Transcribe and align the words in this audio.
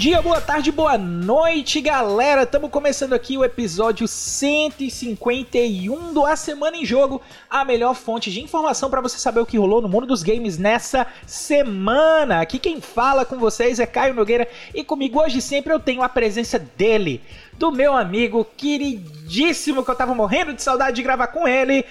dia, 0.00 0.22
boa 0.22 0.40
tarde, 0.40 0.72
boa 0.72 0.96
noite, 0.96 1.78
galera. 1.78 2.44
Estamos 2.44 2.70
começando 2.70 3.12
aqui 3.12 3.36
o 3.36 3.44
episódio 3.44 4.08
151 4.08 6.14
do 6.14 6.24
A 6.24 6.36
Semana 6.36 6.78
em 6.78 6.86
Jogo, 6.86 7.20
a 7.50 7.66
melhor 7.66 7.94
fonte 7.94 8.30
de 8.30 8.40
informação 8.40 8.88
para 8.88 9.02
você 9.02 9.18
saber 9.18 9.40
o 9.40 9.44
que 9.44 9.58
rolou 9.58 9.82
no 9.82 9.90
mundo 9.90 10.06
dos 10.06 10.22
games 10.22 10.56
nessa 10.56 11.06
semana. 11.26 12.40
Aqui 12.40 12.58
quem 12.58 12.80
fala 12.80 13.26
com 13.26 13.38
vocês 13.38 13.78
é 13.78 13.84
Caio 13.84 14.14
Nogueira 14.14 14.48
e 14.74 14.82
comigo 14.82 15.20
hoje 15.20 15.42
sempre 15.42 15.70
eu 15.70 15.78
tenho 15.78 16.00
a 16.00 16.08
presença 16.08 16.58
dele, 16.58 17.20
do 17.58 17.70
meu 17.70 17.94
amigo 17.94 18.42
queridíssimo 18.56 19.84
que 19.84 19.90
eu 19.90 19.96
tava 19.96 20.14
morrendo 20.14 20.54
de 20.54 20.62
saudade 20.62 20.96
de 20.96 21.02
gravar 21.02 21.26
com 21.26 21.46
ele, 21.46 21.84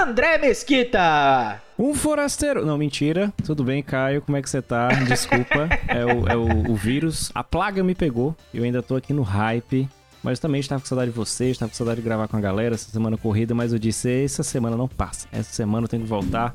André 0.00 0.38
Mesquita. 0.38 1.60
Um 1.80 1.94
forasteiro. 1.94 2.66
Não, 2.66 2.76
mentira. 2.76 3.32
Tudo 3.42 3.64
bem, 3.64 3.82
Caio? 3.82 4.20
Como 4.20 4.36
é 4.36 4.42
que 4.42 4.50
você 4.50 4.60
tá? 4.60 4.88
Desculpa. 4.88 5.66
é 5.88 6.04
o, 6.04 6.28
é 6.28 6.36
o, 6.36 6.72
o 6.72 6.76
vírus. 6.76 7.32
A 7.34 7.42
plaga 7.42 7.82
me 7.82 7.94
pegou. 7.94 8.36
Eu 8.52 8.64
ainda 8.64 8.82
tô 8.82 8.96
aqui 8.96 9.14
no 9.14 9.22
hype. 9.22 9.88
Mas 10.22 10.38
também 10.38 10.60
estava 10.60 10.78
com 10.78 10.86
saudade 10.86 11.10
de 11.10 11.16
vocês, 11.16 11.52
estava 11.52 11.70
com 11.70 11.74
saudade 11.74 12.02
de 12.02 12.04
gravar 12.04 12.28
com 12.28 12.36
a 12.36 12.40
galera 12.40 12.74
essa 12.74 12.90
semana 12.90 13.16
corrida, 13.16 13.54
mas 13.54 13.72
eu 13.72 13.78
disse, 13.78 14.22
essa 14.22 14.42
semana 14.42 14.76
não 14.76 14.86
passa. 14.86 15.26
Essa 15.32 15.50
semana 15.50 15.86
eu 15.86 15.88
tenho 15.88 16.02
que 16.02 16.08
voltar. 16.10 16.54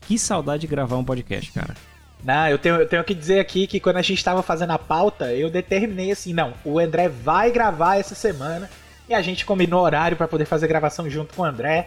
Que 0.00 0.18
saudade 0.18 0.62
de 0.62 0.66
gravar 0.66 0.96
um 0.96 1.04
podcast, 1.04 1.52
cara. 1.52 1.76
Não, 2.24 2.48
eu 2.48 2.58
tenho, 2.58 2.74
eu 2.74 2.88
tenho 2.88 3.04
que 3.04 3.14
dizer 3.14 3.38
aqui 3.38 3.68
que 3.68 3.78
quando 3.78 3.98
a 3.98 4.02
gente 4.02 4.18
estava 4.18 4.42
fazendo 4.42 4.72
a 4.72 4.78
pauta, 4.80 5.32
eu 5.32 5.48
determinei 5.48 6.10
assim, 6.10 6.32
não, 6.32 6.54
o 6.64 6.80
André 6.80 7.08
vai 7.08 7.52
gravar 7.52 8.00
essa 8.00 8.16
semana 8.16 8.68
e 9.08 9.14
a 9.14 9.22
gente 9.22 9.46
combinou 9.46 9.84
horário 9.84 10.16
para 10.16 10.26
poder 10.26 10.46
fazer 10.46 10.66
gravação 10.66 11.08
junto 11.08 11.34
com 11.34 11.42
o 11.42 11.44
André. 11.44 11.86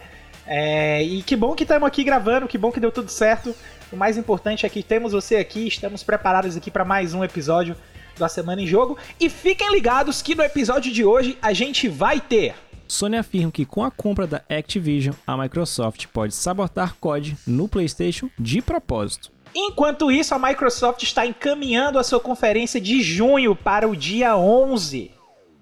É, 0.50 1.02
e 1.02 1.22
que 1.22 1.36
bom 1.36 1.54
que 1.54 1.64
estamos 1.64 1.86
aqui 1.86 2.02
gravando, 2.02 2.48
que 2.48 2.56
bom 2.56 2.72
que 2.72 2.80
deu 2.80 2.90
tudo 2.90 3.10
certo. 3.10 3.54
O 3.92 3.96
mais 3.96 4.16
importante 4.16 4.64
é 4.64 4.68
que 4.68 4.82
temos 4.82 5.12
você 5.12 5.36
aqui, 5.36 5.68
estamos 5.68 6.02
preparados 6.02 6.56
aqui 6.56 6.70
para 6.70 6.86
mais 6.86 7.12
um 7.12 7.22
episódio 7.22 7.76
da 8.16 8.30
Semana 8.30 8.62
em 8.62 8.66
Jogo. 8.66 8.96
E 9.20 9.28
fiquem 9.28 9.70
ligados 9.70 10.22
que 10.22 10.34
no 10.34 10.42
episódio 10.42 10.90
de 10.90 11.04
hoje 11.04 11.36
a 11.42 11.52
gente 11.52 11.86
vai 11.86 12.18
ter. 12.18 12.54
Sony 12.88 13.18
afirma 13.18 13.52
que 13.52 13.66
com 13.66 13.84
a 13.84 13.90
compra 13.90 14.26
da 14.26 14.42
Activision, 14.48 15.14
a 15.26 15.36
Microsoft 15.36 16.06
pode 16.06 16.34
sabotar 16.34 16.96
COD 16.98 17.36
no 17.46 17.68
PlayStation 17.68 18.30
de 18.38 18.62
propósito. 18.62 19.30
Enquanto 19.54 20.10
isso, 20.10 20.34
a 20.34 20.38
Microsoft 20.38 21.02
está 21.02 21.26
encaminhando 21.26 21.98
a 21.98 22.02
sua 22.02 22.20
conferência 22.20 22.80
de 22.80 23.02
junho 23.02 23.54
para 23.54 23.86
o 23.86 23.94
dia 23.94 24.34
11. 24.34 25.17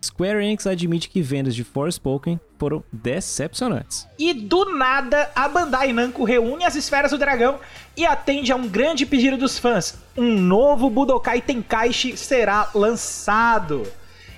Square 0.06 0.38
Enix 0.38 0.66
admite 0.66 1.08
que 1.08 1.20
vendas 1.20 1.54
de 1.54 1.64
Forspoken 1.64 2.40
foram 2.58 2.82
decepcionantes. 2.92 4.06
E 4.18 4.32
do 4.32 4.76
nada, 4.76 5.30
a 5.34 5.48
Bandai 5.48 5.92
Namco 5.92 6.24
reúne 6.24 6.64
as 6.64 6.74
esferas 6.74 7.10
do 7.10 7.18
dragão 7.18 7.58
e 7.96 8.06
atende 8.06 8.52
a 8.52 8.56
um 8.56 8.68
grande 8.68 9.04
pedido 9.04 9.36
dos 9.36 9.58
fãs. 9.58 9.98
Um 10.16 10.38
novo 10.38 10.88
Budokai 10.88 11.40
Tenkaichi 11.40 12.16
será 12.16 12.70
lançado. 12.74 13.82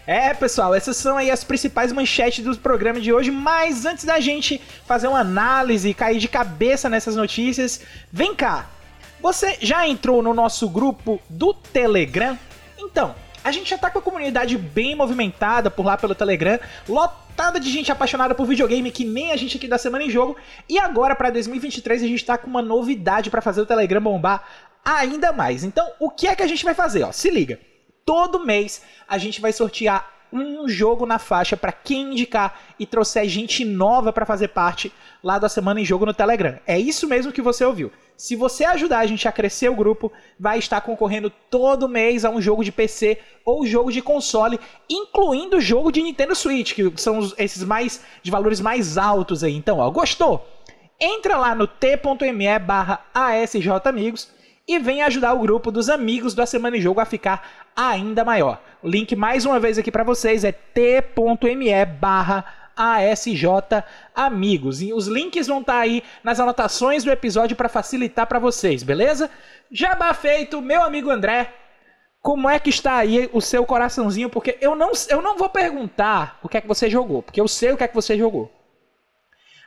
É, 0.07 0.33
pessoal, 0.33 0.75
essas 0.75 0.97
são 0.97 1.19
aí 1.19 1.31
as 1.31 1.45
principais 1.45 1.93
manchetes 1.93 2.43
do 2.43 2.57
programa 2.57 2.99
de 2.99 3.13
hoje, 3.13 3.31
mas 3.31 3.85
antes 3.85 4.07
da 4.07 4.19
gente 4.19 4.59
fazer 4.87 5.07
uma 5.07 5.21
análise 5.21 5.91
e 5.91 5.93
cair 5.95 6.19
de 6.19 6.29
cabeça 6.29 6.89
nessas 6.89 7.15
notícias, 7.15 7.83
vem 8.11 8.35
cá. 8.35 8.71
Você 9.21 9.59
já 9.61 9.87
entrou 9.87 10.23
no 10.23 10.33
nosso 10.33 10.67
grupo 10.69 11.21
do 11.29 11.53
Telegram? 11.53 12.39
Então, 12.79 13.15
a 13.43 13.53
gente 13.53 13.71
já 13.71 13.79
tá 13.79 13.91
com 13.91 13.99
a 13.99 14.03
comunidade 14.03 14.57
bem 14.57 14.95
movimentada 14.95 15.71
por 15.71 15.85
lá 15.85 15.97
pelo 15.97 16.15
Telegram, 16.15 16.59
lotada 16.89 17.61
de 17.61 17.71
gente 17.71 17.93
apaixonada 17.93 18.35
por 18.35 18.47
videogame 18.47 18.91
que 18.91 19.05
nem 19.05 19.33
a 19.33 19.37
gente 19.37 19.57
aqui 19.57 19.69
da 19.69 19.79
Semana 19.79 20.05
em 20.05 20.11
Jogo. 20.11 20.37
E 20.69 20.79
agora 20.79 21.15
para 21.15 21.31
2023 21.31 22.03
a 22.03 22.07
gente 22.07 22.25
tá 22.25 22.37
com 22.37 22.49
uma 22.49 22.63
novidade 22.63 23.31
para 23.31 23.41
fazer 23.41 23.61
o 23.61 23.67
Telegram 23.67 24.01
bombar 24.01 24.45
ainda 24.85 25.33
mais. 25.33 25.65
Então, 25.65 25.91
o 25.99 26.11
que 26.11 26.27
é 26.27 26.35
que 26.35 26.43
a 26.43 26.47
gente 26.47 26.65
vai 26.65 26.75
fazer, 26.75 27.03
ó? 27.03 27.13
Se 27.13 27.31
liga. 27.31 27.59
Todo 28.05 28.45
mês 28.45 28.83
a 29.07 29.19
gente 29.19 29.41
vai 29.41 29.53
sortear 29.53 30.19
um 30.33 30.69
jogo 30.69 31.07
na 31.07 31.19
faixa 31.19 31.57
para 31.57 31.73
quem 31.73 32.13
indicar 32.13 32.59
e 32.79 32.87
trouxer 32.87 33.27
gente 33.29 33.65
nova 33.65 34.13
para 34.13 34.27
fazer 34.27 34.49
parte 34.49 34.93
lá 35.23 35.39
da 35.39 35.49
Semana 35.49 35.81
em 35.81 35.85
Jogo 35.85 36.07
no 36.07 36.15
Telegram. 36.15 36.59
É 36.67 36.79
isso 36.79 37.07
mesmo 37.07 37.33
que 37.33 37.43
você 37.43 37.65
ouviu. 37.65 37.91
Se 38.19 38.35
você 38.35 38.65
ajudar 38.65 38.99
a 38.99 39.07
gente 39.07 39.29
a 39.29 39.33
crescer 39.33 39.69
o 39.69 39.77
grupo, 39.77 40.11
vai 40.41 40.59
estar 40.59 40.81
concorrendo 40.81 41.31
todo 41.49 41.89
mês 41.89 42.25
a 42.25 42.31
um 42.31 42.43
jogo 42.43 42.65
de 42.65 42.73
PC 42.73 43.17
ou 43.45 43.65
jogo 43.65 43.93
de 43.93 44.03
console, 44.03 44.59
incluindo 44.91 45.59
o 45.59 45.61
jogo 45.61 45.93
de 45.93 46.03
Nintendo 46.03 46.35
Switch, 46.35 46.75
que 46.75 46.93
são 46.97 47.21
esses 47.39 47.63
mais 47.63 48.03
de 48.21 48.29
valores 48.29 48.61
mais 48.61 48.99
altos 48.99 49.45
aí. 49.45 49.55
Então, 49.55 49.79
ó, 49.79 49.89
gostou? 49.89 50.45
Entra 51.01 51.37
lá 51.37 51.55
no 51.55 51.69
t.me 51.69 52.59
barra 52.59 53.07
asjamigos 53.15 54.33
e 54.67 54.81
vem 54.81 55.01
ajudar 55.03 55.33
o 55.33 55.39
grupo 55.39 55.71
dos 55.71 55.89
amigos 55.89 56.35
da 56.35 56.45
Semana 56.45 56.77
em 56.77 56.81
Jogo 56.81 57.01
a 57.01 57.05
ficar 57.05 57.69
ainda 57.77 58.25
maior. 58.25 58.61
O 58.83 58.89
link 58.89 59.15
mais 59.15 59.47
uma 59.47 59.61
vez 59.61 59.79
aqui 59.79 59.93
para 59.93 60.03
vocês 60.03 60.43
é 60.43 60.51
t.me 60.51 61.85
barra 61.85 62.45
ASJ 62.79 63.45
Amigos. 64.15 64.81
E 64.81 64.93
os 64.93 65.09
links 65.09 65.49
vão 65.49 65.61
estar 65.61 65.75
tá 65.75 65.81
aí 65.81 66.03
nas 66.23 66.39
anotações 66.39 67.03
do 67.03 67.11
episódio 67.11 67.57
para 67.57 67.69
facilitar 67.69 68.27
para 68.27 68.39
vocês, 68.39 68.83
beleza? 68.83 69.29
Jabá 69.71 70.15
feito, 70.15 70.63
meu 70.63 70.83
amigo 70.83 71.11
André. 71.11 71.53
Como 72.23 72.49
é 72.49 72.59
que 72.59 72.71
está 72.71 72.97
aí 72.97 73.29
o 73.33 73.41
seu 73.41 73.65
coraçãozinho? 73.65 74.31
Porque 74.31 74.57
eu 74.61 74.75
não, 74.75 74.93
eu 75.09 75.21
não 75.21 75.37
vou 75.37 75.49
perguntar 75.49 76.39
o 76.43 76.49
que 76.49 76.57
é 76.57 76.61
que 76.61 76.69
você 76.69 76.89
jogou, 76.89 77.23
porque 77.23 77.41
eu 77.41 77.49
sei 77.49 77.73
o 77.73 77.77
que 77.77 77.85
é 77.85 77.89
que 77.89 77.95
você 77.95 78.17
jogou. 78.17 78.53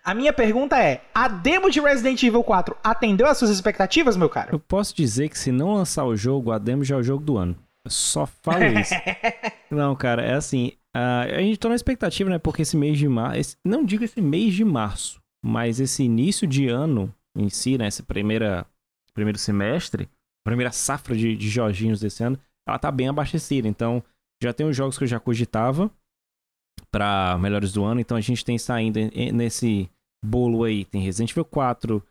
A 0.04 0.14
minha 0.14 0.34
pergunta 0.34 0.78
é: 0.78 1.02
a 1.14 1.28
demo 1.28 1.70
de 1.70 1.80
Resident 1.80 2.22
Evil 2.24 2.44
4 2.44 2.76
atendeu 2.84 3.28
às 3.28 3.38
suas 3.38 3.52
expectativas, 3.52 4.18
meu 4.18 4.30
caro? 4.30 4.50
Eu 4.52 4.60
posso 4.60 4.96
dizer 4.96 5.30
que 5.30 5.38
se 5.38 5.52
não 5.52 5.74
lançar 5.74 6.06
o 6.06 6.16
jogo, 6.16 6.52
a 6.52 6.58
demo 6.58 6.84
já 6.84 6.96
é 6.96 7.00
o 7.00 7.04
jogo 7.04 7.24
do 7.24 7.38
ano. 7.38 7.56
Só 7.88 8.26
falo 8.26 8.64
isso. 8.80 8.94
não, 9.72 9.96
cara, 9.96 10.24
é 10.24 10.34
assim. 10.34 10.74
Uh, 10.96 11.36
a 11.36 11.42
gente 11.42 11.60
tá 11.60 11.70
na 11.70 11.76
expectativa, 11.76 12.30
né? 12.30 12.38
Porque 12.38 12.62
esse 12.62 12.78
mês 12.78 12.98
de 12.98 13.08
março. 13.08 13.58
Não 13.66 13.84
digo 13.84 14.04
esse 14.04 14.22
mês 14.22 14.54
de 14.54 14.64
março, 14.64 15.22
mas 15.44 15.80
esse 15.80 16.04
início 16.04 16.48
de 16.48 16.68
ano 16.68 17.14
em 17.36 17.50
si, 17.50 17.78
né? 17.78 17.88
Esse 17.88 18.04
primeira, 18.04 18.66
primeiro 19.14 19.40
semestre, 19.40 20.10
primeira 20.46 20.72
safra 20.72 21.16
de, 21.16 21.36
de 21.36 21.50
Jorginhos 21.50 22.00
desse 22.00 22.24
ano, 22.24 22.40
ela 22.68 22.78
tá 22.78 22.92
bem 22.92 23.08
abastecida. 23.08 23.68
Então, 23.68 24.04
já 24.44 24.54
tem 24.54 24.68
os 24.68 24.76
jogos 24.76 24.98
que 24.98 25.04
eu 25.04 25.08
já 25.08 25.20
cogitava 25.20 25.90
para 26.92 27.38
melhores 27.40 27.72
do 27.72 27.84
ano. 27.84 28.02
Então, 28.02 28.18
a 28.18 28.22
gente 28.22 28.46
tem 28.46 28.58
saindo 28.58 29.00
nesse 29.34 29.90
bolo 30.24 30.64
aí. 30.64 30.86
Tem 30.86 31.02
Resident 31.02 31.32
Evil 31.32 31.46
4, 31.46 32.04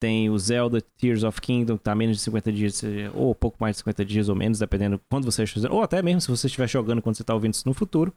tem 0.00 0.28
o 0.28 0.38
Zelda 0.38 0.80
Tears 0.98 1.24
of 1.24 1.40
Kingdom, 1.40 1.78
que 1.78 1.84
tá 1.84 1.94
menos 1.94 2.16
de 2.16 2.22
50 2.22 2.52
dias, 2.52 2.82
ou 3.14 3.34
pouco 3.34 3.56
mais 3.60 3.76
de 3.76 3.78
50 3.78 4.04
dias 4.04 4.28
ou 4.28 4.34
menos, 4.34 4.58
dependendo 4.58 5.00
quando 5.10 5.24
você 5.24 5.44
estiver 5.44 5.70
ou 5.70 5.82
até 5.82 6.02
mesmo 6.02 6.20
se 6.20 6.28
você 6.28 6.46
estiver 6.46 6.68
jogando 6.68 7.00
quando 7.00 7.16
você 7.16 7.24
tá 7.24 7.34
ouvindo 7.34 7.54
isso 7.54 7.66
no 7.66 7.74
futuro. 7.74 8.12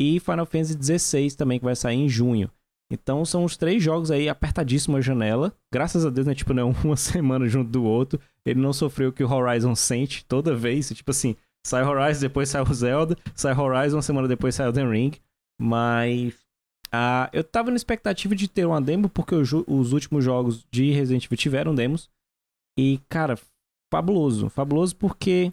E 0.00 0.18
Final 0.20 0.46
Fantasy 0.46 0.76
XVI 0.82 1.36
também, 1.36 1.58
que 1.58 1.64
vai 1.64 1.76
sair 1.76 1.96
em 1.96 2.08
junho. 2.08 2.50
Então 2.92 3.24
são 3.24 3.44
os 3.44 3.56
três 3.56 3.82
jogos 3.82 4.10
aí 4.10 4.28
apertadíssimo 4.28 4.96
a 4.96 5.00
janela. 5.00 5.52
Graças 5.72 6.04
a 6.04 6.10
Deus, 6.10 6.26
né? 6.26 6.34
Tipo, 6.34 6.52
não 6.52 6.74
uma 6.84 6.96
semana 6.96 7.48
junto 7.48 7.70
do 7.70 7.84
outro. 7.84 8.20
Ele 8.44 8.60
não 8.60 8.72
sofreu 8.72 9.08
o 9.08 9.12
que 9.12 9.24
o 9.24 9.32
Horizon 9.32 9.74
sente 9.74 10.24
toda 10.24 10.54
vez. 10.54 10.88
Tipo 10.88 11.10
assim, 11.10 11.36
sai 11.66 11.82
Horizon, 11.84 12.20
depois 12.20 12.48
sai 12.48 12.62
o 12.62 12.74
Zelda. 12.74 13.16
Sai 13.34 13.54
Horizon, 13.56 13.96
uma 13.96 14.02
semana 14.02 14.28
depois 14.28 14.54
sai 14.54 14.68
o 14.68 14.72
The 14.72 14.84
Ring. 14.86 15.12
Mas 15.60 16.34
uh, 16.94 17.28
eu 17.32 17.42
tava 17.42 17.70
na 17.70 17.76
expectativa 17.76 18.34
de 18.34 18.48
ter 18.48 18.66
uma 18.66 18.80
demo, 18.80 19.08
porque 19.08 19.34
os, 19.34 19.52
os 19.52 19.92
últimos 19.92 20.24
jogos 20.24 20.64
de 20.70 20.90
Resident 20.92 21.24
Evil 21.24 21.36
tiveram 21.36 21.74
demos. 21.74 22.08
E, 22.78 23.00
cara, 23.08 23.38
fabuloso. 23.92 24.48
Fabuloso 24.48 24.96
porque 24.96 25.52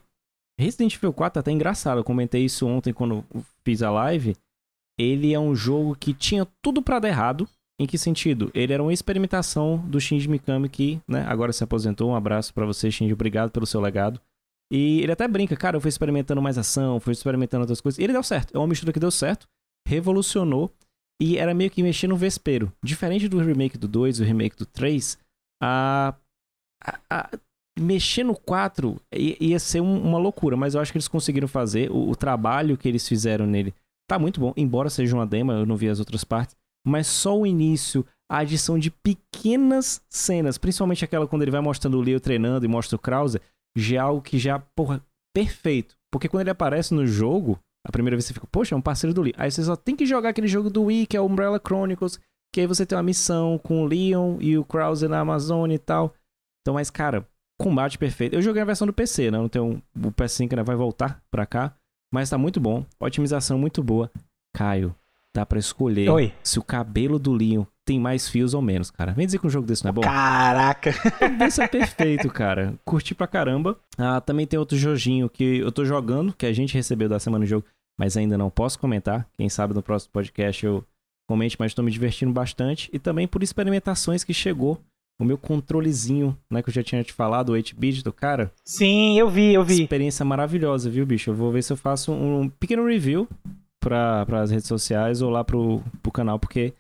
Resident 0.59 0.95
Evil 0.95 1.13
4 1.13 1.39
é 1.39 1.41
até 1.41 1.51
engraçado. 1.51 1.99
Eu 1.99 2.03
comentei 2.03 2.45
isso 2.45 2.67
ontem 2.67 2.93
quando 2.93 3.25
fiz 3.63 3.81
a 3.81 3.91
live. 3.91 4.35
Ele 4.99 5.33
é 5.33 5.39
um 5.39 5.55
jogo 5.55 5.95
que 5.95 6.13
tinha 6.13 6.47
tudo 6.61 6.81
para 6.81 6.99
dar 6.99 7.09
errado. 7.09 7.47
Em 7.79 7.87
que 7.87 7.97
sentido? 7.97 8.51
Ele 8.53 8.71
era 8.71 8.83
uma 8.83 8.93
experimentação 8.93 9.77
do 9.77 9.99
Shinji 9.99 10.27
Mikami 10.27 10.69
que, 10.69 11.01
né, 11.07 11.25
agora 11.27 11.51
se 11.51 11.63
aposentou. 11.63 12.11
Um 12.11 12.15
abraço 12.15 12.53
para 12.53 12.63
você, 12.63 12.91
Shinji. 12.91 13.13
Obrigado 13.13 13.49
pelo 13.49 13.65
seu 13.65 13.81
legado. 13.81 14.21
E 14.71 15.01
ele 15.01 15.11
até 15.11 15.27
brinca, 15.27 15.57
cara, 15.57 15.75
eu 15.75 15.81
fui 15.81 15.89
experimentando 15.89 16.41
mais 16.41 16.57
ação, 16.57 16.99
fui 16.99 17.11
experimentando 17.11 17.61
outras 17.61 17.81
coisas. 17.81 17.97
E 17.97 18.03
ele 18.03 18.13
deu 18.13 18.21
certo. 18.21 18.55
É 18.55 18.57
uma 18.57 18.67
mistura 18.67 18.93
que 18.93 18.99
deu 18.99 19.09
certo. 19.09 19.47
Revolucionou. 19.87 20.71
E 21.21 21.37
era 21.37 21.53
meio 21.53 21.69
que 21.69 21.83
mexer 21.83 22.07
no 22.07 22.17
vespeiro. 22.17 22.73
Diferente 22.83 23.27
do 23.27 23.37
remake 23.37 23.77
do 23.77 23.87
2 23.87 24.17
e 24.17 24.23
o 24.23 24.25
remake 24.25 24.57
do 24.57 24.65
3, 24.65 25.19
a, 25.61 26.15
a, 26.83 26.99
a 27.11 27.29
mexer 27.79 28.23
no 28.23 28.35
4 28.35 28.99
ia 29.13 29.59
ser 29.59 29.81
um, 29.81 30.01
uma 30.01 30.17
loucura, 30.17 30.57
mas 30.57 30.73
eu 30.73 30.81
acho 30.81 30.91
que 30.91 30.97
eles 30.97 31.07
conseguiram 31.07 31.47
fazer. 31.47 31.91
O, 31.91 32.09
o, 32.09 32.15
trabalho 32.15 32.75
que 32.75 32.87
eles 32.87 33.07
fizeram 33.07 33.45
nele 33.45 33.71
tá 34.09 34.17
muito 34.17 34.39
bom, 34.39 34.51
embora 34.57 34.89
seja 34.89 35.15
uma 35.15 35.27
demo, 35.27 35.51
eu 35.51 35.63
não 35.63 35.77
vi 35.77 35.89
as 35.89 35.99
outras 35.99 36.23
partes. 36.23 36.55
Mas 36.83 37.05
só 37.05 37.37
o 37.37 37.45
início, 37.45 38.03
a 38.27 38.39
adição 38.39 38.79
de 38.79 38.89
pequenas 38.89 40.03
cenas, 40.09 40.57
principalmente 40.57 41.05
aquela 41.05 41.27
quando 41.27 41.43
ele 41.43 41.51
vai 41.51 41.61
mostrando 41.61 41.99
o 41.99 42.01
Leo 42.01 42.19
treinando 42.19 42.65
e 42.65 42.67
mostra 42.67 42.95
o 42.95 42.99
Krauser, 42.99 43.41
já 43.77 43.97
é 43.97 43.99
algo 43.99 44.23
que 44.23 44.39
já, 44.39 44.57
porra, 44.75 45.05
perfeito. 45.35 45.95
Porque 46.11 46.27
quando 46.27 46.41
ele 46.41 46.49
aparece 46.49 46.95
no 46.95 47.05
jogo, 47.05 47.59
a 47.85 47.91
primeira 47.91 48.15
vez 48.15 48.25
você 48.25 48.33
fica, 48.33 48.47
poxa, 48.51 48.75
é 48.75 48.77
um 48.77 48.81
parceiro 48.81 49.13
do 49.13 49.21
Lee. 49.21 49.33
Aí 49.37 49.51
você 49.51 49.63
só 49.63 49.75
tem 49.75 49.95
que 49.95 50.05
jogar 50.05 50.29
aquele 50.29 50.47
jogo 50.47 50.69
do 50.69 50.83
Wii, 50.83 51.07
que 51.07 51.17
é 51.17 51.21
o 51.21 51.25
Umbrella 51.25 51.59
Chronicles, 51.65 52.19
que 52.53 52.61
aí 52.61 52.67
você 52.67 52.85
tem 52.85 52.95
uma 52.97 53.03
missão 53.03 53.57
com 53.57 53.83
o 53.83 53.85
Leon 53.85 54.37
e 54.39 54.57
o 54.57 54.65
Krauser 54.65 55.09
na 55.09 55.19
Amazônia 55.19 55.75
e 55.75 55.79
tal. 55.79 56.13
Então, 56.61 56.75
mas, 56.75 56.89
cara, 56.89 57.27
combate 57.59 57.97
perfeito. 57.97 58.35
Eu 58.35 58.41
joguei 58.41 58.61
a 58.61 58.65
versão 58.65 58.85
do 58.85 58.93
PC, 58.93 59.31
né? 59.31 59.37
Não 59.37 59.49
tenho, 59.49 59.81
o 59.95 60.11
PS5 60.11 60.51
ainda 60.51 60.63
vai 60.63 60.75
voltar 60.75 61.21
pra 61.31 61.45
cá. 61.45 61.75
mas 62.13 62.29
tá 62.29 62.37
muito 62.37 62.59
bom. 62.59 62.85
Otimização 62.99 63.57
muito 63.57 63.81
boa. 63.81 64.11
Caio, 64.55 64.95
dá 65.33 65.45
pra 65.45 65.57
escolher 65.57 66.09
Oi. 66.09 66.33
se 66.43 66.59
o 66.59 66.63
cabelo 66.63 67.17
do 67.17 67.31
Leon 67.31 67.63
tem 67.85 67.99
mais 67.99 68.29
fios 68.29 68.53
ou 68.53 68.61
menos, 68.61 68.91
cara. 68.91 69.13
Vem 69.13 69.25
dizer 69.25 69.39
que 69.39 69.47
um 69.47 69.49
jogo 69.49 69.67
desse 69.67 69.83
não 69.83 69.89
é 69.89 69.93
bom? 69.93 70.01
Caraca. 70.01 70.91
Isso 71.47 71.61
é 71.61 71.67
perfeito, 71.67 72.29
cara. 72.29 72.73
Curti 72.85 73.15
pra 73.15 73.27
caramba. 73.27 73.77
Ah, 73.97 74.21
também 74.21 74.45
tem 74.45 74.59
outro 74.59 74.77
joginho 74.77 75.29
que 75.29 75.57
eu 75.57 75.71
tô 75.71 75.83
jogando, 75.83 76.33
que 76.33 76.45
a 76.45 76.53
gente 76.53 76.73
recebeu 76.73 77.09
da 77.09 77.19
semana 77.19 77.45
do 77.45 77.49
jogo, 77.49 77.65
mas 77.99 78.15
ainda 78.15 78.37
não 78.37 78.49
posso 78.49 78.79
comentar. 78.79 79.27
Quem 79.37 79.49
sabe 79.49 79.73
no 79.73 79.81
próximo 79.81 80.11
podcast 80.13 80.65
eu 80.65 80.83
comente, 81.27 81.55
mas 81.59 81.73
tô 81.73 81.81
me 81.81 81.91
divertindo 81.91 82.31
bastante. 82.31 82.89
E 82.93 82.99
também 82.99 83.27
por 83.27 83.41
experimentações 83.41 84.23
que 84.23 84.33
chegou 84.33 84.79
o 85.19 85.25
meu 85.25 85.37
controlezinho, 85.37 86.35
né, 86.49 86.63
que 86.63 86.69
eu 86.69 86.73
já 86.73 86.81
tinha 86.81 87.03
te 87.03 87.13
falado, 87.13 87.49
o 87.49 87.53
8-bit 87.53 88.03
do 88.03 88.11
cara. 88.11 88.51
Sim, 88.65 89.19
eu 89.19 89.29
vi, 89.29 89.53
eu 89.53 89.63
vi. 89.63 89.83
Experiência 89.83 90.25
maravilhosa, 90.25 90.89
viu, 90.89 91.05
bicho? 91.05 91.29
Eu 91.29 91.35
vou 91.35 91.51
ver 91.51 91.61
se 91.61 91.71
eu 91.71 91.77
faço 91.77 92.11
um 92.11 92.49
pequeno 92.49 92.85
review 92.85 93.27
para 93.79 94.25
as 94.41 94.49
redes 94.49 94.67
sociais 94.67 95.21
ou 95.21 95.29
lá 95.29 95.43
pro, 95.43 95.81
pro 96.01 96.11
canal, 96.11 96.39
porque 96.39 96.73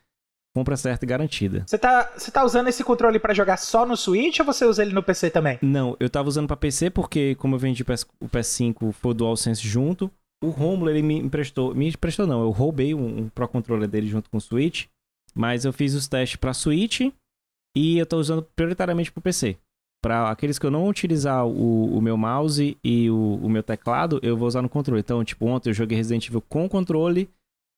compra 0.55 0.75
certa 0.75 1.05
e 1.05 1.07
garantida. 1.07 1.63
Você 1.65 1.77
tá, 1.77 2.11
você 2.17 2.29
tá 2.31 2.43
usando 2.43 2.67
esse 2.67 2.83
controle 2.83 3.19
pra 3.19 3.33
jogar 3.33 3.57
só 3.57 3.85
no 3.85 3.95
Switch 3.95 4.39
ou 4.39 4.45
você 4.45 4.65
usa 4.65 4.81
ele 4.81 4.93
no 4.93 5.01
PC 5.03 5.29
também? 5.29 5.57
Não, 5.61 5.95
eu 5.99 6.09
tava 6.09 6.27
usando 6.27 6.47
pra 6.47 6.57
PC 6.57 6.89
porque, 6.89 7.35
como 7.35 7.55
eu 7.55 7.59
vendi 7.59 7.81
o 7.81 7.85
PS- 7.85 8.05
o 8.19 8.27
PS5 8.27 8.91
foi 8.91 9.11
o 9.11 9.13
DualSense 9.13 9.65
junto, 9.65 10.11
o 10.43 10.49
Romulo 10.49 10.89
ele 10.89 11.01
me 11.01 11.17
emprestou, 11.17 11.73
me 11.73 11.87
emprestou 11.87 12.27
não, 12.27 12.41
eu 12.41 12.49
roubei 12.49 12.93
um, 12.93 13.19
um 13.21 13.29
Pro 13.29 13.47
Controller 13.47 13.87
dele 13.87 14.07
junto 14.07 14.29
com 14.29 14.37
o 14.37 14.41
Switch, 14.41 14.87
mas 15.33 15.63
eu 15.65 15.71
fiz 15.71 15.93
os 15.93 16.07
testes 16.07 16.35
pra 16.35 16.53
Switch 16.53 17.01
e 17.77 17.97
eu 17.97 18.05
tô 18.05 18.17
usando 18.17 18.45
prioritariamente 18.55 19.11
pro 19.11 19.21
PC. 19.21 19.57
Pra 20.03 20.31
aqueles 20.31 20.57
que 20.57 20.65
eu 20.65 20.71
não 20.71 20.87
utilizar 20.87 21.45
o, 21.45 21.95
o 21.95 22.01
meu 22.01 22.17
mouse 22.17 22.75
e 22.83 23.09
o, 23.11 23.35
o 23.43 23.47
meu 23.47 23.61
teclado, 23.61 24.19
eu 24.23 24.35
vou 24.35 24.47
usar 24.47 24.63
no 24.63 24.67
controle. 24.67 24.99
Então, 24.99 25.23
tipo, 25.23 25.45
ontem 25.45 25.69
eu 25.69 25.73
joguei 25.75 25.95
Resident 25.95 26.27
Evil 26.27 26.41
com 26.41 26.67
controle 26.67 27.29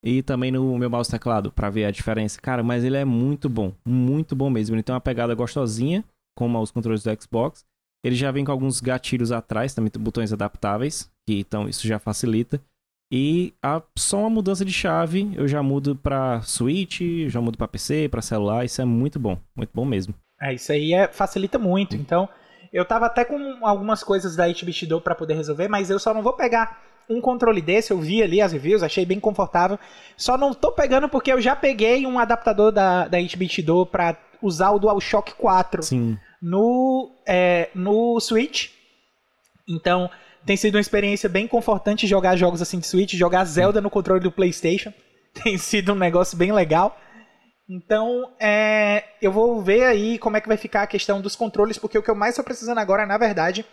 e 0.03 0.21
também 0.21 0.51
no 0.51 0.77
meu 0.77 0.89
mouse 0.89 1.09
teclado, 1.09 1.51
pra 1.51 1.69
ver 1.69 1.85
a 1.85 1.91
diferença. 1.91 2.39
Cara, 2.41 2.61
mas 2.61 2.83
ele 2.83 2.97
é 2.97 3.05
muito 3.05 3.47
bom, 3.49 3.71
muito 3.85 4.35
bom 4.35 4.49
mesmo. 4.49 4.75
Ele 4.75 4.83
tem 4.83 4.93
uma 4.93 4.99
pegada 5.01 5.33
gostosinha, 5.33 6.03
como 6.37 6.59
os 6.59 6.71
controles 6.71 7.03
do 7.03 7.21
Xbox. 7.21 7.63
Ele 8.05 8.15
já 8.15 8.29
vem 8.31 8.43
com 8.43 8.51
alguns 8.51 8.81
gatilhos 8.81 9.31
atrás, 9.31 9.73
também 9.73 9.89
tem 9.89 10.01
botões 10.01 10.33
adaptáveis, 10.33 11.09
que 11.27 11.39
então 11.39 11.69
isso 11.69 11.87
já 11.87 11.99
facilita. 11.99 12.59
E 13.11 13.53
a- 13.63 13.81
só 13.97 14.19
uma 14.19 14.29
mudança 14.29 14.65
de 14.65 14.73
chave, 14.73 15.31
eu 15.35 15.47
já 15.47 15.63
mudo 15.63 15.95
pra 15.95 16.41
Switch, 16.41 16.99
já 17.27 17.39
mudo 17.39 17.57
pra 17.57 17.67
PC, 17.67 18.09
pra 18.09 18.21
celular, 18.21 18.65
isso 18.65 18.81
é 18.81 18.85
muito 18.85 19.19
bom, 19.19 19.37
muito 19.55 19.69
bom 19.73 19.85
mesmo. 19.85 20.13
É, 20.41 20.53
isso 20.53 20.71
aí 20.71 20.93
é, 20.93 21.07
facilita 21.07 21.57
muito. 21.57 21.95
Então, 21.95 22.27
eu 22.73 22.83
tava 22.83 23.05
até 23.05 23.23
com 23.23 23.65
algumas 23.65 24.03
coisas 24.03 24.35
da 24.35 24.45
8-bit 24.47 24.85
Do 24.87 24.99
pra 24.99 25.15
poder 25.15 25.35
resolver, 25.35 25.67
mas 25.69 25.89
eu 25.89 25.99
só 25.99 26.13
não 26.13 26.21
vou 26.23 26.33
pegar 26.33 26.81
um 27.09 27.21
controle 27.21 27.61
desse. 27.61 27.91
Eu 27.91 27.99
vi 27.99 28.21
ali 28.21 28.41
as 28.41 28.51
reviews, 28.51 28.83
achei 28.83 29.05
bem 29.05 29.19
confortável. 29.19 29.79
Só 30.17 30.37
não 30.37 30.53
tô 30.53 30.71
pegando 30.71 31.09
porque 31.09 31.31
eu 31.31 31.41
já 31.41 31.55
peguei 31.55 32.05
um 32.05 32.19
adaptador 32.19 32.71
da, 32.71 33.07
da 33.07 33.17
8-bit 33.17 33.61
Do 33.61 33.85
pra 33.85 34.17
usar 34.41 34.71
o 34.71 34.79
DualShock 34.79 35.33
4 35.35 35.83
Sim, 35.83 36.17
no, 36.41 37.11
é, 37.27 37.69
no 37.73 38.19
Switch. 38.19 38.69
Então, 39.67 40.09
tem 40.45 40.57
sido 40.57 40.75
uma 40.75 40.81
experiência 40.81 41.29
bem 41.29 41.47
confortante 41.47 42.05
jogar 42.05 42.35
jogos 42.35 42.61
assim 42.61 42.79
de 42.79 42.87
Switch, 42.87 43.13
jogar 43.13 43.45
Zelda 43.45 43.79
no 43.79 43.89
controle 43.89 44.19
do 44.19 44.31
PlayStation. 44.31 44.93
Tem 45.43 45.57
sido 45.57 45.93
um 45.93 45.95
negócio 45.95 46.37
bem 46.37 46.51
legal. 46.51 46.95
Então, 47.67 48.31
é, 48.39 49.03
eu 49.21 49.31
vou 49.31 49.61
ver 49.61 49.85
aí 49.85 50.19
como 50.19 50.35
é 50.35 50.41
que 50.41 50.47
vai 50.47 50.57
ficar 50.57 50.83
a 50.83 50.87
questão 50.87 51.21
dos 51.21 51.35
controles, 51.35 51.77
porque 51.77 51.97
o 51.97 52.03
que 52.03 52.11
eu 52.11 52.15
mais 52.15 52.33
estou 52.33 52.43
precisando 52.43 52.77
agora, 52.77 53.05
na 53.05 53.17
verdade, 53.17 53.65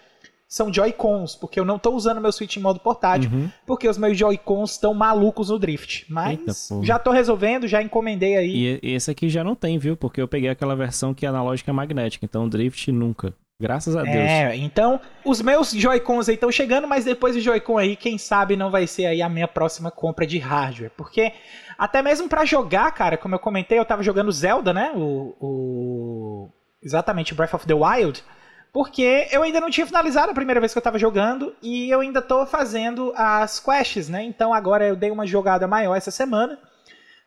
são 0.52 0.72
Joy-Cons, 0.74 1.36
porque 1.36 1.60
eu 1.60 1.64
não 1.64 1.76
estou 1.76 1.94
usando 1.94 2.20
meu 2.20 2.32
Switch 2.32 2.56
em 2.56 2.60
modo 2.60 2.80
portátil, 2.80 3.30
Uhum. 3.32 3.48
porque 3.64 3.88
os 3.88 3.96
meus 3.96 4.18
Joy-Cons 4.18 4.72
estão 4.72 4.92
malucos 4.92 5.48
no 5.48 5.60
drift. 5.60 6.00
Eita, 6.02 6.12
Mas 6.12 6.66
porra. 6.68 6.84
já 6.84 6.96
estou 6.96 7.12
resolvendo, 7.12 7.68
já 7.68 7.80
encomendei 7.80 8.36
aí. 8.36 8.80
E, 8.82 8.92
esse 8.94 9.12
aqui 9.12 9.28
já 9.28 9.44
não 9.44 9.54
tem, 9.54 9.78
viu? 9.78 9.96
Porque 9.96 10.20
eu 10.20 10.26
peguei 10.26 10.50
aquela 10.50 10.74
versão 10.74 11.14
que 11.14 11.24
é 11.24 11.28
analógica 11.28 11.72
magnética, 11.72 12.24
então 12.26 12.48
drift 12.48 12.90
nunca. 12.90 13.32
Graças 13.62 13.94
a 13.94 14.02
Deus. 14.02 14.16
É, 14.16 14.56
então, 14.56 14.98
os 15.24 15.40
meus 15.40 15.70
Joy-Cons 15.70 16.28
aí 16.28 16.34
estão 16.34 16.50
chegando, 16.50 16.88
mas 16.88 17.04
depois 17.04 17.36
do 17.36 17.40
Joy-Con 17.40 17.78
aí, 17.78 17.94
quem 17.94 18.18
sabe 18.18 18.56
não 18.56 18.70
vai 18.72 18.88
ser 18.88 19.06
aí 19.06 19.22
a 19.22 19.28
minha 19.28 19.46
próxima 19.46 19.88
compra 19.90 20.26
de 20.26 20.38
hardware. 20.38 20.90
Porque 20.96 21.32
até 21.78 22.02
mesmo 22.02 22.28
pra 22.28 22.44
jogar, 22.44 22.90
cara, 22.92 23.16
como 23.16 23.36
eu 23.36 23.38
comentei, 23.38 23.78
eu 23.78 23.84
tava 23.84 24.02
jogando 24.02 24.32
Zelda, 24.32 24.72
né? 24.72 24.90
O, 24.96 25.36
o- 25.38 26.48
exatamente 26.82 27.34
Breath 27.34 27.54
of 27.54 27.66
the 27.66 27.74
Wild, 27.74 28.24
porque 28.72 29.28
eu 29.32 29.42
ainda 29.42 29.60
não 29.60 29.70
tinha 29.70 29.86
finalizado 29.86 30.30
a 30.30 30.34
primeira 30.34 30.60
vez 30.60 30.72
que 30.72 30.78
eu 30.78 30.82
tava 30.82 30.98
jogando 30.98 31.54
e 31.60 31.90
eu 31.90 32.00
ainda 32.00 32.22
tô 32.22 32.46
fazendo 32.46 33.12
as 33.16 33.58
quests, 33.58 34.08
né? 34.08 34.22
Então 34.22 34.54
agora 34.54 34.86
eu 34.86 34.94
dei 34.94 35.10
uma 35.10 35.26
jogada 35.26 35.66
maior 35.66 35.96
essa 35.96 36.10
semana. 36.10 36.58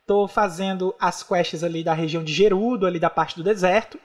Tô 0.08 0.28
fazendo 0.28 0.94
as 1.00 1.24
quests 1.24 1.64
ali 1.64 1.84
da 1.84 1.94
região 1.94 2.24
de 2.24 2.34
Gerudo, 2.34 2.86
ali 2.86 3.00
da 3.00 3.10
parte 3.10 3.36
do 3.36 3.44
deserto. 3.44 4.00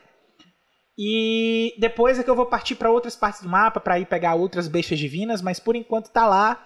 E 0.99 1.75
depois 1.79 2.19
é 2.19 2.25
que 2.25 2.31
eu 2.31 2.35
vou 2.35 2.46
partir 2.46 2.75
para 2.75 2.90
outras 2.90 3.14
partes 3.14 3.43
do 3.43 3.49
mapa 3.49 3.79
para 3.79 4.00
ir 4.00 4.06
pegar 4.06 4.35
outras 4.35 4.67
bestas 4.67 4.99
divinas, 4.99 5.40
mas 5.40 5.61
por 5.61 5.76
enquanto 5.76 6.11
tá 6.11 6.26
lá. 6.26 6.64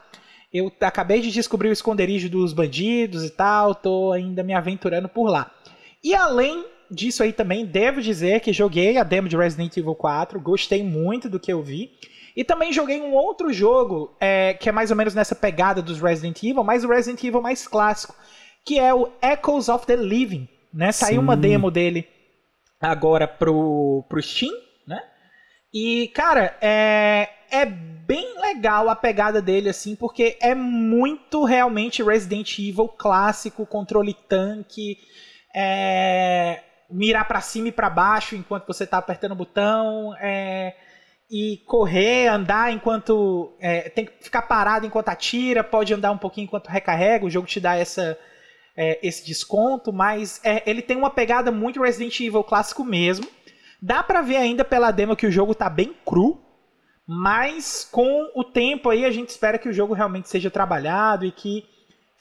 Eu 0.50 0.70
acabei 0.80 1.20
de 1.20 1.30
descobrir 1.30 1.68
o 1.68 1.72
esconderijo 1.72 2.28
dos 2.28 2.52
bandidos 2.52 3.24
e 3.24 3.30
tal, 3.30 3.74
tô 3.74 4.12
ainda 4.12 4.42
me 4.42 4.54
aventurando 4.54 5.08
por 5.08 5.28
lá. 5.28 5.50
E 6.04 6.14
além 6.14 6.64
disso 6.92 7.22
aí 7.22 7.32
também, 7.32 7.64
devo 7.64 8.00
dizer 8.00 8.40
que 8.40 8.52
joguei 8.52 8.98
a 8.98 9.02
demo 9.02 9.28
de 9.28 9.36
Resident 9.36 9.76
Evil 9.76 9.94
4, 9.94 10.40
gostei 10.40 10.82
muito 10.82 11.28
do 11.28 11.40
que 11.40 11.52
eu 11.52 11.62
vi. 11.62 11.90
E 12.36 12.42
também 12.44 12.72
joguei 12.72 13.00
um 13.00 13.12
outro 13.12 13.52
jogo 13.52 14.16
é, 14.18 14.54
que 14.54 14.68
é 14.68 14.72
mais 14.72 14.90
ou 14.90 14.96
menos 14.96 15.14
nessa 15.14 15.34
pegada 15.34 15.82
dos 15.82 16.00
Resident 16.00 16.42
Evil, 16.42 16.64
mas 16.64 16.84
o 16.84 16.88
Resident 16.88 17.22
Evil 17.22 17.42
mais 17.42 17.66
clássico, 17.66 18.14
que 18.64 18.78
é 18.78 18.94
o 18.94 19.10
Echoes 19.20 19.68
of 19.68 19.86
the 19.86 19.96
Living. 19.96 20.48
Né? 20.72 20.92
Saiu 20.92 21.16
Sim. 21.16 21.18
uma 21.18 21.36
demo 21.36 21.70
dele 21.70 22.08
agora 22.80 23.28
pro, 23.28 24.04
pro 24.08 24.22
Steam, 24.22 24.52
né? 24.86 25.02
E, 25.72 26.08
cara, 26.08 26.56
é, 26.60 27.28
é 27.50 27.66
bem 27.66 28.40
legal 28.40 28.88
a 28.88 28.96
pegada 28.96 29.40
dele, 29.40 29.68
assim, 29.68 29.94
porque 29.94 30.36
é 30.40 30.54
muito 30.54 31.44
realmente 31.44 32.02
Resident 32.02 32.58
Evil 32.58 32.88
clássico, 32.88 33.66
controle 33.66 34.14
tanque, 34.28 34.98
é, 35.54 36.60
mirar 36.92 37.26
pra 37.26 37.40
cima 37.40 37.68
e 37.68 37.72
pra 37.72 37.90
baixo 37.90 38.36
enquanto 38.36 38.66
você 38.66 38.86
tá 38.86 38.98
apertando 38.98 39.32
o 39.32 39.36
botão, 39.36 40.14
é, 40.20 40.74
e 41.30 41.62
correr, 41.66 42.28
andar 42.28 42.72
enquanto. 42.72 43.52
é, 43.58 43.88
tem 43.88 44.04
que 44.04 44.12
ficar 44.20 44.42
parado 44.42 44.84
enquanto 44.84 45.08
atira, 45.08 45.64
pode 45.64 45.94
andar 45.94 46.12
um 46.12 46.18
pouquinho 46.18 46.44
enquanto 46.44 46.68
recarrega, 46.68 47.24
o 47.24 47.30
jogo 47.30 47.46
te 47.46 47.58
dá 47.58 47.74
essa, 47.74 48.18
é, 48.76 48.98
esse 49.02 49.24
desconto, 49.24 49.92
mas 49.92 50.40
é, 50.44 50.62
ele 50.68 50.82
tem 50.82 50.96
uma 50.96 51.10
pegada 51.10 51.50
muito 51.50 51.82
Resident 51.82 52.20
Evil 52.20 52.44
clássico 52.44 52.84
mesmo. 52.84 53.26
Dá 53.80 54.02
pra 54.02 54.20
ver 54.22 54.36
ainda 54.36 54.64
pela 54.64 54.90
demo 54.90 55.16
que 55.16 55.26
o 55.26 55.32
jogo 55.32 55.54
tá 55.54 55.68
bem 55.68 55.94
cru, 56.04 56.40
mas 57.08 57.88
com 57.90 58.30
o 58.34 58.44
tempo 58.44 58.90
aí 58.90 59.04
a 59.04 59.10
gente 59.10 59.30
espera 59.30 59.58
que 59.58 59.68
o 59.68 59.72
jogo 59.72 59.94
realmente 59.94 60.28
seja 60.28 60.50
trabalhado 60.50 61.24
e 61.24 61.32
que 61.32 61.64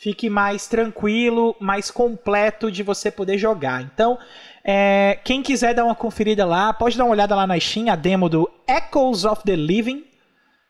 fique 0.02 0.32
mais 0.32 0.68
tranquilo, 0.68 1.56
mais 1.60 1.92
completo 1.92 2.72
de 2.72 2.82
você 2.82 3.12
poder 3.12 3.38
jogar. 3.38 3.84
Então, 3.84 4.18
é, 4.64 5.20
quem 5.24 5.44
quiser 5.44 5.76
dar 5.76 5.86
uma 5.86 5.94
conferida 5.94 6.44
lá, 6.44 6.74
pode 6.74 6.98
dar 6.98 7.04
uma 7.04 7.12
olhada 7.12 7.36
lá 7.36 7.46
na 7.46 7.60
Steam, 7.60 7.88
a 7.88 7.96
demo 7.96 8.28
do 8.28 8.50
Echoes 8.68 9.26
of 9.26 9.44
the 9.44 9.56
Living. 9.56 10.04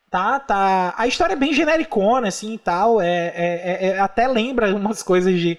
Tá, 0.10 0.38
tá. 0.38 0.94
A 0.98 1.08
história 1.08 1.32
é 1.34 1.38
bem 1.38 1.54
genericona, 1.54 2.28
assim 2.28 2.56
e 2.56 2.58
tal. 2.58 3.00
É, 3.00 3.08
é- 3.08 3.32
é- 3.36 3.88
é- 3.92 4.00
até 4.00 4.28
lembra 4.28 4.76
umas 4.76 5.02
coisas 5.02 5.40
de, 5.40 5.58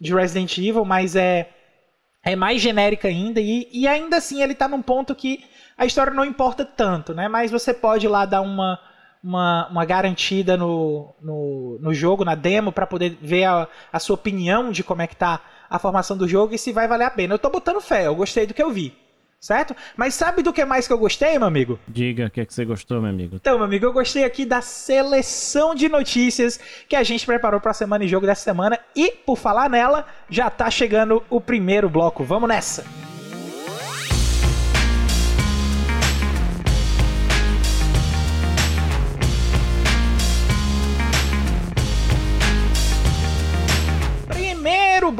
de 0.00 0.14
Resident 0.14 0.56
Evil, 0.56 0.86
mas 0.86 1.14
é, 1.14 1.50
é 2.24 2.34
mais 2.34 2.62
genérica 2.62 3.06
ainda. 3.08 3.38
E, 3.38 3.68
e 3.70 3.86
ainda 3.86 4.16
assim 4.16 4.42
ele 4.42 4.54
tá 4.54 4.66
num 4.66 4.80
ponto 4.80 5.14
que 5.14 5.44
a 5.76 5.84
história 5.84 6.14
não 6.14 6.24
importa 6.24 6.64
tanto, 6.64 7.12
né? 7.12 7.28
Mas 7.28 7.50
você 7.50 7.74
pode 7.74 8.08
lá 8.08 8.24
dar 8.24 8.40
uma, 8.40 8.78
uma, 9.22 9.68
uma 9.68 9.84
garantida 9.84 10.56
no, 10.56 11.14
no, 11.20 11.78
no 11.80 11.94
jogo, 11.94 12.24
na 12.24 12.34
demo, 12.34 12.72
pra 12.72 12.86
poder 12.86 13.18
ver 13.20 13.44
a, 13.44 13.68
a 13.92 13.98
sua 13.98 14.14
opinião 14.14 14.70
de 14.70 14.82
como 14.82 15.02
é 15.02 15.06
que 15.06 15.16
tá 15.16 15.40
a 15.68 15.78
formação 15.78 16.16
do 16.16 16.26
jogo 16.26 16.54
e 16.54 16.58
se 16.58 16.72
vai 16.72 16.88
valer 16.88 17.04
a 17.04 17.10
pena. 17.10 17.34
Eu 17.34 17.38
tô 17.38 17.50
botando 17.50 17.80
fé, 17.80 18.06
eu 18.06 18.14
gostei 18.14 18.46
do 18.46 18.54
que 18.54 18.62
eu 18.62 18.70
vi. 18.70 18.94
Certo? 19.40 19.74
Mas 19.96 20.12
sabe 20.12 20.42
do 20.42 20.52
que 20.52 20.62
mais 20.66 20.86
que 20.86 20.92
eu 20.92 20.98
gostei, 20.98 21.38
meu 21.38 21.48
amigo? 21.48 21.78
Diga 21.88 22.26
o 22.26 22.30
que, 22.30 22.42
é 22.42 22.44
que 22.44 22.52
você 22.52 22.62
gostou, 22.62 23.00
meu 23.00 23.08
amigo. 23.08 23.36
Então, 23.36 23.56
meu 23.56 23.64
amigo, 23.64 23.86
eu 23.86 23.92
gostei 23.92 24.22
aqui 24.22 24.44
da 24.44 24.60
seleção 24.60 25.74
de 25.74 25.88
notícias 25.88 26.60
que 26.86 26.94
a 26.94 27.02
gente 27.02 27.24
preparou 27.24 27.58
para 27.58 27.70
a 27.70 27.74
semana 27.74 28.04
em 28.04 28.08
jogo 28.08 28.26
dessa 28.26 28.42
semana. 28.42 28.78
E, 28.94 29.10
por 29.10 29.38
falar 29.38 29.70
nela, 29.70 30.06
já 30.28 30.50
tá 30.50 30.70
chegando 30.70 31.22
o 31.30 31.40
primeiro 31.40 31.88
bloco. 31.88 32.22
Vamos 32.22 32.50
nessa! 32.50 33.09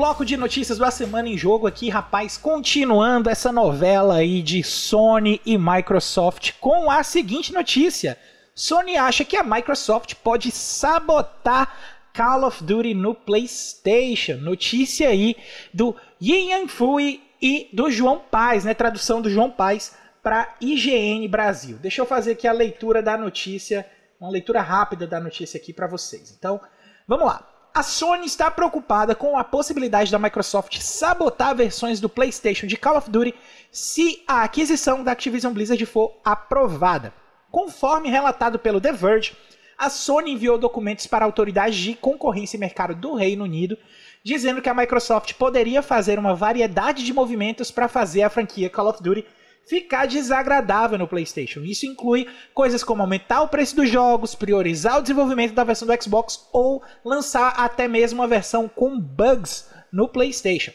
Bloco 0.00 0.24
de 0.24 0.34
notícias 0.34 0.78
da 0.78 0.90
semana 0.90 1.28
em 1.28 1.36
jogo 1.36 1.66
aqui, 1.66 1.90
rapaz, 1.90 2.38
continuando 2.38 3.28
essa 3.28 3.52
novela 3.52 4.14
aí 4.14 4.40
de 4.40 4.64
Sony 4.64 5.42
e 5.44 5.58
Microsoft 5.58 6.52
com 6.58 6.90
a 6.90 7.02
seguinte 7.02 7.52
notícia. 7.52 8.16
Sony 8.54 8.96
acha 8.96 9.26
que 9.26 9.36
a 9.36 9.44
Microsoft 9.44 10.14
pode 10.24 10.50
sabotar 10.52 11.76
Call 12.14 12.46
of 12.46 12.64
Duty 12.64 12.94
no 12.94 13.14
PlayStation. 13.14 14.38
Notícia 14.38 15.10
aí 15.10 15.36
do 15.70 15.94
Yin 16.18 16.66
Fui 16.66 17.20
e 17.38 17.68
do 17.70 17.90
João 17.90 18.18
Paz, 18.18 18.64
né? 18.64 18.72
Tradução 18.72 19.20
do 19.20 19.28
João 19.28 19.50
Paz 19.50 19.94
para 20.22 20.56
IGN 20.62 21.28
Brasil. 21.28 21.76
Deixa 21.76 22.00
eu 22.00 22.06
fazer 22.06 22.32
aqui 22.32 22.48
a 22.48 22.52
leitura 22.52 23.02
da 23.02 23.18
notícia, 23.18 23.86
uma 24.18 24.30
leitura 24.30 24.62
rápida 24.62 25.06
da 25.06 25.20
notícia 25.20 25.60
aqui 25.60 25.74
para 25.74 25.86
vocês. 25.86 26.34
Então, 26.34 26.58
vamos 27.06 27.26
lá. 27.26 27.49
A 27.72 27.84
Sony 27.84 28.26
está 28.26 28.50
preocupada 28.50 29.14
com 29.14 29.38
a 29.38 29.44
possibilidade 29.44 30.10
da 30.10 30.18
Microsoft 30.18 30.80
sabotar 30.80 31.54
versões 31.54 32.00
do 32.00 32.08
PlayStation 32.08 32.66
de 32.66 32.76
Call 32.76 32.96
of 32.96 33.08
Duty 33.08 33.32
se 33.70 34.24
a 34.26 34.42
aquisição 34.42 35.04
da 35.04 35.12
Activision 35.12 35.52
Blizzard 35.52 35.86
for 35.86 36.16
aprovada. 36.24 37.14
Conforme 37.48 38.08
relatado 38.08 38.58
pelo 38.58 38.80
The 38.80 38.92
Verge, 38.92 39.36
a 39.78 39.88
Sony 39.88 40.32
enviou 40.32 40.58
documentos 40.58 41.06
para 41.06 41.24
autoridades 41.24 41.78
de 41.78 41.94
concorrência 41.94 42.56
e 42.56 42.60
mercado 42.60 42.92
do 42.92 43.14
Reino 43.14 43.44
Unido, 43.44 43.78
dizendo 44.24 44.60
que 44.60 44.68
a 44.68 44.74
Microsoft 44.74 45.34
poderia 45.34 45.80
fazer 45.80 46.18
uma 46.18 46.34
variedade 46.34 47.04
de 47.04 47.12
movimentos 47.12 47.70
para 47.70 47.88
fazer 47.88 48.22
a 48.22 48.30
franquia 48.30 48.68
Call 48.68 48.88
of 48.88 49.00
Duty 49.00 49.24
ficar 49.70 50.06
desagradável 50.06 50.98
no 50.98 51.06
PlayStation. 51.06 51.60
Isso 51.60 51.86
inclui 51.86 52.26
coisas 52.52 52.82
como 52.82 53.02
aumentar 53.02 53.40
o 53.42 53.48
preço 53.48 53.76
dos 53.76 53.88
jogos, 53.88 54.34
priorizar 54.34 54.98
o 54.98 55.02
desenvolvimento 55.02 55.54
da 55.54 55.62
versão 55.62 55.86
do 55.86 56.02
Xbox 56.02 56.48
ou 56.52 56.82
lançar 57.04 57.54
até 57.56 57.86
mesmo 57.86 58.20
uma 58.20 58.26
versão 58.26 58.68
com 58.68 58.98
bugs 58.98 59.70
no 59.92 60.08
PlayStation. 60.08 60.72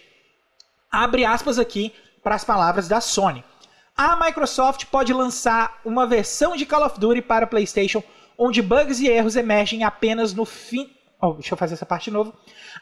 Abre 0.90 1.26
aspas 1.26 1.60
aqui 1.60 1.92
para 2.24 2.36
as 2.36 2.46
palavras 2.46 2.88
da 2.88 3.02
Sony. 3.02 3.44
A 3.98 4.16
Microsoft 4.16 4.86
pode 4.86 5.12
lançar 5.12 5.82
uma 5.84 6.08
versão 6.08 6.56
de 6.56 6.66
Call 6.66 6.86
of 6.86 6.98
Duty 6.98 7.22
para 7.22 7.46
PlayStation 7.46 8.02
onde 8.38 8.62
bugs 8.62 9.02
e 9.02 9.08
erros 9.08 9.36
emergem 9.36 9.84
apenas 9.84 10.34
no 10.34 10.46
fim. 10.46 10.90
Oh, 11.22 11.34
deixa 11.34 11.54
eu 11.54 11.58
fazer 11.58 11.74
essa 11.74 11.86
parte 11.86 12.06
de 12.06 12.12
novo. 12.12 12.34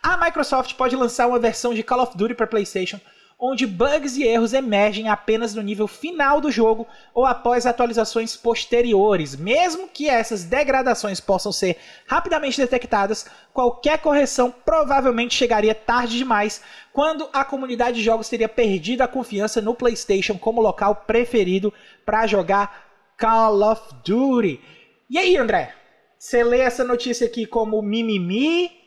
A 0.02 0.18
Microsoft 0.18 0.76
pode 0.76 0.96
lançar 0.96 1.28
uma 1.28 1.40
versão 1.40 1.74
de 1.74 1.82
Call 1.82 2.02
of 2.02 2.16
Duty 2.16 2.36
para 2.36 2.46
PlayStation 2.46 3.00
onde 3.46 3.68
bugs 3.68 4.16
e 4.16 4.24
erros 4.24 4.54
emergem 4.54 5.10
apenas 5.10 5.54
no 5.54 5.62
nível 5.62 5.86
final 5.86 6.40
do 6.40 6.50
jogo 6.50 6.88
ou 7.14 7.26
após 7.26 7.66
atualizações 7.66 8.38
posteriores. 8.38 9.36
Mesmo 9.36 9.90
que 9.90 10.08
essas 10.08 10.46
degradações 10.46 11.20
possam 11.20 11.52
ser 11.52 11.76
rapidamente 12.08 12.56
detectadas, 12.58 13.26
qualquer 13.54 13.98
correção 13.98 14.50
provavelmente 14.50 15.36
chegaria 15.36 15.76
tarde 15.76 16.18
demais, 16.18 16.62
quando 16.94 17.28
a 17.34 17.44
comunidade 17.44 17.98
de 17.98 18.04
jogos 18.04 18.30
teria 18.30 18.48
perdido 18.48 19.02
a 19.02 19.10
confiança 19.10 19.60
no 19.60 19.76
PlayStation 19.76 20.38
como 20.38 20.62
local 20.62 21.04
preferido 21.06 21.74
para 22.06 22.26
jogar 22.26 22.86
Call 23.18 23.62
of 23.62 23.82
Duty. 24.06 24.62
E 25.10 25.18
aí, 25.18 25.36
André? 25.36 25.76
Você 26.18 26.46
lê 26.46 26.62
essa 26.62 26.86
notícia 26.86 27.28
aqui 27.28 27.46
como 27.46 27.82
mimimi? 27.82 28.83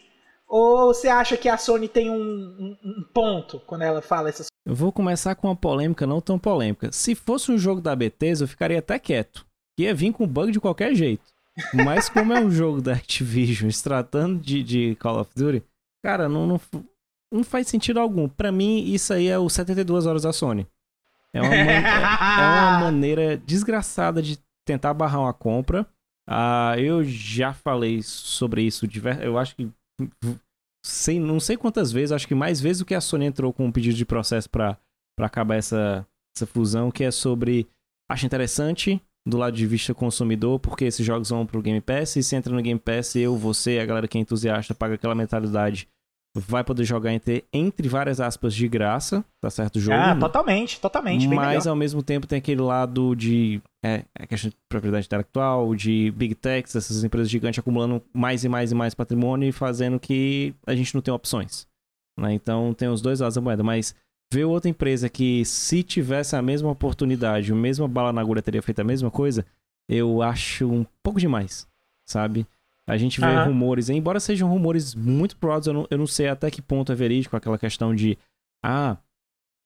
Ou 0.49 0.95
você 0.95 1.09
acha 1.09 1.37
que 1.37 1.49
a 1.49 1.57
Sony 1.57 1.89
tem 1.89 2.11
um, 2.11 2.15
um, 2.15 2.77
um 2.83 3.05
ponto 3.13 3.61
quando 3.61 3.83
ela 3.83 4.01
fala 4.01 4.29
essas 4.29 4.47
Eu 4.65 4.75
vou 4.75 4.93
começar 4.93 5.35
com 5.35 5.49
uma 5.49 5.57
polêmica 5.57 6.07
não 6.07 6.21
tão 6.21 6.39
polêmica. 6.39 6.91
Se 6.93 7.15
fosse 7.15 7.51
um 7.51 7.59
jogo 7.59 7.81
da 7.81 7.97
Bethesda, 7.97 8.45
eu 8.45 8.49
ficaria 8.49 8.79
até 8.79 8.99
quieto. 8.99 9.45
Ia 9.79 9.95
vir 9.95 10.13
com 10.13 10.27
bug 10.27 10.53
de 10.53 10.61
qualquer 10.61 10.95
jeito. 10.95 11.25
Mas 11.73 12.09
como 12.09 12.33
é 12.33 12.41
um 12.41 12.51
jogo 12.51 12.81
da 12.81 12.93
Activision 12.93 13.71
se 13.71 13.83
tratando 13.83 14.41
de, 14.41 14.63
de 14.63 14.95
Call 14.97 15.21
of 15.21 15.31
Duty, 15.35 15.63
cara, 16.03 16.29
não, 16.29 16.47
não, 16.47 16.61
não 17.33 17.43
faz 17.43 17.67
sentido 17.67 17.99
algum. 17.99 18.29
Para 18.29 18.53
mim, 18.53 18.85
isso 18.85 19.13
aí 19.13 19.29
é 19.29 19.39
o 19.39 19.49
72 19.49 20.07
horas 20.07 20.23
da 20.23 20.33
Sony. 20.33 20.67
É 21.33 21.41
uma, 21.41 21.51
man... 21.51 21.57
é 21.57 22.71
uma 22.71 22.81
maneira 22.93 23.37
desgraçada 23.37 24.23
de 24.23 24.39
tentar 24.65 24.95
barrar 24.95 25.21
uma 25.21 25.33
compra 25.33 25.87
ah, 26.29 26.75
eu 26.77 27.05
já 27.05 27.53
falei 27.53 28.03
sobre 28.03 28.63
isso, 28.63 28.89
eu 29.23 29.39
acho 29.39 29.55
que 29.55 29.71
sei, 30.85 31.19
não 31.19 31.41
sei 31.41 31.57
quantas 31.57 31.93
vezes, 31.93 32.13
acho 32.13 32.29
que 32.29 32.35
mais 32.35 32.61
vezes 32.61 32.79
do 32.81 32.87
que 32.87 32.95
a 32.95 33.01
Sony 33.01 33.27
entrou 33.27 33.53
com 33.53 33.67
um 33.67 33.73
pedido 33.73 33.97
de 33.97 34.07
processo 34.07 34.49
para 34.49 34.79
acabar 35.19 35.57
essa, 35.57 36.07
essa 36.37 36.47
fusão, 36.47 36.91
que 36.91 37.05
é 37.05 37.11
sobre 37.11 37.67
acho 38.11 38.27
interessante 38.27 39.01
do 39.27 39.37
lado 39.37 39.57
de 39.57 39.67
vista 39.67 39.93
consumidor, 39.93 40.61
porque 40.61 40.85
esses 40.85 41.05
jogos 41.05 41.31
vão 41.31 41.45
pro 41.45 41.61
Game 41.61 41.81
Pass, 41.81 42.15
e 42.15 42.23
se 42.23 42.37
entra 42.37 42.55
no 42.55 42.63
Game 42.63 42.79
Pass, 42.79 43.17
eu, 43.17 43.37
você, 43.37 43.81
a 43.81 43.87
galera 43.87 44.07
que 44.07 44.17
é 44.17 44.21
entusiasta, 44.21 44.75
paga 44.75 44.95
aquela 44.95 45.17
mentalidade 45.17 45.89
vai 46.41 46.63
poder 46.63 46.85
jogar 46.85 47.13
entre, 47.13 47.45
entre 47.53 47.89
várias 47.89 48.21
aspas 48.21 48.55
de 48.55 48.69
graça, 48.69 49.25
tá 49.41 49.49
certo? 49.49 49.77
O 49.77 49.81
jogo. 49.81 49.97
Ah, 49.97 50.15
totalmente, 50.15 50.79
totalmente. 50.79 51.27
Mas 51.27 51.67
ao 51.67 51.75
mesmo 51.75 52.03
tempo 52.03 52.27
tem 52.27 52.39
aquele 52.39 52.61
lado 52.61 53.15
de 53.17 53.61
é, 53.85 54.05
a 54.15 54.27
questão 54.27 54.51
de 54.51 54.57
propriedade 54.69 55.07
intelectual, 55.07 55.75
de 55.75 56.13
big 56.13 56.35
techs, 56.35 56.77
essas 56.77 57.03
empresas 57.03 57.31
gigantes 57.31 57.59
acumulando 57.59 58.03
mais 58.13 58.45
e 58.45 58.49
mais 58.49 58.71
e 58.73 58.75
mais 58.75 58.95
patrimônio 58.95 59.49
e 59.49 59.53
fazendo 59.53 59.99
que 59.99 60.55
a 60.67 60.75
gente 60.75 60.95
não 60.95 61.01
tem 61.01 61.13
opções. 61.13 61.67
Né? 62.19 62.33
Então 62.35 62.75
tem 62.75 62.89
os 62.89 63.01
dois 63.01 63.21
lados 63.21 63.35
da 63.35 63.41
moeda, 63.41 63.63
mas 63.63 63.95
ver 64.33 64.45
outra 64.45 64.69
empresa 64.69 65.09
que 65.09 65.45
se 65.45 65.83
tivesse 65.83 66.37
a 66.37 66.43
mesma 66.43 66.71
oportunidade, 66.71 67.53
a 67.53 67.57
mesma 67.57 67.89
bala 67.89 68.13
na 68.13 68.21
agulha 68.21 68.43
teria 68.43 68.63
feito 68.63 68.81
a 68.81 68.85
mesma 68.85 69.11
coisa, 69.11 69.47
eu 69.89 70.21
acho 70.21 70.71
um 70.71 70.85
pouco 71.03 71.21
demais, 71.21 71.67
sabe? 72.07 72.47
A 72.89 72.97
gente 72.97 73.21
vê 73.21 73.27
uhum. 73.27 73.47
rumores, 73.47 73.89
embora 73.89 74.21
sejam 74.21 74.49
rumores 74.49 74.95
muito 74.95 75.37
provados, 75.37 75.67
eu 75.67 75.75
não, 75.75 75.87
eu 75.91 75.99
não 75.99 76.07
sei 76.07 76.29
até 76.29 76.51
que 76.51 76.63
ponto 76.63 76.93
é 76.93 76.95
verídico 76.95 77.37
aquela 77.37 77.59
questão 77.59 77.95
de 77.95 78.17
ah, 78.65 78.97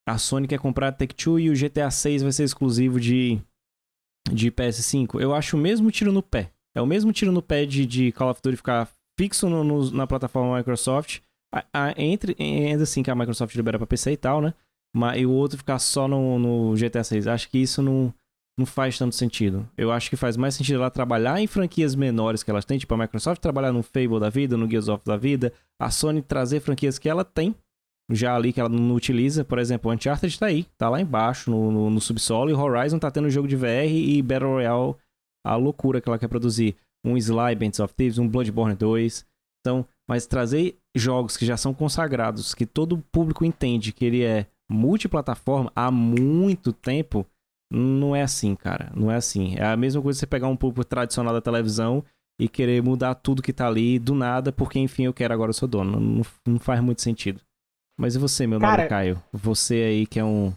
a 0.09 0.19
Sony 0.19 0.49
quer 0.49 0.59
comprar 0.59 0.89
a 0.89 0.93
Take-Two 0.93 1.39
e 1.39 1.51
o 1.51 1.55
GTA 1.55 1.91
6 1.91 2.23
vai 2.23 2.33
ser 2.33 2.45
exclusivo 2.45 2.99
de, 2.99 3.41
de 4.33 4.51
PS5. 4.51 5.21
Eu 5.21 5.35
acho 5.35 5.57
o 5.57 5.61
mesmo 5.61 5.91
tiro 5.91 6.13
no 6.13 6.23
pé. 6.23 6.51
É 6.75 6.81
o 6.81 6.87
mesmo 6.87 7.13
tiro 7.13 7.31
no 7.31 7.43
pé 7.43 7.67
de, 7.67 7.85
de 7.85 8.13
Call 8.13 8.31
of 8.31 8.41
Duty 8.43 8.57
ficar 8.57 8.89
fixo 9.19 9.49
no, 9.49 9.63
no, 9.63 9.91
na 9.91 10.07
plataforma 10.07 10.57
Microsoft, 10.57 11.21
a, 11.55 11.65
a, 11.73 12.03
entre, 12.03 12.35
ainda 12.39 12.85
assim 12.85 13.03
que 13.03 13.11
a 13.11 13.15
Microsoft 13.15 13.55
libera 13.55 13.79
pra 13.79 13.87
PC 13.87 14.13
e 14.13 14.17
tal, 14.17 14.41
né? 14.41 14.55
Mas, 14.97 15.21
e 15.21 15.27
o 15.27 15.31
outro 15.31 15.59
ficar 15.59 15.79
só 15.79 16.09
no, 16.09 16.39
no 16.39 16.75
GTA 16.75 17.05
6. 17.05 17.27
Acho 17.27 17.51
que 17.51 17.59
isso 17.59 17.83
não, 17.83 18.15
não 18.61 18.67
faz 18.67 18.99
tanto 18.99 19.15
sentido. 19.15 19.69
Eu 19.77 19.91
acho 19.91 20.09
que 20.09 20.17
faz 20.17 20.37
mais 20.37 20.55
sentido 20.55 20.77
ela 20.77 20.91
trabalhar 20.91 21.41
em 21.41 21.47
franquias 21.47 21.95
menores 21.95 22.43
que 22.43 22.51
elas 22.51 22.65
têm, 22.65 22.79
tipo 22.79 22.95
a 22.95 22.99
Microsoft 22.99 23.41
trabalhar 23.41 23.73
no 23.73 23.83
Fable 23.83 24.21
da 24.21 24.29
vida, 24.29 24.57
no 24.57 24.69
Gears 24.69 24.89
of 24.89 25.05
da 25.05 25.17
vida, 25.17 25.53
a 25.81 25.91
Sony 25.91 26.23
trazer 26.23 26.61
franquias 26.61 26.99
que 26.99 27.09
ela 27.09 27.25
tem, 27.25 27.55
já 28.11 28.37
ali 28.37 28.53
que 28.53 28.61
ela 28.61 28.69
não 28.69 28.95
utiliza. 28.95 29.45
Por 29.45 29.59
exemplo, 29.59 29.91
o 29.91 29.95
Uncharted 29.95 30.39
tá 30.39 30.47
aí, 30.47 30.65
tá 30.77 30.89
lá 30.89 31.01
embaixo 31.01 31.51
no, 31.51 31.71
no, 31.71 31.91
no 31.91 32.01
subsolo, 32.01 32.51
e 32.51 32.55
Horizon 32.55 32.99
tá 32.99 33.11
tendo 33.11 33.31
jogo 33.31 33.49
de 33.49 33.57
VR 33.57 33.89
e 33.89 34.21
Battle 34.23 34.51
Royale, 34.51 34.95
a 35.45 35.57
loucura 35.57 36.01
que 36.01 36.09
ela 36.09 36.19
quer 36.19 36.29
produzir. 36.29 36.77
Um 37.03 37.17
Sly, 37.17 37.55
Bands 37.55 37.81
of 37.81 37.95
Thieves, 37.95 38.19
um 38.19 38.29
Bloodborne 38.29 38.75
2. 38.75 39.25
Então, 39.61 39.87
mas 40.07 40.27
trazer 40.27 40.77
jogos 40.95 41.37
que 41.37 41.47
já 41.47 41.57
são 41.57 41.73
consagrados, 41.73 42.55
que 42.55 42.67
todo 42.67 43.03
público 43.11 43.45
entende 43.45 43.93
que 43.93 44.05
ele 44.05 44.23
é 44.23 44.47
multiplataforma 44.71 45.73
há 45.75 45.91
muito 45.91 46.73
tempo, 46.75 47.27
não 47.71 48.17
é 48.17 48.23
assim, 48.23 48.55
cara. 48.55 48.91
Não 48.95 49.11
é 49.11 49.17
assim. 49.17 49.55
É 49.57 49.65
a 49.65 49.77
mesma 49.77 50.03
coisa 50.03 50.19
você 50.19 50.27
pegar 50.27 50.49
um 50.49 50.57
público 50.57 50.85
tradicional 50.85 51.33
da 51.33 51.41
televisão 51.41 52.05
e 52.41 52.49
querer 52.49 52.83
mudar 52.83 53.15
tudo 53.15 53.43
que 53.43 53.53
tá 53.53 53.67
ali 53.67 53.99
do 53.99 54.15
nada, 54.15 54.51
porque 54.51 54.79
enfim 54.79 55.05
eu 55.05 55.13
quero 55.13 55.33
agora 55.33 55.51
eu 55.51 55.55
sou 55.55 55.69
dono. 55.69 56.01
Não, 56.01 56.23
não 56.47 56.59
faz 56.59 56.81
muito 56.81 57.03
sentido. 57.03 57.41
Mas 57.99 58.17
e 58.17 58.19
você, 58.19 58.47
meu 58.47 58.59
cara... 58.59 58.79
nome 58.79 58.89
Caio? 58.89 59.23
Você 59.33 59.75
aí 59.75 60.07
que 60.07 60.19
é 60.19 60.25
um, 60.25 60.53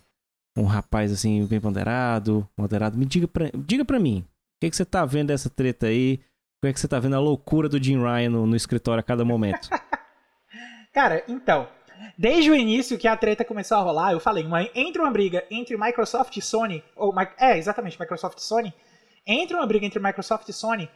um 0.58 0.63
rapaz 0.63 1.12
assim, 1.12 1.46
bem 1.46 1.60
ponderado, 1.60 2.48
moderado, 2.58 2.98
me 2.98 3.05
diga 3.05 3.27
pra, 3.27 3.51
diga 3.53 3.84
pra 3.84 4.00
mim, 4.00 4.20
o 4.20 4.25
que, 4.62 4.70
que 4.70 4.75
você 4.75 4.86
tá 4.86 5.05
vendo 5.05 5.27
dessa 5.27 5.50
treta 5.50 5.88
aí? 5.88 6.20
Como 6.62 6.70
é 6.70 6.74
que 6.74 6.79
você 6.79 6.88
tá 6.88 6.98
vendo 7.00 7.17
a 7.17 7.20
loucura 7.20 7.67
do 7.67 7.84
Jim 7.84 8.01
Ryan 8.01 8.29
no, 8.29 8.48
no 8.48 8.55
escritório 8.55 9.01
a 9.01 9.03
cada 9.03 9.25
momento? 9.25 9.70
cara, 10.93 11.22
então, 11.27 11.67
Desde 12.17 12.51
o 12.51 12.55
início 12.55 12.98
que 12.98 13.07
a 13.07 13.17
treta 13.17 13.45
começou 13.45 13.77
a 13.77 13.81
rolar, 13.81 14.12
eu 14.12 14.19
falei, 14.19 14.45
uma, 14.45 14.67
entre 14.75 15.01
uma 15.01 15.12
briga 15.12 15.45
entre 15.50 15.77
Microsoft 15.77 16.36
e 16.38 16.41
Sony, 16.41 16.83
ou 16.95 17.13
é, 17.39 17.57
exatamente, 17.57 18.00
Microsoft 18.00 18.38
e 18.38 18.43
Sony, 18.43 18.74
entre 19.25 19.55
uma 19.55 19.65
briga 19.65 19.86
entre 19.86 20.00
Microsoft 20.00 20.48
e 20.50 20.53
Sony, 20.53 20.89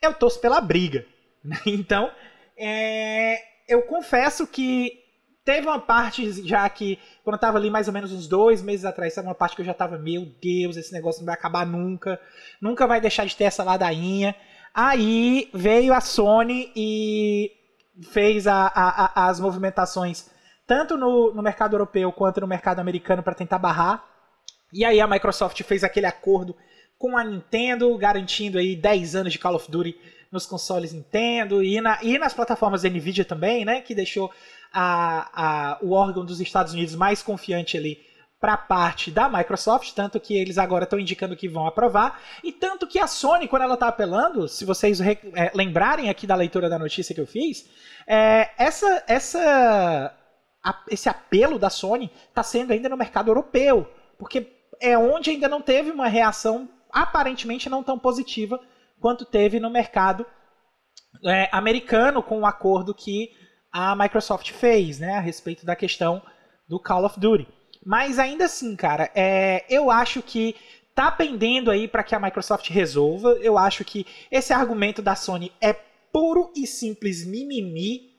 eu 0.00 0.14
torço 0.14 0.40
pela 0.40 0.60
briga. 0.60 1.04
Então, 1.66 2.10
é, 2.56 3.38
eu 3.68 3.82
confesso 3.82 4.46
que 4.46 5.04
teve 5.44 5.66
uma 5.66 5.78
parte 5.78 6.46
já 6.46 6.66
que, 6.70 6.98
quando 7.22 7.34
eu 7.34 7.40
tava 7.40 7.58
ali 7.58 7.68
mais 7.68 7.86
ou 7.86 7.92
menos 7.92 8.12
uns 8.12 8.26
dois 8.26 8.62
meses 8.62 8.84
atrás, 8.84 9.14
teve 9.14 9.26
uma 9.26 9.34
parte 9.34 9.54
que 9.54 9.62
eu 9.62 9.66
já 9.66 9.74
tava, 9.74 9.98
meu 9.98 10.24
Deus, 10.42 10.76
esse 10.76 10.92
negócio 10.92 11.20
não 11.20 11.26
vai 11.26 11.34
acabar 11.34 11.66
nunca, 11.66 12.18
nunca 12.60 12.86
vai 12.86 13.00
deixar 13.00 13.26
de 13.26 13.36
ter 13.36 13.44
essa 13.44 13.62
ladainha. 13.62 14.34
Aí 14.72 15.50
veio 15.52 15.92
a 15.92 16.00
Sony 16.00 16.72
e 16.74 17.52
fez 18.10 18.46
a, 18.46 18.66
a, 18.74 19.04
a, 19.04 19.28
as 19.28 19.38
movimentações 19.38 20.30
tanto 20.66 20.96
no, 20.96 21.32
no 21.32 21.42
mercado 21.42 21.74
europeu 21.74 22.10
quanto 22.12 22.40
no 22.40 22.46
mercado 22.46 22.80
americano 22.80 23.22
para 23.22 23.34
tentar 23.34 23.58
barrar. 23.58 24.04
E 24.72 24.84
aí 24.84 25.00
a 25.00 25.06
Microsoft 25.06 25.62
fez 25.62 25.84
aquele 25.84 26.06
acordo 26.06 26.56
com 26.98 27.16
a 27.16 27.24
Nintendo, 27.24 27.96
garantindo 27.96 28.58
aí 28.58 28.74
10 28.74 29.16
anos 29.16 29.32
de 29.32 29.38
Call 29.38 29.54
of 29.54 29.70
Duty 29.70 29.96
nos 30.32 30.46
consoles 30.46 30.92
Nintendo 30.92 31.62
e, 31.62 31.80
na, 31.80 31.98
e 32.02 32.18
nas 32.18 32.34
plataformas 32.34 32.82
da 32.82 32.88
Nvidia 32.88 33.24
também, 33.24 33.64
né? 33.64 33.80
Que 33.80 33.94
deixou 33.94 34.32
a, 34.72 35.30
a, 35.32 35.78
o 35.80 35.92
órgão 35.92 36.24
dos 36.24 36.40
Estados 36.40 36.72
Unidos 36.72 36.94
mais 36.96 37.22
confiante 37.22 37.76
ali 37.76 37.98
para 38.40 38.54
a 38.54 38.58
parte 38.58 39.10
da 39.10 39.26
Microsoft, 39.26 39.92
tanto 39.94 40.20
que 40.20 40.36
eles 40.36 40.58
agora 40.58 40.84
estão 40.84 40.98
indicando 40.98 41.34
que 41.34 41.48
vão 41.48 41.66
aprovar, 41.66 42.20
e 42.42 42.52
tanto 42.52 42.86
que 42.86 42.98
a 42.98 43.06
Sony, 43.06 43.48
quando 43.48 43.62
ela 43.62 43.72
está 43.72 43.88
apelando, 43.88 44.46
se 44.48 44.66
vocês 44.66 45.00
é, 45.00 45.18
lembrarem 45.54 46.10
aqui 46.10 46.26
da 46.26 46.34
leitura 46.34 46.68
da 46.68 46.78
notícia 46.78 47.14
que 47.14 47.20
eu 47.22 47.26
fiz, 47.26 47.66
é, 48.06 48.50
essa, 48.58 49.02
essa, 49.06 50.14
esse 50.88 51.08
apelo 51.08 51.58
da 51.58 51.70
Sony 51.70 52.10
está 52.28 52.42
sendo 52.42 52.72
ainda 52.72 52.88
no 52.88 52.96
mercado 52.96 53.30
europeu, 53.30 53.88
porque 54.18 54.52
é 54.80 54.96
onde 54.96 55.30
ainda 55.30 55.48
não 55.48 55.60
teve 55.60 55.90
uma 55.90 56.08
reação 56.08 56.68
aparentemente 56.90 57.68
não 57.68 57.82
tão 57.82 57.98
positiva 57.98 58.60
quanto 59.00 59.24
teve 59.24 59.58
no 59.60 59.68
mercado 59.68 60.24
é, 61.24 61.48
americano 61.52 62.22
com 62.22 62.40
o 62.40 62.46
acordo 62.46 62.94
que 62.94 63.30
a 63.72 63.94
Microsoft 63.96 64.52
fez, 64.52 64.98
né, 64.98 65.16
a 65.16 65.20
respeito 65.20 65.66
da 65.66 65.74
questão 65.74 66.22
do 66.68 66.80
Call 66.80 67.04
of 67.04 67.18
Duty. 67.18 67.46
Mas 67.84 68.18
ainda 68.18 68.46
assim, 68.46 68.74
cara, 68.76 69.10
é, 69.14 69.64
eu 69.68 69.90
acho 69.90 70.22
que 70.22 70.54
tá 70.94 71.10
pendendo 71.10 71.70
aí 71.70 71.88
para 71.88 72.04
que 72.04 72.14
a 72.14 72.20
Microsoft 72.20 72.70
resolva. 72.70 73.30
Eu 73.40 73.58
acho 73.58 73.84
que 73.84 74.06
esse 74.30 74.52
argumento 74.52 75.02
da 75.02 75.14
Sony 75.14 75.52
é 75.60 75.72
puro 76.12 76.52
e 76.56 76.66
simples 76.66 77.26
mimimi, 77.26 78.13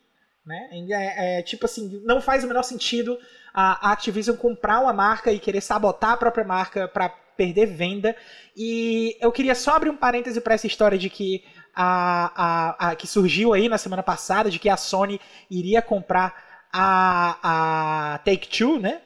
né? 0.45 0.69
É, 0.71 1.39
é, 1.39 1.41
tipo 1.41 1.65
assim, 1.65 2.01
não 2.03 2.21
faz 2.21 2.43
o 2.43 2.47
menor 2.47 2.63
sentido 2.63 3.17
a 3.53 3.91
Activision 3.91 4.35
comprar 4.35 4.81
uma 4.81 4.93
marca 4.93 5.31
e 5.31 5.39
querer 5.39 5.61
sabotar 5.61 6.11
a 6.11 6.17
própria 6.17 6.43
marca 6.43 6.87
para 6.87 7.09
perder 7.09 7.67
venda. 7.67 8.15
E 8.55 9.17
eu 9.21 9.31
queria 9.31 9.55
só 9.55 9.75
abrir 9.75 9.89
um 9.89 9.97
parêntese 9.97 10.41
para 10.41 10.53
essa 10.53 10.67
história 10.67 10.97
de 10.97 11.09
que 11.09 11.43
a, 11.73 12.31
a, 12.35 12.89
a, 12.89 12.95
que 12.95 13.07
surgiu 13.07 13.53
aí 13.53 13.67
na 13.67 13.77
semana 13.77 14.03
passada 14.03 14.49
de 14.49 14.59
que 14.59 14.69
a 14.69 14.77
Sony 14.77 15.19
iria 15.49 15.81
comprar 15.81 16.67
a, 16.71 18.13
a 18.13 18.17
Take 18.19 18.47
Two, 18.47 18.79
né? 18.79 19.01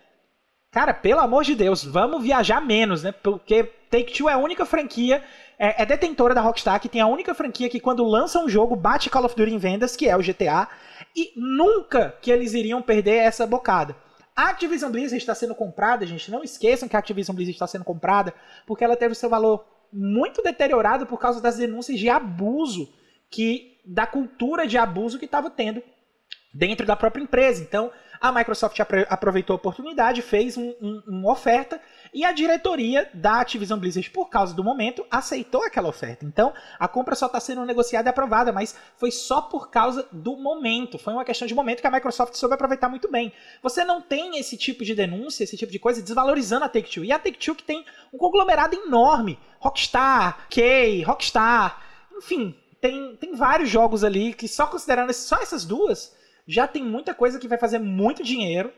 Cara, 0.71 0.93
pelo 0.93 1.19
amor 1.19 1.43
de 1.43 1.55
Deus, 1.55 1.83
vamos 1.83 2.21
viajar 2.21 2.61
menos, 2.61 3.01
né? 3.01 3.11
Porque 3.11 3.63
Take 3.89 4.13
Two 4.13 4.29
é 4.29 4.33
a 4.33 4.37
única 4.37 4.67
franquia, 4.67 5.23
é, 5.57 5.81
é, 5.81 5.85
detentora 5.85 6.35
da 6.35 6.41
Rockstar, 6.41 6.79
que 6.79 6.87
tem 6.87 7.01
a 7.01 7.07
única 7.07 7.33
franquia 7.33 7.67
que 7.67 7.79
quando 7.79 8.03
lança 8.03 8.39
um 8.39 8.47
jogo 8.47 8.75
bate 8.75 9.09
Call 9.09 9.25
of 9.25 9.35
Duty 9.35 9.51
em 9.51 9.57
vendas, 9.57 9.95
que 9.95 10.07
é 10.07 10.15
o 10.15 10.21
GTA, 10.21 10.67
e 11.15 11.33
nunca 11.35 12.15
que 12.21 12.29
eles 12.29 12.53
iriam 12.53 12.83
perder 12.83 13.15
essa 13.15 13.47
bocada. 13.47 13.95
A 14.35 14.49
Activision 14.49 14.91
Blizzard 14.91 15.17
está 15.17 15.33
sendo 15.33 15.55
comprada, 15.55 16.05
gente, 16.05 16.29
não 16.29 16.43
esqueçam 16.43 16.87
que 16.87 16.95
a 16.95 16.99
Activision 16.99 17.35
Blizzard 17.35 17.55
está 17.55 17.67
sendo 17.67 17.83
comprada, 17.83 18.31
porque 18.67 18.83
ela 18.83 18.95
teve 18.95 19.13
o 19.13 19.15
seu 19.15 19.29
valor 19.29 19.65
muito 19.91 20.43
deteriorado 20.43 21.07
por 21.07 21.19
causa 21.19 21.41
das 21.41 21.57
denúncias 21.57 21.97
de 21.97 22.09
abuso 22.09 22.93
que 23.27 23.79
da 23.83 24.05
cultura 24.05 24.67
de 24.67 24.77
abuso 24.77 25.17
que 25.17 25.25
estava 25.25 25.49
tendo 25.49 25.81
dentro 26.53 26.85
da 26.85 26.95
própria 26.95 27.23
empresa. 27.23 27.61
Então, 27.63 27.91
a 28.21 28.31
Microsoft 28.31 28.77
aproveitou 29.09 29.53
a 29.53 29.57
oportunidade, 29.57 30.21
fez 30.21 30.57
um, 30.57 30.73
um, 30.81 31.01
uma 31.07 31.31
oferta 31.31 31.79
e 32.13 32.25
a 32.25 32.31
diretoria 32.31 33.09
da 33.13 33.39
Activision 33.39 33.79
Blizzard, 33.79 34.09
por 34.09 34.29
causa 34.29 34.53
do 34.53 34.63
momento, 34.63 35.05
aceitou 35.09 35.63
aquela 35.63 35.87
oferta. 35.87 36.25
Então, 36.25 36.53
a 36.77 36.87
compra 36.87 37.15
só 37.15 37.27
está 37.27 37.39
sendo 37.39 37.63
negociada 37.65 38.09
e 38.09 38.11
aprovada, 38.11 38.51
mas 38.51 38.75
foi 38.97 39.11
só 39.11 39.41
por 39.41 39.69
causa 39.69 40.07
do 40.11 40.35
momento. 40.35 40.97
Foi 40.97 41.13
uma 41.13 41.23
questão 41.23 41.47
de 41.47 41.53
momento 41.53 41.81
que 41.81 41.87
a 41.87 41.91
Microsoft 41.91 42.33
soube 42.35 42.55
aproveitar 42.55 42.89
muito 42.89 43.09
bem. 43.09 43.31
Você 43.61 43.85
não 43.85 44.01
tem 44.01 44.39
esse 44.39 44.57
tipo 44.57 44.83
de 44.83 44.95
denúncia, 44.95 45.43
esse 45.43 45.55
tipo 45.55 45.71
de 45.71 45.79
coisa 45.79 46.01
desvalorizando 46.01 46.65
a 46.65 46.69
Take-Two. 46.69 47.05
E 47.05 47.11
a 47.11 47.19
Take-Two 47.19 47.55
que 47.55 47.63
tem 47.63 47.85
um 48.11 48.17
conglomerado 48.17 48.75
enorme. 48.75 49.39
Rockstar, 49.59 50.47
Kay, 50.49 51.03
Rockstar, 51.03 51.81
enfim, 52.17 52.55
tem, 52.81 53.15
tem 53.17 53.35
vários 53.35 53.69
jogos 53.69 54.03
ali 54.03 54.33
que 54.33 54.47
só 54.47 54.65
considerando 54.65 55.13
só 55.13 55.37
essas 55.37 55.63
duas 55.63 56.17
já 56.49 56.67
tem 56.67 56.83
muita 56.83 57.13
coisa 57.13 57.37
que 57.37 57.47
vai 57.47 57.59
fazer 57.59 57.77
muito 57.77 58.23
dinheiro. 58.23 58.73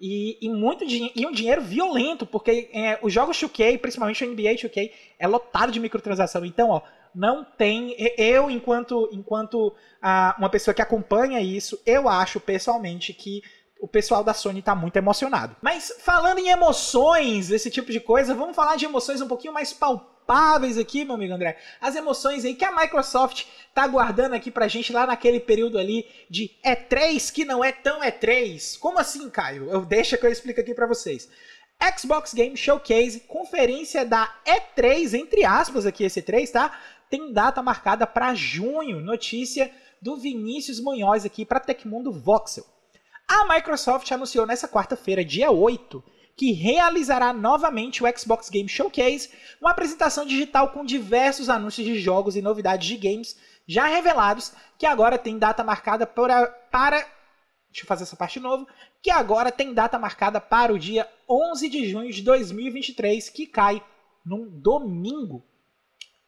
E, 0.00 0.36
e 0.44 0.50
muito 0.50 0.84
e 0.84 1.24
um 1.24 1.32
dinheiro 1.32 1.62
violento, 1.62 2.26
porque 2.26 2.68
é, 2.74 2.98
os 3.00 3.12
jogos 3.12 3.38
2K, 3.38 3.78
principalmente 3.78 4.22
o 4.24 4.28
NBA 4.28 4.56
2K, 4.56 4.90
é 5.18 5.26
lotado 5.26 5.72
de 5.72 5.80
microtransação. 5.80 6.44
Então, 6.44 6.68
ó, 6.68 6.82
não 7.14 7.44
tem. 7.44 7.94
Eu, 8.18 8.50
enquanto, 8.50 9.08
enquanto 9.12 9.72
ah, 10.02 10.34
uma 10.36 10.50
pessoa 10.50 10.74
que 10.74 10.82
acompanha 10.82 11.40
isso, 11.40 11.80
eu 11.86 12.08
acho 12.08 12.40
pessoalmente 12.40 13.14
que 13.14 13.40
o 13.80 13.88
pessoal 13.88 14.24
da 14.24 14.34
Sony 14.34 14.58
está 14.58 14.74
muito 14.74 14.96
emocionado. 14.96 15.56
Mas 15.62 15.96
falando 16.00 16.38
em 16.38 16.48
emoções, 16.48 17.50
esse 17.50 17.70
tipo 17.70 17.92
de 17.92 18.00
coisa, 18.00 18.34
vamos 18.34 18.56
falar 18.56 18.76
de 18.76 18.84
emoções 18.84 19.20
um 19.20 19.28
pouquinho 19.28 19.54
mais 19.54 19.72
palpáveis 19.72 20.13
palpáveis 20.26 20.78
aqui, 20.78 21.04
meu 21.04 21.14
amigo 21.14 21.34
André. 21.34 21.56
As 21.80 21.94
emoções 21.94 22.44
aí 22.44 22.54
que 22.54 22.64
a 22.64 22.74
Microsoft 22.74 23.44
tá 23.74 23.86
guardando 23.86 24.34
aqui 24.34 24.50
pra 24.50 24.68
gente 24.68 24.92
lá 24.92 25.06
naquele 25.06 25.38
período 25.38 25.78
ali 25.78 26.06
de 26.28 26.50
E3 26.64 27.32
que 27.32 27.44
não 27.44 27.62
é 27.62 27.70
tão 27.70 28.00
E3. 28.00 28.78
Como 28.78 28.98
assim, 28.98 29.28
Caio? 29.30 29.70
Eu 29.70 29.84
deixa 29.84 30.16
que 30.16 30.26
eu 30.26 30.32
explico 30.32 30.60
aqui 30.60 30.74
para 30.74 30.86
vocês. 30.86 31.28
Xbox 31.96 32.32
Game 32.32 32.56
Showcase, 32.56 33.20
conferência 33.20 34.04
da 34.04 34.32
E3, 34.46 35.14
entre 35.14 35.44
aspas 35.44 35.84
aqui 35.86 36.04
esse 36.04 36.22
E3, 36.22 36.50
tá? 36.50 36.78
Tem 37.10 37.32
data 37.32 37.62
marcada 37.62 38.06
para 38.06 38.34
junho. 38.34 39.00
Notícia 39.00 39.70
do 40.00 40.16
Vinícius 40.16 40.80
Munhoz 40.80 41.24
aqui 41.24 41.44
para 41.44 41.60
Tecmundo 41.60 42.12
Voxel. 42.12 42.64
A 43.26 43.54
Microsoft 43.54 44.10
anunciou 44.12 44.46
nessa 44.46 44.68
quarta-feira, 44.68 45.24
dia 45.24 45.50
8, 45.50 46.02
que 46.36 46.52
realizará 46.52 47.32
novamente 47.32 48.02
o 48.02 48.18
Xbox 48.18 48.48
Game 48.48 48.68
Showcase, 48.68 49.30
uma 49.60 49.70
apresentação 49.70 50.26
digital 50.26 50.70
com 50.70 50.84
diversos 50.84 51.48
anúncios 51.48 51.86
de 51.86 51.98
jogos 51.98 52.36
e 52.36 52.42
novidades 52.42 52.86
de 52.88 52.96
games 52.96 53.36
já 53.66 53.86
revelados, 53.86 54.52
que 54.78 54.86
agora 54.86 55.16
tem 55.16 55.38
data 55.38 55.62
marcada 55.62 56.06
para, 56.06 56.46
para 56.70 56.96
deixa 57.74 57.82
eu 57.82 57.88
fazer 57.88 58.04
essa 58.04 58.16
parte 58.16 58.34
de 58.34 58.40
novo, 58.40 58.66
que 59.02 59.10
agora 59.10 59.50
tem 59.50 59.74
data 59.74 59.98
marcada 59.98 60.40
para 60.40 60.72
o 60.72 60.78
dia 60.78 61.08
11 61.28 61.68
de 61.68 61.88
junho 61.88 62.12
de 62.12 62.22
2023, 62.22 63.28
que 63.30 63.46
cai 63.46 63.82
num 64.24 64.48
domingo. 64.48 65.44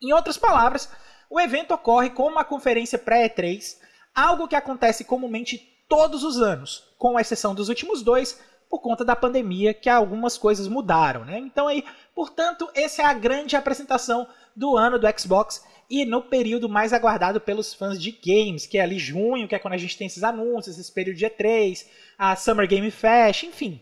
Em 0.03 0.13
outras 0.13 0.37
palavras, 0.37 0.91
o 1.31 1.41
evento 1.41 1.73
ocorre 1.73 2.11
como 2.11 2.31
uma 2.31 2.45
conferência 2.45 2.99
pré-E3, 2.99 3.77
algo 4.15 4.49
que 4.49 4.57
acontece 4.57 5.05
comumente 5.05 5.59
todos 5.89 6.25
os 6.25 6.41
anos, 6.41 6.85
com 6.99 7.19
exceção 7.19 7.55
dos 7.55 7.69
últimos 7.69 8.03
dois, 8.03 8.41
por 8.77 8.81
conta 8.81 9.03
da 9.03 9.17
pandemia 9.17 9.73
que 9.73 9.89
algumas 9.89 10.37
coisas 10.37 10.69
mudaram, 10.69 11.25
né? 11.25 11.39
Então 11.39 11.67
aí, 11.67 11.83
portanto, 12.15 12.69
essa 12.75 13.01
é 13.01 13.05
a 13.07 13.15
grande 13.15 13.57
apresentação 13.57 14.29
do 14.55 14.77
ano 14.77 14.99
do 14.99 15.07
Xbox 15.19 15.65
e 15.89 16.05
no 16.05 16.21
período 16.21 16.69
mais 16.69 16.93
aguardado 16.93 17.41
pelos 17.41 17.73
fãs 17.73 17.99
de 17.99 18.11
games, 18.11 18.67
que 18.67 18.77
é 18.77 18.83
ali 18.83 18.99
junho, 18.99 19.49
que 19.49 19.55
é 19.55 19.59
quando 19.59 19.73
a 19.73 19.79
gente 19.79 19.97
tem 19.97 20.07
esses 20.07 20.23
anúncios, 20.23 20.79
esse 20.79 20.93
período 20.93 21.17
de 21.17 21.25
E3, 21.25 21.87
a 22.19 22.37
Summer 22.37 22.69
Game 22.69 22.91
Fest, 22.91 23.45
enfim. 23.45 23.81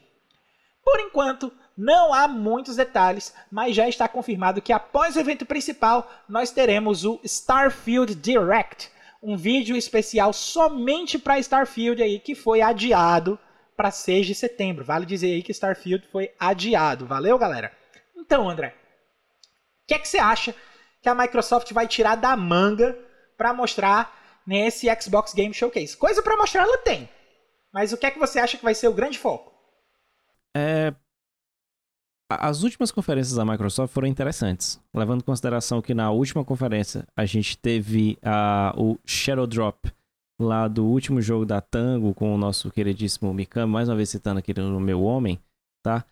Por 0.84 1.00
enquanto, 1.00 1.52
não 1.76 2.14
há 2.14 2.28
muitos 2.28 2.76
detalhes, 2.76 3.34
mas 3.50 3.74
já 3.74 3.88
está 3.88 4.06
confirmado 4.06 4.62
que 4.62 4.72
após 4.72 5.16
o 5.16 5.20
evento 5.20 5.44
principal, 5.44 6.08
nós 6.28 6.52
teremos 6.52 7.04
o 7.04 7.18
Starfield 7.24 8.14
Direct, 8.14 8.90
um 9.20 9.36
vídeo 9.36 9.74
especial 9.74 10.32
somente 10.32 11.18
para 11.18 11.40
Starfield 11.40 12.00
aí 12.00 12.20
que 12.20 12.36
foi 12.36 12.60
adiado 12.60 13.36
para 13.76 13.90
6 13.90 14.26
de 14.26 14.34
setembro. 14.34 14.84
Vale 14.84 15.06
dizer 15.06 15.32
aí 15.32 15.42
que 15.42 15.52
Starfield 15.52 16.06
foi 16.08 16.32
adiado. 16.38 17.06
Valeu, 17.06 17.38
galera? 17.38 17.72
Então, 18.16 18.48
André, 18.48 18.74
o 19.84 19.86
que 19.86 19.94
é 19.94 19.98
que 19.98 20.08
você 20.08 20.18
acha 20.18 20.54
que 21.02 21.08
a 21.08 21.14
Microsoft 21.14 21.70
vai 21.72 21.86
tirar 21.86 22.16
da 22.16 22.36
manga 22.36 22.96
para 23.36 23.52
mostrar 23.52 24.42
nesse 24.46 24.86
Xbox 25.00 25.34
Game 25.34 25.52
Showcase? 25.52 25.96
Coisa 25.96 26.22
para 26.22 26.36
mostrar 26.36 26.62
ela 26.62 26.78
tem. 26.78 27.08
Mas 27.72 27.92
o 27.92 27.96
que 27.96 28.06
é 28.06 28.10
que 28.10 28.18
você 28.18 28.38
acha 28.38 28.56
que 28.56 28.64
vai 28.64 28.74
ser 28.74 28.88
o 28.88 28.94
grande 28.94 29.18
foco? 29.18 29.52
É... 30.56 30.94
As 32.30 32.62
últimas 32.62 32.90
conferências 32.90 33.36
da 33.36 33.44
Microsoft 33.44 33.92
foram 33.92 34.08
interessantes, 34.08 34.80
levando 34.94 35.20
em 35.20 35.24
consideração 35.24 35.82
que 35.82 35.92
na 35.92 36.10
última 36.10 36.44
conferência 36.44 37.06
a 37.14 37.26
gente 37.26 37.58
teve 37.58 38.18
uh, 38.22 38.80
o 38.80 38.98
Shadow 39.04 39.46
Drop, 39.46 39.92
lá 40.40 40.68
do 40.68 40.84
último 40.84 41.20
jogo 41.20 41.44
da 41.44 41.60
Tango 41.60 42.14
com 42.14 42.34
o 42.34 42.38
nosso 42.38 42.70
queridíssimo 42.70 43.32
Mikami, 43.32 43.70
mais 43.72 43.88
uma 43.88 43.96
vez 43.96 44.08
citando 44.08 44.38
aqui 44.38 44.52
no 44.54 44.80
meu 44.80 45.02
homem, 45.02 45.40
tá? 45.84 46.04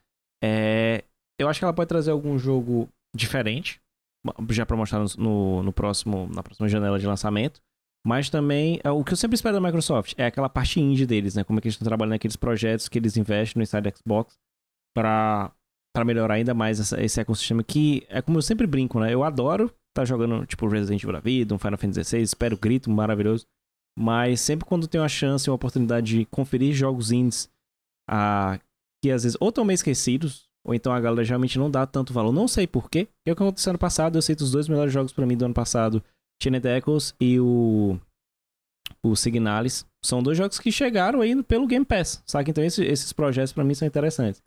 É, 0.42 1.04
eu 1.40 1.48
acho 1.48 1.61
que 1.61 1.64
ela 1.64 1.74
pode 1.74 1.88
trazer 1.88 2.11
algum 2.11 2.38
jogo 2.38 2.88
diferente, 3.14 3.80
já 4.50 4.64
para 4.64 4.76
mostrar 4.76 5.04
no, 5.18 5.62
no, 5.62 5.72
próximo, 5.72 6.28
na 6.32 6.42
próxima 6.42 6.68
janela 6.68 6.98
de 6.98 7.06
lançamento. 7.06 7.61
Mas 8.04 8.28
também, 8.28 8.80
é, 8.82 8.90
o 8.90 9.04
que 9.04 9.12
eu 9.12 9.16
sempre 9.16 9.37
espero 9.37 9.54
da 9.54 9.61
Microsoft 9.61 10.14
é 10.16 10.26
aquela 10.26 10.48
parte 10.48 10.80
indie 10.80 11.06
deles, 11.06 11.37
né? 11.37 11.44
Como 11.44 11.58
é 11.58 11.62
que 11.62 11.68
eles 11.68 11.74
estão 11.74 11.87
trabalhando 11.87 12.12
naqueles 12.12 12.37
projetos 12.37 12.88
que 12.88 12.98
eles 12.98 13.16
investem 13.16 13.61
no 13.61 13.62
inside 13.62 13.92
Xbox 13.96 14.35
para 14.94 15.52
para 15.94 16.06
melhorar 16.06 16.35
ainda 16.35 16.54
mais 16.54 16.80
essa, 16.80 17.02
esse 17.02 17.20
ecossistema 17.20 17.62
que 17.62 18.06
é 18.08 18.22
como 18.22 18.38
eu 18.38 18.42
sempre 18.42 18.66
brinco, 18.66 18.98
né? 18.98 19.12
Eu 19.12 19.22
adoro 19.22 19.66
estar 19.66 19.76
tá 19.94 20.04
jogando 20.04 20.46
tipo 20.46 20.66
Resident 20.66 21.02
Evil 21.02 21.12
da 21.12 21.20
vida, 21.20 21.54
um 21.54 21.58
Final 21.58 21.76
Fantasy 21.78 22.04
XVI, 22.04 22.22
espero 22.22 22.56
grito 22.56 22.90
maravilhoso. 22.90 23.46
Mas 23.98 24.40
sempre 24.40 24.66
quando 24.66 24.88
tem 24.88 25.00
uma 25.00 25.09
chance, 25.09 25.48
uma 25.50 25.57
oportunidade 25.57 26.18
de 26.18 26.24
conferir 26.26 26.74
jogos 26.74 27.12
indies 27.12 27.50
ah, 28.09 28.59
que 29.02 29.11
às 29.11 29.24
vezes 29.24 29.37
ou 29.40 29.48
estão 29.48 29.64
meio 29.64 29.74
esquecidos, 29.74 30.48
ou 30.66 30.74
então 30.74 30.92
a 30.92 31.00
galera 31.00 31.26
realmente 31.26 31.59
não 31.59 31.70
dá 31.70 31.87
tanto 31.87 32.12
valor. 32.12 32.33
Não 32.33 32.48
sei 32.48 32.66
porquê. 32.66 33.02
O 33.02 33.09
que 33.24 33.31
aconteceu 33.31 33.70
ano 33.70 33.78
passado, 33.78 34.16
eu 34.16 34.22
cito 34.22 34.44
os 34.44 34.52
dois 34.52 34.68
melhores 34.68 34.92
jogos 34.92 35.12
para 35.12 35.26
mim 35.26 35.37
do 35.37 35.44
ano 35.44 35.55
passado, 35.55 36.02
Chained 36.42 36.66
Echoes 36.66 37.14
e 37.20 37.38
o 37.40 37.98
o 39.05 39.16
Signalis. 39.16 39.85
São 40.05 40.22
dois 40.22 40.38
jogos 40.38 40.59
que 40.59 40.70
chegaram 40.70 41.20
aí 41.20 41.40
pelo 41.42 41.66
Game 41.66 41.85
Pass, 41.85 42.22
sabe? 42.26 42.50
Então 42.50 42.62
esses, 42.62 42.87
esses 42.87 43.12
projetos 43.12 43.52
para 43.52 43.64
mim 43.64 43.74
são 43.74 43.87
interessantes. 43.87 44.40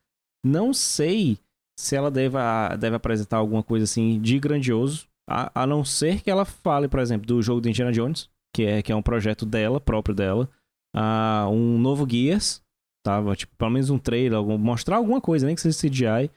Não 0.45 0.73
sei 0.73 1.37
se 1.77 1.95
ela 1.95 2.09
deve, 2.09 2.37
deve 2.79 2.95
apresentar 2.95 3.37
alguma 3.37 3.63
coisa 3.63 3.83
assim 3.83 4.19
de 4.21 4.39
grandioso, 4.39 5.07
a, 5.29 5.63
a 5.63 5.67
não 5.67 5.83
ser 5.83 6.21
que 6.21 6.29
ela 6.29 6.45
fale, 6.45 6.87
por 6.87 6.99
exemplo, 6.99 7.25
do 7.27 7.41
jogo 7.41 7.59
de 7.59 7.69
Indiana 7.69 7.91
Jones, 7.91 8.29
que 8.55 8.65
é, 8.65 8.81
que 8.81 8.89
é 8.89 8.95
um 8.95 9.01
projeto 9.01 9.45
dela, 9.45 9.81
próprio 9.81 10.15
dela, 10.15 10.49
uh, 10.95 11.49
um 11.49 11.77
novo 11.77 12.09
Gears, 12.09 12.63
tá? 13.03 13.21
Tipo, 13.35 13.53
pelo 13.57 13.71
menos 13.71 13.89
um 13.89 13.99
trailer, 13.99 14.37
algum, 14.37 14.57
mostrar 14.57 14.95
alguma 14.95 15.19
coisa, 15.19 15.45
nem 15.45 15.55
que 15.55 15.61
seja 15.61 15.77
CGI. 15.77 16.31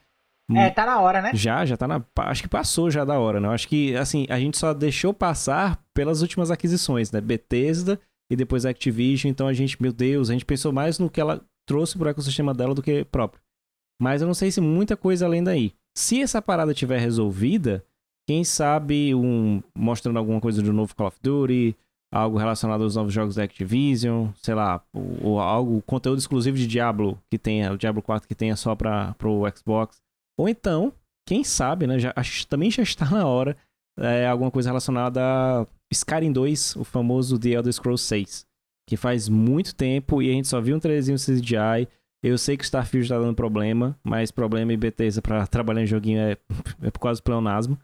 É, 0.51 0.69
tá 0.69 0.85
na 0.85 0.99
hora, 0.99 1.21
né? 1.21 1.31
Já, 1.33 1.65
já 1.65 1.77
tá 1.77 1.87
na. 1.87 2.03
Acho 2.17 2.41
que 2.43 2.49
passou 2.49 2.91
já 2.91 3.05
da 3.05 3.17
hora, 3.17 3.39
né? 3.39 3.47
Acho 3.49 3.69
que, 3.69 3.95
assim, 3.95 4.25
a 4.29 4.37
gente 4.37 4.57
só 4.57 4.73
deixou 4.73 5.13
passar 5.13 5.81
pelas 5.93 6.21
últimas 6.21 6.51
aquisições, 6.51 7.09
né? 7.11 7.21
Bethesda 7.21 7.97
e 8.29 8.35
depois 8.35 8.65
Activision. 8.65 9.29
Então 9.29 9.47
a 9.47 9.53
gente, 9.53 9.81
meu 9.81 9.93
Deus, 9.93 10.29
a 10.29 10.33
gente 10.33 10.45
pensou 10.45 10.73
mais 10.73 10.99
no 10.99 11.09
que 11.09 11.21
ela 11.21 11.41
trouxe 11.65 11.97
pro 11.97 12.09
ecossistema 12.09 12.53
dela 12.53 12.73
do 12.75 12.81
que 12.81 13.05
próprio. 13.05 13.41
Mas 14.01 14.21
eu 14.21 14.27
não 14.27 14.33
sei 14.33 14.51
se 14.51 14.59
muita 14.59 14.97
coisa 14.97 15.25
além 15.25 15.43
daí. 15.43 15.71
Se 15.95 16.21
essa 16.21 16.41
parada 16.41 16.73
tiver 16.73 16.99
resolvida, 16.99 17.85
quem 18.27 18.43
sabe 18.43 19.13
um 19.13 19.61
mostrando 19.77 20.17
alguma 20.17 20.41
coisa 20.41 20.61
do 20.63 20.73
novo 20.73 20.95
Call 20.95 21.07
of 21.07 21.17
Duty, 21.21 21.77
algo 22.11 22.37
relacionado 22.37 22.83
aos 22.83 22.95
novos 22.95 23.13
jogos 23.13 23.35
da 23.35 23.43
Activision, 23.43 24.29
sei 24.41 24.55
lá, 24.55 24.81
ou, 25.21 25.39
algo, 25.39 25.81
conteúdo 25.83 26.19
exclusivo 26.19 26.57
de 26.57 26.67
Diablo, 26.67 27.19
que 27.29 27.37
tenha, 27.37 27.71
o 27.71 27.77
Diablo 27.77 28.01
4 28.01 28.27
que 28.27 28.35
tenha 28.35 28.55
só 28.55 28.75
para 28.75 29.13
pro 29.13 29.43
Xbox. 29.55 29.97
Ou 30.37 30.49
então, 30.49 30.91
quem 31.27 31.43
sabe, 31.43 31.85
né, 31.85 31.99
já, 31.99 32.13
também 32.49 32.71
já 32.71 32.83
está 32.83 33.05
na 33.11 33.27
hora, 33.27 33.55
é, 33.99 34.27
alguma 34.27 34.49
coisa 34.49 34.69
relacionada 34.69 35.21
a 35.21 35.67
Skyrim 35.91 36.31
2, 36.31 36.77
o 36.77 36.83
famoso 36.83 37.37
The 37.37 37.49
Elder 37.49 37.73
Scrolls 37.73 38.03
6, 38.03 38.45
que 38.87 38.97
faz 38.97 39.29
muito 39.29 39.75
tempo 39.75 40.21
e 40.21 40.29
a 40.29 40.33
gente 40.33 40.47
só 40.47 40.59
viu 40.59 40.75
um 40.75 40.79
trailerzinho 40.79 41.17
CGI, 41.17 41.87
eu 42.21 42.37
sei 42.37 42.57
que 42.57 42.65
Starfield 42.65 43.05
está 43.05 43.17
dando 43.17 43.35
problema, 43.35 43.97
mas 44.03 44.29
problema 44.29 44.73
em 44.73 44.77
Bethesda 44.77 45.21
para 45.21 45.47
trabalhar 45.47 45.83
em 45.83 45.87
joguinho 45.87 46.19
é, 46.19 46.37
é 46.81 46.91
por 46.91 46.99
causa 46.99 47.21
do 47.21 47.23
pleonasmo. 47.23 47.79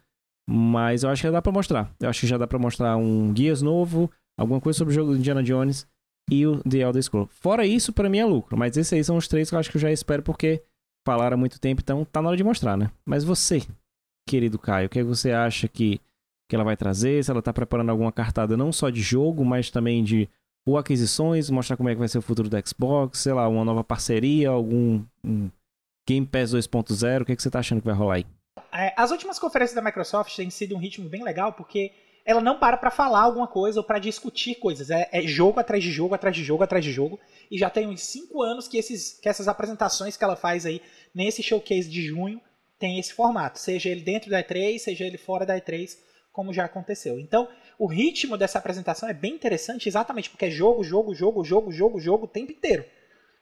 Mas 0.50 1.04
eu 1.04 1.10
acho 1.10 1.22
que 1.22 1.28
já 1.28 1.32
dá 1.32 1.42
pra 1.42 1.52
mostrar. 1.52 1.94
Eu 2.00 2.10
acho 2.10 2.22
que 2.22 2.28
já 2.28 2.38
dá 2.38 2.48
pra 2.48 2.60
mostrar 2.60 2.96
um 2.98 3.34
guias 3.34 3.62
novo, 3.62 4.12
alguma 4.38 4.62
coisa 4.62 4.78
sobre 4.78 4.94
o 4.94 4.96
jogo 4.96 5.12
do 5.12 5.18
Indiana 5.18 5.44
Jones 5.44 5.88
e 6.30 6.46
o 6.46 6.62
The 6.64 6.78
Elder 6.78 7.02
Scrolls. 7.02 7.34
Fora 7.40 7.66
isso, 7.66 7.92
para 7.92 8.10
mim 8.10 8.20
é 8.20 8.26
lucro. 8.26 8.58
Mas 8.58 8.78
esses 8.78 8.94
aí 8.94 9.04
são 9.04 9.18
os 9.18 9.28
três 9.28 9.50
que 9.50 9.56
eu 9.56 9.60
acho 9.60 9.72
que 9.72 9.78
eu 9.78 9.82
já 9.82 9.92
espero 9.92 10.22
porque 10.22 10.64
falaram 11.06 11.36
há 11.36 11.38
muito 11.38 11.60
tempo, 11.60 11.82
então 11.82 12.04
tá 12.04 12.22
na 12.22 12.30
hora 12.30 12.38
de 12.38 12.44
mostrar, 12.44 12.76
né? 12.76 12.90
Mas 13.06 13.24
você, 13.24 13.62
querido 14.28 14.58
Caio, 14.58 14.88
o 14.88 14.90
que 14.90 15.04
você 15.04 15.32
acha 15.32 15.68
que, 15.68 16.02
que 16.50 16.56
ela 16.56 16.64
vai 16.64 16.76
trazer? 16.76 17.24
Se 17.24 17.30
ela 17.30 17.44
tá 17.44 17.54
preparando 17.54 17.92
alguma 17.92 18.12
cartada 18.12 18.58
não 18.58 18.72
só 18.72 18.90
de 18.90 19.02
jogo, 19.02 19.46
mas 19.46 19.70
também 19.70 20.04
de 20.04 20.28
ou 20.68 20.80
aquisições, 20.80 21.52
mostrar 21.52 21.78
como 21.78 21.90
é 21.90 21.94
que 21.94 22.00
vai 22.00 22.08
ser 22.08 22.18
o 22.18 22.24
futuro 22.24 22.50
do 22.50 22.68
Xbox, 22.68 23.20
sei 23.20 23.34
lá, 23.34 23.48
uma 23.48 23.64
nova 23.64 23.84
parceria, 23.84 24.50
algum 24.50 25.04
um 25.24 25.50
Game 26.08 26.26
Pass 26.26 26.54
2.0, 26.54 27.22
o 27.22 27.26
que, 27.26 27.36
que 27.36 27.42
você 27.42 27.52
tá 27.52 27.60
achando 27.60 27.82
que 27.82 27.86
vai 27.86 27.96
rolar 27.96 28.16
aí? 28.16 28.26
É, 28.76 28.94
as 28.98 29.12
últimas 29.12 29.40
conferências 29.40 29.74
da 29.74 29.82
Microsoft 29.82 30.36
têm 30.36 30.50
sido 30.50 30.76
um 30.76 30.80
ritmo 30.80 31.08
bem 31.08 31.24
legal, 31.24 31.54
porque 31.54 31.94
ela 32.26 32.42
não 32.42 32.60
para 32.60 32.76
para 32.76 32.92
falar 32.92 33.22
alguma 33.22 33.48
coisa 33.48 33.80
ou 33.80 33.84
para 33.86 34.00
discutir 34.00 34.56
coisas. 34.56 34.90
É, 34.90 35.08
é, 35.12 35.22
jogo 35.22 35.60
atrás 35.60 35.82
de 35.82 35.92
jogo, 35.92 36.14
atrás 36.14 36.36
de 36.36 36.44
jogo, 36.44 36.64
atrás 36.64 36.84
de 36.84 36.92
jogo. 36.92 37.20
E 37.50 37.58
já 37.58 37.70
tem 37.70 37.88
uns 37.88 38.02
5 38.02 38.42
anos 38.42 38.68
que, 38.68 38.78
esses, 38.78 39.20
que 39.20 39.30
essas 39.30 39.48
apresentações 39.48 40.18
que 40.18 40.24
ela 40.24 40.36
faz 40.36 40.66
aí 40.66 40.82
nesse 41.14 41.42
showcase 41.42 41.88
de 41.88 42.02
junho 42.02 42.42
tem 42.78 43.00
esse 43.00 43.14
formato. 43.14 43.60
Seja 43.60 43.90
ele 43.90 44.02
dentro 44.02 44.30
da 44.30 44.44
E3, 44.44 44.80
seja 44.80 45.06
ele 45.06 45.18
fora 45.18 45.46
da 45.46 45.56
E3, 45.56 45.98
como 46.34 46.52
já 46.52 46.66
aconteceu. 46.66 47.18
Então, 47.18 47.48
o 47.80 47.86
ritmo 47.86 48.36
dessa 48.36 48.58
apresentação 48.58 49.08
é 49.08 49.14
bem 49.14 49.34
interessante, 49.34 49.88
exatamente 49.88 50.30
porque 50.30 50.46
é 50.46 50.52
jogo, 50.52 50.84
jogo, 50.84 51.16
jogo, 51.16 51.44
jogo, 51.46 51.72
jogo, 51.72 52.00
jogo 52.00 52.26
o 52.26 52.28
tempo 52.28 52.52
inteiro. 52.52 52.84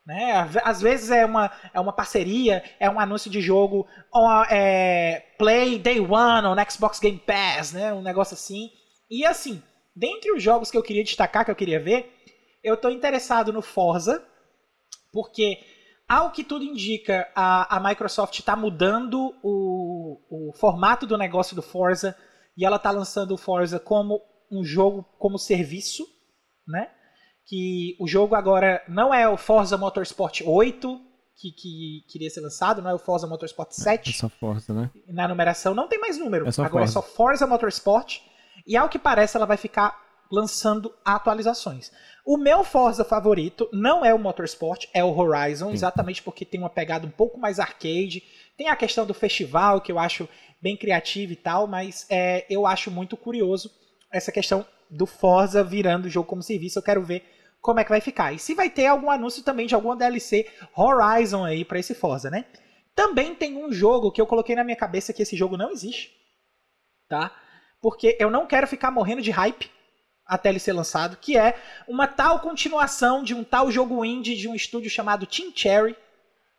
Né? 0.06 0.34
Às 0.64 0.82
vezes 0.82 1.12
é 1.12 1.26
uma, 1.26 1.52
é 1.74 1.80
uma 1.80 1.94
parceria, 1.94 2.64
é 2.80 2.90
um 2.90 3.00
anúncio 3.00 3.32
de 3.32 3.40
jogo, 3.40 3.88
ou, 4.12 4.44
é, 4.46 5.24
Play 5.38 5.80
Day 5.80 6.00
One 6.00 6.48
ou 6.48 6.56
Xbox 6.70 7.00
Game 7.00 7.20
Pass, 7.20 7.72
né? 7.72 7.94
um 7.94 8.02
negócio 8.02 8.34
assim. 8.34 8.70
E 9.10 9.26
assim, 9.26 9.64
dentre 9.96 10.32
os 10.34 10.44
jogos 10.44 10.70
que 10.70 10.78
eu 10.78 10.84
queria 10.84 11.04
destacar, 11.04 11.46
que 11.46 11.52
eu 11.52 11.56
queria 11.56 11.80
ver, 11.80 12.14
eu 12.64 12.76
estou 12.76 12.92
interessado 12.92 13.54
no 13.54 13.62
Forza, 13.62 14.26
porque, 15.12 15.60
ao 16.08 16.32
que 16.32 16.44
tudo 16.44 16.66
indica, 16.66 17.30
a, 17.36 17.78
a 17.78 17.80
Microsoft 17.80 18.40
está 18.40 18.56
mudando 18.56 19.34
o, 19.44 20.50
o 20.50 20.54
formato 20.54 21.06
do 21.06 21.18
negócio 21.18 21.56
do 21.56 21.62
Forza 21.62 22.18
e 22.58 22.66
ela 22.66 22.78
está 22.78 22.92
lançando 22.92 23.34
o 23.34 23.38
Forza 23.38 23.80
como 23.80 24.22
um 24.52 24.64
jogo 24.64 25.04
como 25.18 25.38
serviço, 25.38 26.06
né? 26.68 26.90
Que 27.46 27.96
o 28.00 28.08
jogo 28.08 28.36
agora 28.36 28.82
não 28.88 29.14
é 29.14 29.28
o 29.28 29.38
Forza 29.38 29.78
Motorsport 29.78 30.42
8, 30.46 31.02
que, 31.36 31.52
que 31.52 32.06
queria 32.10 32.30
ser 32.30 32.42
lançado, 32.42 32.82
não 32.82 32.90
é 32.90 32.94
o 32.94 33.00
Forza 33.00 33.28
Motorsport 33.28 33.72
7. 33.72 34.10
É 34.10 34.14
só 34.14 34.30
Forza, 34.30 34.74
né? 34.74 34.90
Na 35.08 35.28
numeração 35.28 35.74
não 35.74 35.88
tem 35.88 36.00
mais 36.00 36.18
número. 36.18 36.46
É 36.46 36.50
agora 36.50 36.70
Forza. 36.70 36.92
é 36.92 36.94
só 36.94 37.02
Forza 37.02 37.48
Motorsport. 37.48 38.20
E 38.66 38.78
ao 38.78 38.88
que 38.88 38.98
parece, 38.98 39.36
ela 39.36 39.46
vai 39.46 39.58
ficar 39.58 40.02
lançando 40.32 40.94
atualizações. 41.04 41.92
O 42.26 42.38
meu 42.38 42.64
Forza 42.64 43.04
favorito 43.04 43.70
não 43.74 44.06
é 44.06 44.14
o 44.14 44.20
Motorsport, 44.20 44.86
é 44.94 45.04
o 45.04 45.16
Horizon, 45.16 45.68
Sim. 45.68 45.74
exatamente 45.74 46.24
porque 46.24 46.46
tem 46.46 46.60
uma 46.60 46.70
pegada 46.70 47.06
um 47.06 47.12
pouco 47.12 47.40
mais 47.40 47.60
arcade. 47.60 48.24
Tem 48.58 48.70
a 48.70 48.76
questão 48.76 49.06
do 49.06 49.14
festival, 49.14 49.82
que 49.82 49.92
eu 49.92 50.00
acho 50.00 50.28
bem 50.62 50.78
criativo 50.78 51.34
e 51.34 51.36
tal, 51.36 51.68
mas 51.68 52.08
é, 52.10 52.46
eu 52.50 52.66
acho 52.66 52.90
muito 52.90 53.18
curioso 53.18 53.70
essa 54.12 54.32
questão 54.32 54.66
do 54.90 55.06
Forza 55.06 55.64
virando 55.64 56.10
jogo 56.10 56.28
como 56.28 56.42
serviço. 56.42 56.80
Eu 56.80 56.84
quero 56.84 57.04
ver 57.04 57.24
como 57.64 57.80
é 57.80 57.84
que 57.86 57.90
vai 57.90 58.02
ficar. 58.02 58.34
E 58.34 58.38
se 58.38 58.54
vai 58.54 58.70
ter 58.70 58.88
algum 58.88 59.10
anúncio 59.10 59.42
também 59.42 59.66
de 59.66 59.74
alguma 59.74 59.96
DLC 59.96 60.46
Horizon 60.76 61.46
aí 61.46 61.64
para 61.64 61.80
esse 61.80 61.96
Forza, 61.96 62.30
né? 62.30 62.44
Também 62.94 63.34
tem 63.34 63.56
um 63.56 63.72
jogo 63.72 64.12
que 64.12 64.20
eu 64.20 64.28
coloquei 64.28 64.54
na 64.54 64.66
minha 64.66 64.76
cabeça 64.76 65.14
que 65.14 65.22
esse 65.22 65.38
jogo 65.38 65.56
não 65.56 65.72
existe, 65.72 66.12
tá? 67.08 67.32
Porque 67.82 68.18
eu 68.20 68.30
não 68.30 68.46
quero 68.46 68.68
ficar 68.68 68.92
morrendo 68.92 69.22
de 69.22 69.32
hype 69.32 69.72
até 70.28 70.50
ele 70.50 70.60
ser 70.60 70.74
lançado, 70.74 71.16
que 71.16 71.38
é 71.38 71.58
uma 71.88 72.06
tal 72.06 72.42
continuação 72.42 73.24
de 73.24 73.34
um 73.34 73.46
tal 73.46 73.72
jogo 73.72 74.04
indie 74.04 74.36
de 74.36 74.50
um 74.50 74.54
estúdio 74.54 74.90
chamado 74.90 75.26
Team 75.26 75.50
Cherry, 75.56 75.96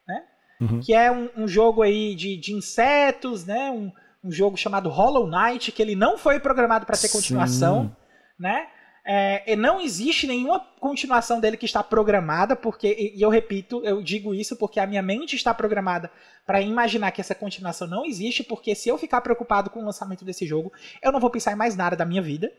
né? 0.09 0.25
Uhum. 0.63 0.81
Que 0.81 0.95
é 0.95 1.13
um, 1.13 1.29
um 1.37 1.47
jogo 1.47 1.83
aí 1.83 2.15
de, 2.15 2.39
de 2.39 2.55
insetos, 2.55 3.45
né? 3.45 3.71
Um, 3.71 3.93
um 4.25 4.33
jogo 4.33 4.57
chamado 4.57 4.89
Hollow 4.89 5.27
Knight, 5.27 5.71
que 5.71 5.83
ele 5.83 5.95
não 5.95 6.17
foi 6.17 6.41
programado 6.41 6.87
para 6.87 6.97
ter 6.97 7.11
continuação, 7.11 7.89
Sim. 7.89 7.97
né? 8.39 8.69
É, 9.07 9.55
não 9.55 9.83
existe 9.83 10.27
nenhuma 10.27 10.61
continuação 10.81 11.39
dele 11.39 11.59
que 11.59 11.67
está 11.67 11.83
programada, 11.83 12.57
porque, 12.57 12.89
e 12.89 13.19
e 13.19 13.23
eu 13.23 13.29
repito, 13.29 13.85
eu 13.85 14.03
digo 14.03 14.35
isso 14.35 14.57
porque 14.57 14.81
a 14.81 14.87
minha 14.87 15.03
mente 15.03 15.37
está 15.37 15.53
programada 15.53 16.11
para 16.47 16.61
imaginar 16.63 17.11
que 17.11 17.21
essa 17.21 17.35
continuação 17.35 17.87
não 17.87 18.05
existe, 18.05 18.43
porque 18.43 18.75
se 18.75 18.89
eu 18.89 18.97
ficar 18.97 19.21
preocupado 19.21 19.69
com 19.69 19.81
o 19.81 19.85
lançamento 19.85 20.25
desse 20.25 20.47
jogo, 20.47 20.73
eu 21.03 21.13
não 21.13 21.21
vou 21.21 21.31
pensar 21.31 21.53
em 21.53 21.57
mais 21.57 21.77
nada 21.77 21.95
da 21.95 22.05
minha 22.05 22.23
vida. 22.23 22.51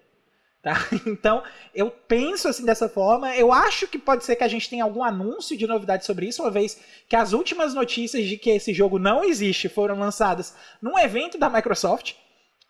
Tá? 0.61 0.73
Então, 1.05 1.43
eu 1.75 1.91
penso 1.91 2.47
assim 2.47 2.65
dessa 2.65 2.89
forma. 2.89 3.35
Eu 3.35 3.53
acho 3.53 3.87
que 3.87 3.99
pode 3.99 4.25
ser 4.25 4.35
que 4.35 4.43
a 4.43 4.47
gente 4.47 4.67
tenha 4.67 4.83
algum 4.83 5.03
anúncio 5.03 5.55
de 5.55 5.67
novidade 5.67 6.05
sobre 6.05 6.25
isso, 6.27 6.41
uma 6.41 6.49
vez 6.49 6.79
que 7.07 7.15
as 7.15 7.33
últimas 7.33 7.75
notícias 7.75 8.25
de 8.25 8.37
que 8.37 8.49
esse 8.49 8.73
jogo 8.73 8.97
não 8.97 9.23
existe 9.23 9.69
foram 9.69 9.99
lançadas 9.99 10.55
num 10.81 10.97
evento 10.97 11.37
da 11.37 11.49
Microsoft. 11.49 12.15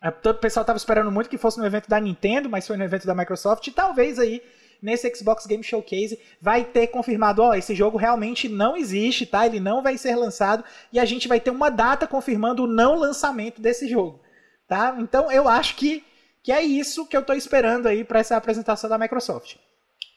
O 0.02 0.34
pessoal 0.34 0.62
estava 0.62 0.76
esperando 0.76 1.10
muito 1.10 1.30
que 1.30 1.38
fosse 1.38 1.58
no 1.58 1.66
evento 1.66 1.88
da 1.88 1.98
Nintendo, 1.98 2.48
mas 2.48 2.66
foi 2.66 2.76
no 2.76 2.84
evento 2.84 3.06
da 3.06 3.14
Microsoft. 3.14 3.66
E 3.66 3.70
talvez 3.70 4.18
aí, 4.18 4.42
nesse 4.80 5.12
Xbox 5.14 5.46
Game 5.46 5.64
Showcase, 5.64 6.18
vai 6.40 6.64
ter 6.64 6.88
confirmado: 6.88 7.42
ó, 7.42 7.54
esse 7.54 7.74
jogo 7.74 7.96
realmente 7.96 8.48
não 8.48 8.76
existe, 8.76 9.26
tá? 9.26 9.46
Ele 9.46 9.58
não 9.58 9.82
vai 9.82 9.96
ser 9.96 10.14
lançado. 10.14 10.64
E 10.92 11.00
a 11.00 11.04
gente 11.04 11.26
vai 11.26 11.40
ter 11.40 11.50
uma 11.50 11.70
data 11.70 12.06
confirmando 12.06 12.64
o 12.64 12.66
não 12.66 12.94
lançamento 12.96 13.60
desse 13.60 13.88
jogo. 13.88 14.20
Tá? 14.68 14.96
Então 14.98 15.30
eu 15.30 15.48
acho 15.48 15.76
que, 15.76 16.04
que 16.42 16.50
é 16.50 16.62
isso 16.62 17.06
que 17.06 17.16
eu 17.16 17.22
tô 17.22 17.32
esperando 17.32 17.86
aí 17.86 18.04
para 18.04 18.18
essa 18.18 18.36
apresentação 18.36 18.90
da 18.90 18.98
Microsoft. 18.98 19.56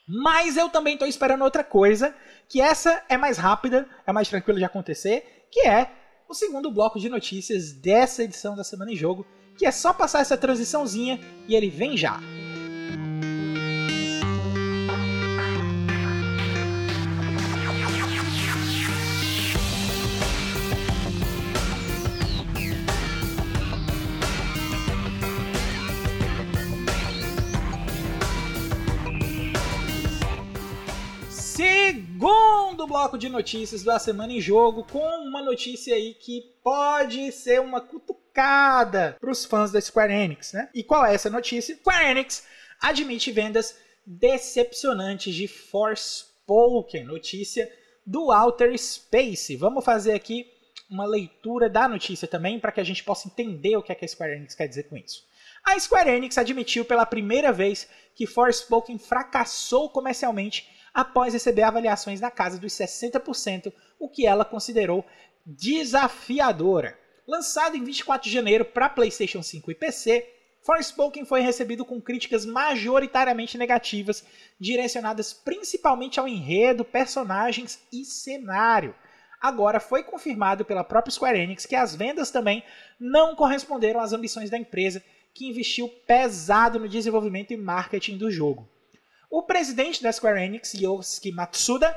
Mas 0.08 0.56
eu 0.56 0.68
também 0.68 0.98
tô 0.98 1.06
esperando 1.06 1.44
outra 1.44 1.62
coisa, 1.62 2.12
que 2.48 2.60
essa 2.60 3.04
é 3.08 3.16
mais 3.16 3.38
rápida, 3.38 3.88
é 4.04 4.12
mais 4.12 4.28
tranquila 4.28 4.58
de 4.58 4.64
acontecer, 4.64 5.46
que 5.52 5.60
é 5.60 5.88
o 6.28 6.34
segundo 6.34 6.70
bloco 6.70 6.98
de 6.98 7.08
notícias 7.08 7.72
dessa 7.72 8.24
edição 8.24 8.56
da 8.56 8.64
Semana 8.64 8.90
em 8.90 8.96
Jogo, 8.96 9.24
que 9.60 9.66
é 9.66 9.70
só 9.70 9.92
passar 9.92 10.20
essa 10.20 10.38
transiçãozinha 10.38 11.20
e 11.46 11.54
ele 11.54 11.68
vem 11.68 11.94
já. 11.94 12.18
Segundo 31.28 32.86
bloco 32.86 33.18
de 33.18 33.28
notícias 33.28 33.82
da 33.82 33.98
Semana 33.98 34.32
em 34.32 34.40
Jogo, 34.40 34.86
com 34.90 35.06
uma 35.28 35.42
notícia 35.42 35.94
aí 35.94 36.14
que 36.14 36.50
pode 36.64 37.30
ser 37.30 37.60
uma 37.60 37.82
cutucada 37.82 38.19
para 39.20 39.30
os 39.30 39.44
fãs 39.44 39.70
da 39.70 39.80
Square 39.80 40.12
Enix, 40.12 40.52
né? 40.52 40.68
E 40.74 40.82
qual 40.82 41.04
é 41.04 41.14
essa 41.14 41.30
notícia? 41.30 41.76
Square 41.76 42.10
Enix 42.10 42.46
admite 42.80 43.30
vendas 43.30 43.76
decepcionantes 44.06 45.34
de 45.34 45.46
Forspoken, 45.46 47.04
notícia 47.04 47.70
do 48.06 48.32
Outer 48.32 48.76
Space. 48.78 49.56
Vamos 49.56 49.84
fazer 49.84 50.12
aqui 50.12 50.46
uma 50.90 51.06
leitura 51.06 51.70
da 51.70 51.86
notícia 51.88 52.26
também 52.26 52.58
para 52.58 52.72
que 52.72 52.80
a 52.80 52.84
gente 52.84 53.04
possa 53.04 53.28
entender 53.28 53.76
o 53.76 53.82
que, 53.82 53.92
é 53.92 53.94
que 53.94 54.04
a 54.04 54.08
Square 54.08 54.32
Enix 54.32 54.54
quer 54.54 54.66
dizer 54.66 54.84
com 54.84 54.96
isso. 54.96 55.24
A 55.64 55.78
Square 55.78 56.10
Enix 56.10 56.38
admitiu 56.38 56.84
pela 56.84 57.06
primeira 57.06 57.52
vez 57.52 57.88
que 58.14 58.26
Forspoken 58.26 58.98
fracassou 58.98 59.88
comercialmente 59.90 60.68
após 60.92 61.32
receber 61.32 61.62
avaliações 61.62 62.20
na 62.20 62.30
casa 62.30 62.58
dos 62.58 62.72
60%, 62.72 63.72
o 63.98 64.08
que 64.08 64.26
ela 64.26 64.44
considerou 64.44 65.04
desafiadora. 65.46 66.98
Lançado 67.30 67.76
em 67.76 67.84
24 67.84 68.28
de 68.28 68.34
janeiro 68.34 68.64
para 68.64 68.88
PlayStation 68.88 69.40
5 69.40 69.70
e 69.70 69.74
PC, 69.76 70.28
Forspoken 70.62 71.24
foi 71.24 71.40
recebido 71.40 71.84
com 71.84 72.00
críticas 72.00 72.44
majoritariamente 72.44 73.56
negativas, 73.56 74.24
direcionadas 74.58 75.32
principalmente 75.32 76.18
ao 76.18 76.26
enredo, 76.26 76.84
personagens 76.84 77.78
e 77.92 78.04
cenário. 78.04 78.96
Agora 79.40 79.78
foi 79.78 80.02
confirmado 80.02 80.64
pela 80.64 80.82
própria 80.82 81.12
Square 81.12 81.38
Enix 81.38 81.66
que 81.66 81.76
as 81.76 81.94
vendas 81.94 82.32
também 82.32 82.64
não 82.98 83.36
corresponderam 83.36 84.00
às 84.00 84.12
ambições 84.12 84.50
da 84.50 84.58
empresa, 84.58 85.00
que 85.32 85.46
investiu 85.46 85.88
pesado 86.08 86.80
no 86.80 86.88
desenvolvimento 86.88 87.52
e 87.52 87.56
marketing 87.56 88.18
do 88.18 88.28
jogo. 88.28 88.68
O 89.30 89.44
presidente 89.44 90.02
da 90.02 90.10
Square 90.10 90.42
Enix, 90.42 90.74
Yosuke 90.74 91.30
Matsuda, 91.30 91.96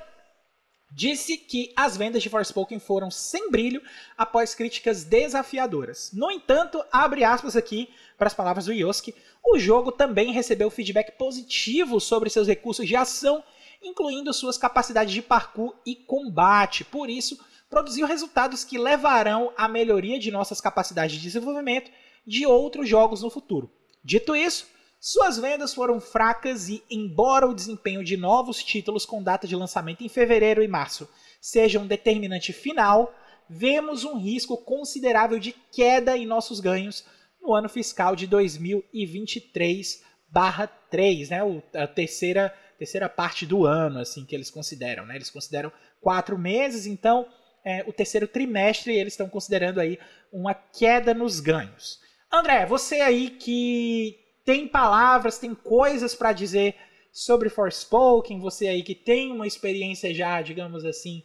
disse 0.94 1.38
que 1.38 1.74
as 1.76 1.98
vendas 1.98 2.22
de 2.22 2.30
Forspoken 2.30 2.80
foram 2.80 3.10
sem 3.10 3.50
brilho 3.50 3.82
após 4.16 4.54
críticas 4.54 5.04
desafiadoras. 5.04 6.12
No 6.14 6.30
entanto, 6.30 6.84
abre 6.92 7.24
aspas 7.24 7.56
aqui 7.56 7.90
para 8.18 8.28
as 8.28 8.34
palavras 8.34 8.66
do 8.66 8.74
Yosuke, 8.74 9.16
o 9.44 9.58
jogo 9.58 9.92
também 9.92 10.32
recebeu 10.32 10.70
feedback 10.70 11.18
positivo 11.18 12.00
sobre 12.00 12.30
seus 12.30 12.48
recursos 12.48 12.88
de 12.88 12.96
ação, 12.96 13.44
incluindo 13.82 14.34
suas 14.34 14.58
capacidades 14.58 15.14
de 15.14 15.22
parkour 15.22 15.76
e 15.86 15.96
combate. 15.96 16.86
Por 16.86 17.10
isso, 17.10 17.38
produziu 17.70 18.06
resultados 18.06 18.64
que 18.64 18.78
levarão 18.78 19.52
à 19.58 19.68
melhoria 19.68 20.20
de 20.20 20.32
nossas 20.32 20.62
capacidades 20.62 21.16
de 21.16 21.24
desenvolvimento 21.24 21.92
de 22.26 22.46
outros 22.46 22.88
jogos 22.88 23.24
no 23.24 23.30
futuro. 23.30 23.70
Dito 24.04 24.36
isso, 24.36 24.68
suas 25.06 25.38
vendas 25.38 25.74
foram 25.74 26.00
fracas 26.00 26.70
e, 26.70 26.82
embora 26.89 27.46
o 27.46 27.54
desempenho 27.54 28.06
de 28.06 28.16
novos 28.16 28.63
títulos 28.63 29.06
com 29.06 29.22
data 29.22 29.46
de 29.46 29.54
lançamento 29.54 30.02
em 30.02 30.08
fevereiro 30.08 30.63
e 30.63 30.68
março 30.68 31.10
seja 31.42 31.78
um 31.78 31.86
determinante 31.86 32.54
final, 32.54 33.13
vemos 33.50 34.06
um 34.06 34.18
risco 34.18 34.56
considerável 34.56 35.39
de 35.39 35.54
queda 35.74 36.18
em 36.18 36.26
nossos 36.26 36.62
ganhos 36.62 37.04
no 37.42 37.54
ano 37.54 37.68
fiscal 37.68 38.16
de 38.16 38.26
2023/3, 38.30 41.30
né? 41.30 41.42
a 41.74 41.86
terceira, 41.86 42.56
terceira 42.80 43.10
parte 43.10 43.46
do 43.46 43.66
ano, 43.66 44.00
assim 44.00 44.26
que 44.26 44.34
eles 44.34 44.50
consideram, 44.50 45.06
né? 45.06 45.18
Eles 45.18 45.30
consideram 45.30 45.70
quatro 46.00 46.39
meses, 46.39 46.86
então 46.86 47.28
é, 47.66 47.84
o 47.86 47.92
terceiro 47.92 48.26
trimestre 48.26 48.98
eles 48.98 49.12
estão 49.12 49.28
considerando 49.28 49.82
aí 49.82 50.00
uma 50.32 50.54
queda 50.54 51.13
nos 51.13 51.42
ganhos. 51.42 52.00
André, 52.32 52.66
você 52.66 53.02
aí 53.02 53.32
que 53.32 54.23
tem 54.46 54.68
palavras, 54.68 55.38
tem 55.38 55.54
coisas 55.56 56.14
para 56.16 56.34
dizer 56.34 56.76
sobre 57.12 57.50
Forspoken, 57.50 58.40
você 58.40 58.68
aí 58.68 58.84
que 58.84 58.96
tem 58.96 59.32
uma 59.32 59.48
experiência 59.48 60.14
já, 60.14 60.42
digamos 60.42 60.84
assim, 60.84 61.24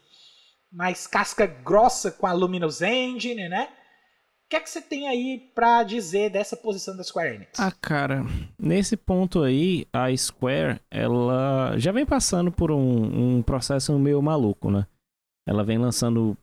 mais 0.71 1.07
casca 1.07 1.47
grossa 1.47 2.11
com 2.13 2.27
a 2.27 2.33
Luminous 2.33 2.83
Engine, 2.83 3.49
né? 3.49 3.69
O 4.45 4.49
que 4.49 4.57
é 4.57 4.61
que 4.61 4.71
você 4.71 4.81
tem 4.81 5.09
aí 5.09 5.51
para 5.55 5.83
dizer 5.83 6.31
dessa 6.31 6.57
posição 6.57 6.97
da 6.97 7.05
Square 7.05 7.35
Enix? 7.35 7.61
Ah, 7.61 7.71
cara, 7.71 8.25
nesse 8.59 8.97
ponto 8.97 9.43
aí, 9.43 9.87
a 9.93 10.15
Square, 10.17 10.81
ela 10.91 11.77
já 11.77 11.93
vem 11.93 12.07
passando 12.07 12.51
por 12.51 12.71
um, 12.71 13.37
um 13.37 13.43
processo 13.43 13.99
meio 13.99 14.23
maluco, 14.23 14.71
né? 14.71 14.87
Ela 15.47 15.65
vem 15.65 15.77
lançando 15.77 16.37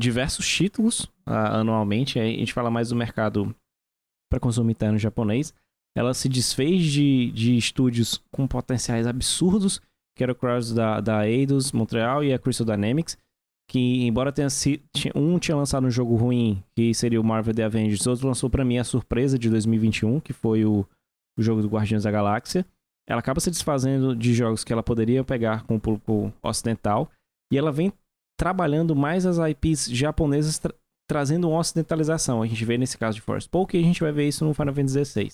diversos 0.00 0.48
títulos 0.48 1.04
uh, 1.26 1.54
anualmente, 1.54 2.18
a 2.18 2.24
gente 2.24 2.52
fala 2.52 2.70
mais 2.70 2.88
do 2.88 2.96
mercado 2.96 3.54
para 4.28 4.40
consumo 4.40 4.70
interno 4.70 4.98
japonês, 4.98 5.54
ela 5.96 6.14
se 6.14 6.28
desfez 6.28 6.84
de, 6.84 7.30
de 7.32 7.56
estúdios 7.56 8.22
com 8.30 8.46
potenciais 8.46 9.06
absurdos, 9.06 9.80
que 10.16 10.22
era 10.22 10.32
o 10.32 10.34
Cross 10.34 10.72
da, 10.72 11.00
da 11.00 11.28
Eidos 11.28 11.72
Montreal 11.72 12.24
e 12.24 12.32
a 12.32 12.38
Crystal 12.38 12.66
Dynamics, 12.66 13.16
que 13.68 14.06
embora 14.06 14.32
tenha 14.32 14.50
sido, 14.50 14.82
um 15.14 15.38
tinha 15.38 15.56
lançado 15.56 15.86
um 15.86 15.90
jogo 15.90 16.14
ruim, 16.16 16.62
que 16.76 16.92
seria 16.92 17.20
o 17.20 17.24
Marvel 17.24 17.54
The 17.54 17.64
Avengers, 17.64 18.06
outro 18.06 18.26
lançou 18.26 18.50
para 18.50 18.64
mim 18.64 18.78
a 18.78 18.84
surpresa 18.84 19.38
de 19.38 19.48
2021, 19.48 20.20
que 20.20 20.32
foi 20.32 20.64
o, 20.64 20.86
o 21.38 21.42
jogo 21.42 21.62
do 21.62 21.68
Guardiões 21.68 22.04
da 22.04 22.10
Galáxia. 22.10 22.66
Ela 23.08 23.20
acaba 23.20 23.40
se 23.40 23.50
desfazendo 23.50 24.14
de 24.14 24.34
jogos 24.34 24.62
que 24.62 24.72
ela 24.72 24.82
poderia 24.82 25.24
pegar 25.24 25.64
com 25.64 25.76
o 25.76 25.80
público 25.80 26.32
ocidental, 26.42 27.10
e 27.52 27.58
ela 27.58 27.72
vem 27.72 27.92
trabalhando 28.38 28.96
mais 28.96 29.26
as 29.26 29.38
IPs 29.38 29.88
japonesas, 29.90 30.58
tra 30.58 30.74
trazendo 31.08 31.48
uma 31.48 31.58
ocidentalização. 31.58 32.40
A 32.40 32.46
gente 32.46 32.64
vê 32.64 32.78
nesse 32.78 32.96
caso 32.96 33.16
de 33.16 33.20
Force 33.20 33.46
Poke 33.46 33.76
e 33.76 33.80
a 33.80 33.84
gente 33.84 34.00
vai 34.00 34.12
ver 34.12 34.26
isso 34.26 34.44
no 34.46 34.54
Final 34.54 34.72
Fantasy 34.72 35.04
XVI. 35.04 35.32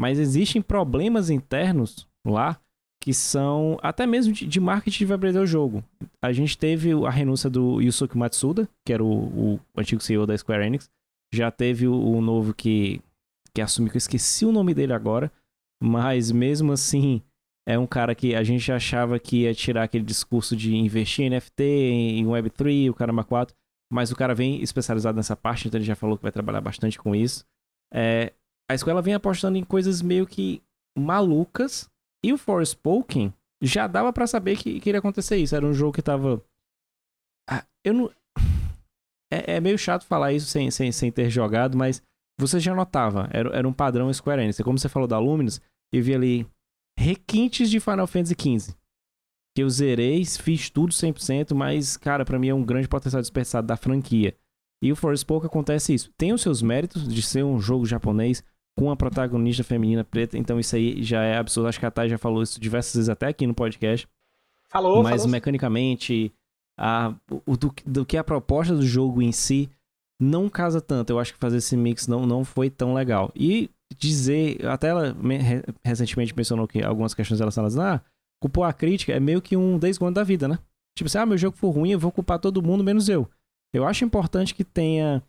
Mas 0.00 0.18
existem 0.18 0.62
problemas 0.62 1.28
internos 1.28 2.08
lá 2.26 2.58
que 3.02 3.12
são 3.12 3.78
até 3.82 4.06
mesmo 4.06 4.32
de, 4.32 4.46
de 4.46 4.60
marketing 4.60 5.04
vai 5.04 5.18
perder 5.18 5.40
o 5.40 5.46
jogo. 5.46 5.84
A 6.22 6.32
gente 6.32 6.56
teve 6.56 6.90
a 7.06 7.10
renúncia 7.10 7.50
do 7.50 7.82
Yusuke 7.82 8.16
Matsuda, 8.16 8.66
que 8.84 8.94
era 8.94 9.04
o, 9.04 9.56
o 9.56 9.60
antigo 9.76 10.02
CEO 10.02 10.26
da 10.26 10.36
Square 10.36 10.64
Enix. 10.64 10.90
Já 11.34 11.50
teve 11.50 11.86
o, 11.86 11.94
o 11.94 12.20
novo 12.22 12.54
que, 12.54 13.02
que 13.54 13.60
assumiu, 13.60 13.90
que 13.90 13.96
eu 13.96 13.98
esqueci 13.98 14.46
o 14.46 14.52
nome 14.52 14.72
dele 14.72 14.92
agora. 14.94 15.30
Mas 15.82 16.30
mesmo 16.30 16.72
assim, 16.72 17.22
é 17.66 17.78
um 17.78 17.86
cara 17.86 18.14
que 18.14 18.34
a 18.34 18.42
gente 18.42 18.72
achava 18.72 19.18
que 19.18 19.42
ia 19.42 19.54
tirar 19.54 19.84
aquele 19.84 20.04
discurso 20.04 20.56
de 20.56 20.74
investir 20.76 21.26
em 21.26 21.30
NFT, 21.30 21.62
em 21.62 22.24
Web3, 22.26 22.90
o 22.90 22.94
Caramba 22.94 23.24
4. 23.24 23.54
Mas 23.92 24.10
o 24.10 24.16
cara 24.16 24.34
vem 24.34 24.62
especializado 24.62 25.16
nessa 25.16 25.36
parte, 25.36 25.68
então 25.68 25.78
ele 25.78 25.84
já 25.84 25.96
falou 25.96 26.16
que 26.16 26.22
vai 26.22 26.32
trabalhar 26.32 26.60
bastante 26.60 26.98
com 26.98 27.14
isso. 27.14 27.44
É, 27.92 28.32
a 28.70 28.74
escola 28.74 29.02
vem 29.02 29.14
apostando 29.14 29.58
em 29.58 29.64
coisas 29.64 30.00
meio 30.00 30.24
que 30.24 30.62
malucas. 30.96 31.90
E 32.24 32.32
o 32.32 32.38
Forspoken 32.38 33.34
já 33.60 33.88
dava 33.88 34.12
para 34.12 34.28
saber 34.28 34.56
que, 34.56 34.78
que 34.78 34.88
iria 34.88 35.00
acontecer 35.00 35.38
isso. 35.38 35.56
Era 35.56 35.66
um 35.66 35.74
jogo 35.74 35.92
que 35.92 36.02
tava. 36.02 36.40
Ah, 37.48 37.66
eu 37.84 37.92
não. 37.92 38.10
É, 39.32 39.54
é, 39.54 39.60
meio 39.60 39.78
chato 39.78 40.04
falar 40.06 40.32
isso 40.32 40.46
sem, 40.48 40.72
sem, 40.72 40.90
sem 40.90 41.12
ter 41.12 41.30
jogado, 41.30 41.78
mas 41.78 42.02
você 42.36 42.58
já 42.58 42.74
notava. 42.74 43.28
Era, 43.32 43.56
era 43.58 43.68
um 43.68 43.72
padrão 43.72 44.12
Square 44.12 44.42
Enix. 44.42 44.60
Como 44.60 44.76
você 44.76 44.88
falou 44.88 45.06
da 45.06 45.20
Luminous, 45.20 45.60
eu 45.94 46.02
vi 46.02 46.12
ali 46.12 46.46
requintes 46.98 47.70
de 47.70 47.78
Final 47.78 48.08
Fantasy 48.08 48.34
XV. 48.34 48.74
Que 49.54 49.62
eu 49.62 49.70
zerei, 49.70 50.24
fiz 50.24 50.68
tudo 50.68 50.92
100%, 50.92 51.54
mas, 51.54 51.96
cara, 51.96 52.24
para 52.24 52.40
mim 52.40 52.48
é 52.48 52.54
um 52.54 52.64
grande 52.64 52.88
potencial 52.88 53.22
desperdiçado 53.22 53.68
da 53.68 53.76
franquia. 53.76 54.36
E 54.82 54.90
o 54.90 54.96
Forspoken 54.96 55.46
acontece 55.46 55.94
isso. 55.94 56.10
Tem 56.18 56.32
os 56.32 56.42
seus 56.42 56.60
méritos 56.60 57.06
de 57.06 57.22
ser 57.22 57.44
um 57.44 57.60
jogo 57.60 57.86
japonês, 57.86 58.42
com 58.76 58.86
uma 58.86 58.96
protagonista 58.96 59.62
feminina 59.62 60.04
preta, 60.04 60.38
então 60.38 60.58
isso 60.58 60.74
aí 60.74 61.02
já 61.02 61.22
é 61.22 61.36
absurdo. 61.36 61.68
Acho 61.68 61.78
que 61.78 61.86
a 61.86 61.90
Thay 61.90 62.08
já 62.08 62.18
falou 62.18 62.42
isso 62.42 62.60
diversas 62.60 62.94
vezes 62.94 63.08
até 63.08 63.26
aqui 63.26 63.46
no 63.46 63.54
podcast. 63.54 64.08
Falou, 64.68 65.02
Mas 65.02 65.22
falou. 65.22 65.28
mecanicamente, 65.28 66.32
a, 66.78 67.14
o, 67.44 67.56
do, 67.56 67.74
do 67.84 68.06
que 68.06 68.16
a 68.16 68.24
proposta 68.24 68.74
do 68.74 68.86
jogo 68.86 69.20
em 69.20 69.32
si 69.32 69.68
não 70.20 70.48
casa 70.48 70.80
tanto. 70.80 71.10
Eu 71.10 71.18
acho 71.18 71.32
que 71.32 71.38
fazer 71.38 71.58
esse 71.58 71.76
mix 71.76 72.06
não, 72.06 72.24
não 72.26 72.44
foi 72.44 72.70
tão 72.70 72.94
legal. 72.94 73.32
E 73.34 73.70
dizer, 73.98 74.64
até 74.66 74.88
ela 74.88 75.16
recentemente 75.84 76.36
mencionou 76.36 76.68
que 76.68 76.82
algumas 76.82 77.14
questões 77.14 77.40
relacionadas 77.40 77.76
a 77.76 77.96
ah, 77.96 78.00
culpou 78.40 78.64
a 78.64 78.72
crítica, 78.72 79.12
é 79.12 79.20
meio 79.20 79.42
que 79.42 79.56
um 79.56 79.78
desconto 79.78 80.12
da 80.12 80.24
vida, 80.24 80.46
né? 80.46 80.58
Tipo 80.96 81.08
assim, 81.08 81.18
ah, 81.18 81.26
meu 81.26 81.38
jogo 81.38 81.56
for 81.56 81.70
ruim, 81.70 81.90
eu 81.90 81.98
vou 81.98 82.12
culpar 82.12 82.38
todo 82.38 82.62
mundo 82.62 82.84
menos 82.84 83.08
eu. 83.08 83.28
Eu 83.72 83.86
acho 83.86 84.04
importante 84.04 84.54
que 84.54 84.64
tenha 84.64 85.22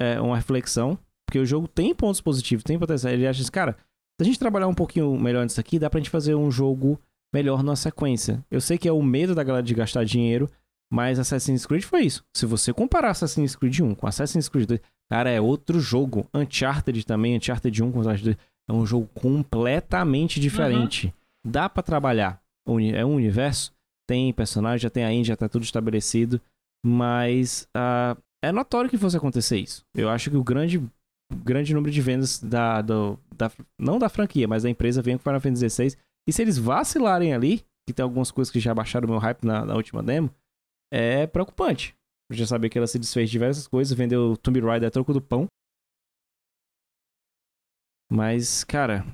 é, 0.00 0.20
uma 0.20 0.36
reflexão 0.36 0.98
porque 1.32 1.38
o 1.38 1.46
jogo 1.46 1.66
tem 1.66 1.94
pontos 1.94 2.20
positivos, 2.20 2.62
tem 2.62 2.78
potencial. 2.78 3.10
Ele 3.10 3.26
acha 3.26 3.40
assim, 3.40 3.50
cara, 3.50 3.72
se 3.72 4.20
a 4.20 4.24
gente 4.24 4.38
trabalhar 4.38 4.68
um 4.68 4.74
pouquinho 4.74 5.18
melhor 5.18 5.44
nisso 5.44 5.58
aqui, 5.58 5.78
dá 5.78 5.88
pra 5.88 5.98
gente 5.98 6.10
fazer 6.10 6.34
um 6.34 6.50
jogo 6.50 7.00
melhor 7.34 7.62
na 7.62 7.74
sequência. 7.74 8.44
Eu 8.50 8.60
sei 8.60 8.76
que 8.76 8.86
é 8.86 8.92
o 8.92 9.02
medo 9.02 9.34
da 9.34 9.42
galera 9.42 9.62
de 9.62 9.72
gastar 9.72 10.04
dinheiro, 10.04 10.46
mas 10.92 11.18
Assassin's 11.18 11.64
Creed 11.64 11.84
foi 11.84 12.02
isso. 12.02 12.22
Se 12.36 12.44
você 12.44 12.70
comparar 12.70 13.12
Assassin's 13.12 13.56
Creed 13.56 13.80
1 13.80 13.94
com 13.94 14.06
Assassin's 14.06 14.46
Creed 14.46 14.68
2, 14.68 14.80
cara, 15.10 15.30
é 15.30 15.40
outro 15.40 15.80
jogo. 15.80 16.28
Uncharted 16.34 17.06
também, 17.06 17.34
Uncharted 17.38 17.82
1 17.82 17.90
com 17.90 18.00
Uncharted 18.00 18.24
2, 18.24 18.36
é 18.68 18.72
um 18.74 18.84
jogo 18.84 19.08
completamente 19.14 20.38
diferente. 20.38 21.06
Uhum. 21.06 21.50
Dá 21.50 21.66
para 21.66 21.82
trabalhar. 21.82 22.42
É 22.94 23.06
um 23.06 23.14
universo, 23.14 23.72
tem 24.06 24.30
personagem, 24.34 24.82
já 24.82 24.90
tem 24.90 25.02
a 25.02 25.10
engine, 25.10 25.24
já 25.24 25.36
tá 25.36 25.48
tudo 25.48 25.62
estabelecido, 25.62 26.38
mas 26.84 27.66
uh, 27.74 28.20
é 28.44 28.52
notório 28.52 28.90
que 28.90 28.98
fosse 28.98 29.16
acontecer 29.16 29.56
isso. 29.56 29.82
Eu 29.94 30.10
acho 30.10 30.28
que 30.28 30.36
o 30.36 30.44
grande 30.44 30.78
grande 31.36 31.74
número 31.74 31.92
de 31.92 32.00
vendas 32.00 32.38
da, 32.38 32.82
do, 32.82 33.18
da 33.36 33.50
não 33.78 33.98
da 33.98 34.08
franquia, 34.08 34.46
mas 34.48 34.62
da 34.62 34.70
empresa 34.70 35.02
vem 35.02 35.16
com 35.16 35.22
Final 35.22 35.40
Fantasy 35.40 35.70
XVI. 35.70 35.96
E 36.28 36.32
se 36.32 36.42
eles 36.42 36.58
vacilarem 36.58 37.34
ali, 37.34 37.64
que 37.86 37.92
tem 37.92 38.02
algumas 38.02 38.30
coisas 38.30 38.50
que 38.50 38.60
já 38.60 38.74
baixaram 38.74 39.06
o 39.06 39.10
meu 39.10 39.18
hype 39.18 39.44
na, 39.44 39.64
na 39.64 39.74
última 39.74 40.02
demo, 40.02 40.30
é 40.92 41.26
preocupante. 41.26 41.96
Eu 42.30 42.36
já 42.36 42.46
sabia 42.46 42.70
que 42.70 42.78
ela 42.78 42.86
se 42.86 42.98
desfez 42.98 43.28
de 43.28 43.32
diversas 43.32 43.66
coisas, 43.66 43.96
vendeu 43.96 44.36
Tomb 44.36 44.60
Raider 44.60 44.88
a 44.88 44.90
troco 44.90 45.12
do 45.12 45.20
pão. 45.20 45.46
Mas, 48.10 48.62
cara, 48.64 49.04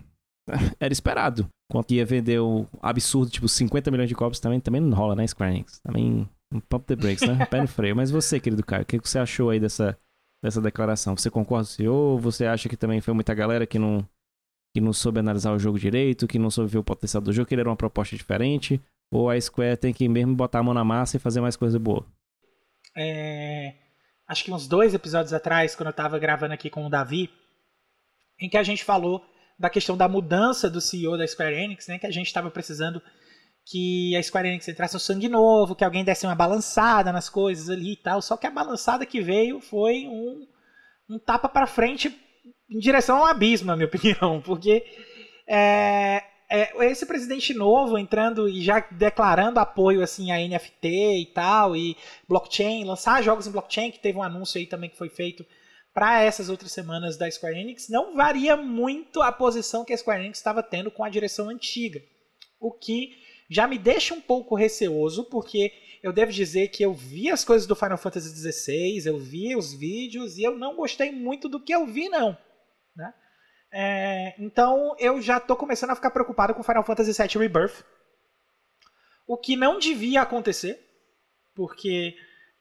era 0.78 0.92
esperado. 0.92 1.48
Quanto 1.70 1.92
ia 1.92 2.04
vender 2.04 2.40
o 2.40 2.66
absurdo, 2.80 3.30
tipo, 3.30 3.48
50 3.48 3.90
milhões 3.90 4.08
de 4.08 4.14
cópias, 4.14 4.40
também, 4.40 4.60
também 4.60 4.80
não 4.80 4.96
rola, 4.96 5.14
né, 5.14 5.26
Square 5.26 5.52
Enix? 5.52 5.80
Também 5.80 6.28
Um 6.52 6.60
pump 6.60 6.86
the 6.86 6.96
brakes, 6.96 7.28
né? 7.28 7.44
Pé 7.46 7.60
no 7.60 7.68
freio. 7.68 7.94
Mas 7.94 8.10
você, 8.10 8.40
querido 8.40 8.64
Caio, 8.64 8.82
o 8.82 8.86
que 8.86 8.98
você 8.98 9.18
achou 9.18 9.50
aí 9.50 9.60
dessa, 9.60 9.98
dessa 10.42 10.60
declaração? 10.60 11.16
Você 11.16 11.30
concorda 11.30 11.66
com 11.66 11.72
o 11.72 11.74
senhor? 11.74 12.20
Você 12.20 12.46
acha 12.46 12.68
que 12.68 12.76
também 12.76 13.00
foi 13.00 13.14
muita 13.14 13.34
galera 13.34 13.66
que 13.66 13.78
não, 13.78 14.06
que 14.74 14.80
não 14.80 14.92
soube 14.92 15.20
analisar 15.20 15.52
o 15.52 15.58
jogo 15.58 15.78
direito, 15.78 16.26
que 16.26 16.38
não 16.38 16.50
soube 16.50 16.70
ver 16.70 16.78
o 16.78 16.84
potencial 16.84 17.20
do 17.20 17.32
jogo, 17.32 17.46
que 17.46 17.54
ele 17.54 17.62
era 17.62 17.70
uma 17.70 17.76
proposta 17.76 18.16
diferente? 18.16 18.80
Ou 19.10 19.30
a 19.30 19.40
Square 19.40 19.76
tem 19.76 19.92
que 19.92 20.08
mesmo 20.08 20.34
botar 20.34 20.60
a 20.60 20.62
mão 20.62 20.74
na 20.74 20.84
massa 20.84 21.16
e 21.16 21.20
fazer 21.20 21.40
mais 21.40 21.56
coisa 21.56 21.78
boa? 21.78 22.06
É... 22.96 23.74
Acho 24.26 24.44
que 24.44 24.52
uns 24.52 24.68
dois 24.68 24.92
episódios 24.92 25.32
atrás, 25.32 25.74
quando 25.74 25.88
eu 25.88 25.92
tava 25.92 26.18
gravando 26.18 26.52
aqui 26.52 26.68
com 26.68 26.84
o 26.84 26.90
Davi, 26.90 27.30
em 28.38 28.48
que 28.48 28.58
a 28.58 28.62
gente 28.62 28.84
falou 28.84 29.24
da 29.58 29.70
questão 29.70 29.96
da 29.96 30.06
mudança 30.06 30.70
do 30.70 30.80
CEO 30.80 31.16
da 31.16 31.26
Square 31.26 31.56
Enix, 31.56 31.88
né? 31.88 31.98
Que 31.98 32.06
a 32.06 32.10
gente 32.10 32.26
estava 32.26 32.50
precisando 32.50 33.02
que 33.70 34.16
a 34.16 34.22
Square 34.22 34.48
Enix 34.48 34.66
entrasse 34.66 34.94
no 34.94 35.00
sangue 35.00 35.28
novo, 35.28 35.74
que 35.74 35.84
alguém 35.84 36.02
desse 36.02 36.24
uma 36.24 36.34
balançada 36.34 37.12
nas 37.12 37.28
coisas 37.28 37.68
ali 37.68 37.92
e 37.92 37.96
tal. 37.96 38.22
Só 38.22 38.36
que 38.36 38.46
a 38.46 38.50
balançada 38.50 39.04
que 39.04 39.20
veio 39.20 39.60
foi 39.60 40.06
um, 40.06 40.46
um 41.10 41.18
tapa 41.18 41.50
para 41.50 41.66
frente 41.66 42.18
em 42.70 42.78
direção 42.78 43.18
ao 43.18 43.26
abismo, 43.26 43.66
na 43.66 43.76
minha 43.76 43.86
opinião, 43.88 44.40
porque 44.40 44.86
é, 45.46 46.22
é, 46.50 46.86
esse 46.86 47.04
presidente 47.04 47.52
novo 47.52 47.98
entrando 47.98 48.48
e 48.48 48.62
já 48.62 48.80
declarando 48.90 49.60
apoio 49.60 50.02
assim 50.02 50.32
a 50.32 50.38
NFT 50.38 50.88
e 50.88 51.26
tal 51.34 51.76
e 51.76 51.94
blockchain, 52.26 52.84
lançar 52.84 53.22
jogos 53.22 53.46
em 53.46 53.52
blockchain, 53.52 53.90
que 53.90 54.00
teve 54.00 54.16
um 54.16 54.22
anúncio 54.22 54.58
aí 54.58 54.66
também 54.66 54.88
que 54.88 54.96
foi 54.96 55.10
feito 55.10 55.44
para 55.92 56.22
essas 56.22 56.48
outras 56.48 56.72
semanas 56.72 57.18
da 57.18 57.30
Square 57.30 57.58
Enix, 57.58 57.88
não 57.90 58.14
varia 58.14 58.56
muito 58.56 59.20
a 59.20 59.32
posição 59.32 59.84
que 59.84 59.92
a 59.92 59.96
Square 59.96 60.22
Enix 60.22 60.38
estava 60.38 60.62
tendo 60.62 60.90
com 60.90 61.04
a 61.04 61.10
direção 61.10 61.50
antiga, 61.50 62.00
o 62.60 62.72
que 62.72 63.27
já 63.48 63.66
me 63.66 63.78
deixa 63.78 64.14
um 64.14 64.20
pouco 64.20 64.54
receoso, 64.54 65.24
porque 65.24 65.72
eu 66.02 66.12
devo 66.12 66.30
dizer 66.30 66.68
que 66.68 66.84
eu 66.84 66.92
vi 66.92 67.30
as 67.30 67.44
coisas 67.44 67.66
do 67.66 67.74
Final 67.74 67.98
Fantasy 67.98 68.28
XVI, 68.28 69.06
eu 69.06 69.18
vi 69.18 69.56
os 69.56 69.72
vídeos 69.72 70.36
e 70.36 70.42
eu 70.42 70.56
não 70.56 70.76
gostei 70.76 71.10
muito 71.10 71.48
do 71.48 71.62
que 71.62 71.74
eu 71.74 71.86
vi, 71.86 72.08
não. 72.08 72.36
Né? 72.94 73.14
É, 73.72 74.34
então 74.38 74.94
eu 74.98 75.20
já 75.20 75.38
estou 75.38 75.56
começando 75.56 75.90
a 75.90 75.96
ficar 75.96 76.10
preocupado 76.10 76.54
com 76.54 76.62
Final 76.62 76.84
Fantasy 76.84 77.12
VII 77.12 77.40
Rebirth. 77.40 77.84
O 79.26 79.36
que 79.36 79.56
não 79.56 79.78
devia 79.78 80.22
acontecer, 80.22 80.78
porque 81.54 82.14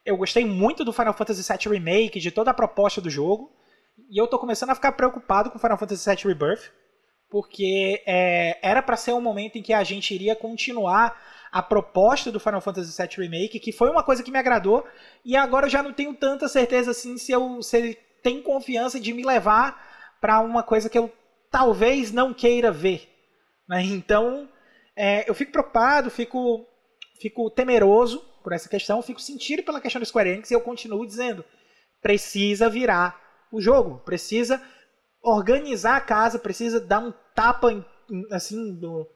eu 0.06 0.18
gostei 0.18 0.46
muito 0.46 0.84
do 0.84 0.94
Final 0.94 1.14
Fantasy 1.14 1.44
VII 1.44 1.74
Remake, 1.74 2.20
de 2.20 2.32
toda 2.32 2.52
a 2.52 2.54
proposta 2.54 3.02
do 3.02 3.10
jogo. 3.10 3.54
E 4.10 4.18
eu 4.18 4.26
estou 4.26 4.40
começando 4.40 4.70
a 4.70 4.76
ficar 4.76 4.94
preocupado 4.94 5.50
com 5.52 5.60
Final 5.60 5.78
Fantasy 5.78 6.10
VII 6.10 6.34
Rebirth 6.34 6.72
porque 7.30 8.04
é, 8.06 8.58
era 8.62 8.82
para 8.82 8.96
ser 8.96 9.14
um 9.14 9.22
momento 9.22 9.58
em 9.58 9.62
que 9.62 9.74
a 9.74 9.84
gente 9.84 10.14
iria 10.14 10.36
continuar 10.36 11.16
a 11.52 11.62
proposta 11.62 12.32
do 12.32 12.40
Final 12.40 12.62
Fantasy 12.62 12.96
VII 12.96 13.28
Remake, 13.28 13.60
que 13.60 13.72
foi 13.72 13.90
uma 13.90 14.04
coisa 14.04 14.24
que 14.24 14.32
me 14.32 14.40
agradou, 14.40 14.86
e 15.24 15.36
agora 15.36 15.66
eu 15.66 15.70
já 15.70 15.82
não 15.82 15.94
tenho 15.94 16.14
tanta 16.14 16.48
certeza 16.48 16.92
assim 16.92 17.18
se, 17.18 17.32
eu, 17.32 17.62
se 17.62 17.78
ele 17.78 17.98
tem 18.22 18.42
confiança 18.42 19.00
de 19.00 19.14
me 19.14 19.24
levar 19.24 20.18
para 20.20 20.40
uma 20.40 20.64
coisa 20.64 20.90
que 20.90 20.98
eu 20.98 21.12
talvez 21.50 22.12
não 22.12 22.34
queira 22.34 22.72
ver. 22.72 23.10
Né? 23.68 23.84
Então, 23.84 24.50
é, 24.96 25.30
eu 25.30 25.34
fico 25.34 25.52
preocupado, 25.52 26.10
fico, 26.10 26.66
fico 27.22 27.50
temeroso 27.50 28.20
por 28.44 28.54
essa 28.54 28.70
questão, 28.70 29.02
fico 29.02 29.22
sentido 29.22 29.64
pela 29.64 29.82
questão 29.82 30.00
do 30.00 30.06
Square 30.06 30.30
Enix 30.30 30.52
e 30.52 30.54
eu 30.54 30.62
continuo 30.62 31.06
dizendo, 31.06 31.44
precisa 32.02 32.70
virar 32.70 33.20
o 33.52 33.62
jogo, 33.62 34.00
precisa 34.06 34.62
organizar 35.28 35.98
a 35.98 36.02
casa, 36.02 36.40
precisa 36.40 36.80
dar 36.80 37.00
um 37.00 37.14
tapa 37.36 37.72
em, 37.72 37.84
assim 38.32 38.74
do 38.74 39.08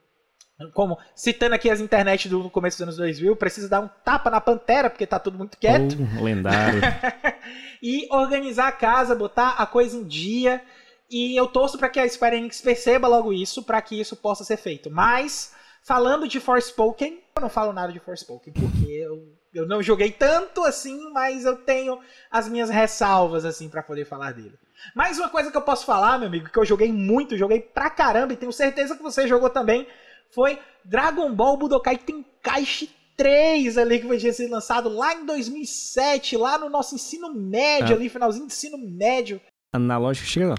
como 0.74 0.96
citando 1.16 1.54
aqui 1.54 1.68
as 1.68 1.80
internet 1.80 2.28
do 2.28 2.48
começo 2.48 2.76
dos 2.76 2.82
anos 2.82 2.96
2000, 2.96 3.34
precisa 3.34 3.68
dar 3.68 3.80
um 3.80 3.88
tapa 4.04 4.30
na 4.30 4.40
pantera 4.40 4.88
porque 4.88 5.06
tá 5.06 5.18
tudo 5.18 5.36
muito 5.38 5.56
quieto. 5.58 5.96
Oh, 6.20 6.22
lendário. 6.22 6.80
e 7.82 8.06
organizar 8.12 8.68
a 8.68 8.72
casa, 8.72 9.14
botar 9.14 9.50
a 9.50 9.66
coisa 9.66 9.96
em 9.96 10.04
dia. 10.04 10.62
E 11.10 11.36
eu 11.36 11.48
torço 11.48 11.76
para 11.76 11.88
que 11.88 11.98
a 11.98 12.08
Square 12.08 12.36
Enix 12.36 12.60
perceba 12.60 13.08
logo 13.08 13.32
isso, 13.32 13.62
para 13.62 13.82
que 13.82 14.00
isso 14.00 14.14
possa 14.14 14.44
ser 14.44 14.56
feito. 14.56 14.90
Mas 14.90 15.52
falando 15.82 16.28
de 16.28 16.38
Forspoken, 16.38 17.20
eu 17.34 17.42
não 17.42 17.48
falo 17.48 17.72
nada 17.72 17.92
de 17.92 17.98
Forspoken 17.98 18.52
porque 18.52 18.86
eu, 18.88 19.34
eu 19.54 19.66
não 19.66 19.82
joguei 19.82 20.10
tanto 20.10 20.62
assim, 20.64 21.10
mas 21.12 21.44
eu 21.44 21.56
tenho 21.56 21.98
as 22.30 22.48
minhas 22.48 22.70
ressalvas 22.70 23.44
assim 23.44 23.68
para 23.68 23.82
poder 23.82 24.04
falar 24.04 24.32
dele. 24.32 24.54
Mais 24.94 25.18
uma 25.18 25.28
coisa 25.28 25.50
que 25.50 25.56
eu 25.56 25.62
posso 25.62 25.84
falar, 25.84 26.18
meu 26.18 26.28
amigo, 26.28 26.48
que 26.48 26.58
eu 26.58 26.64
joguei 26.64 26.92
muito, 26.92 27.36
joguei 27.36 27.60
pra 27.60 27.90
caramba 27.90 28.32
e 28.32 28.36
tenho 28.36 28.52
certeza 28.52 28.96
que 28.96 29.02
você 29.02 29.28
jogou 29.28 29.50
também, 29.50 29.86
foi 30.34 30.58
Dragon 30.84 31.32
Ball 31.32 31.56
Budokai 31.56 31.98
Tenkaichi 31.98 32.90
3 33.16 33.76
ali 33.78 34.00
que 34.00 34.06
foi 34.06 34.18
ser 34.18 34.48
lançado 34.48 34.88
lá 34.88 35.14
em 35.14 35.26
2007, 35.26 36.36
lá 36.36 36.58
no 36.58 36.68
nosso 36.68 36.94
ensino 36.94 37.32
médio, 37.32 37.92
é. 37.92 37.96
ali, 37.96 38.08
finalzinho 38.08 38.46
de 38.46 38.52
ensino 38.52 38.78
médio. 38.78 39.40
Analógico 39.72 40.26
chega, 40.26 40.54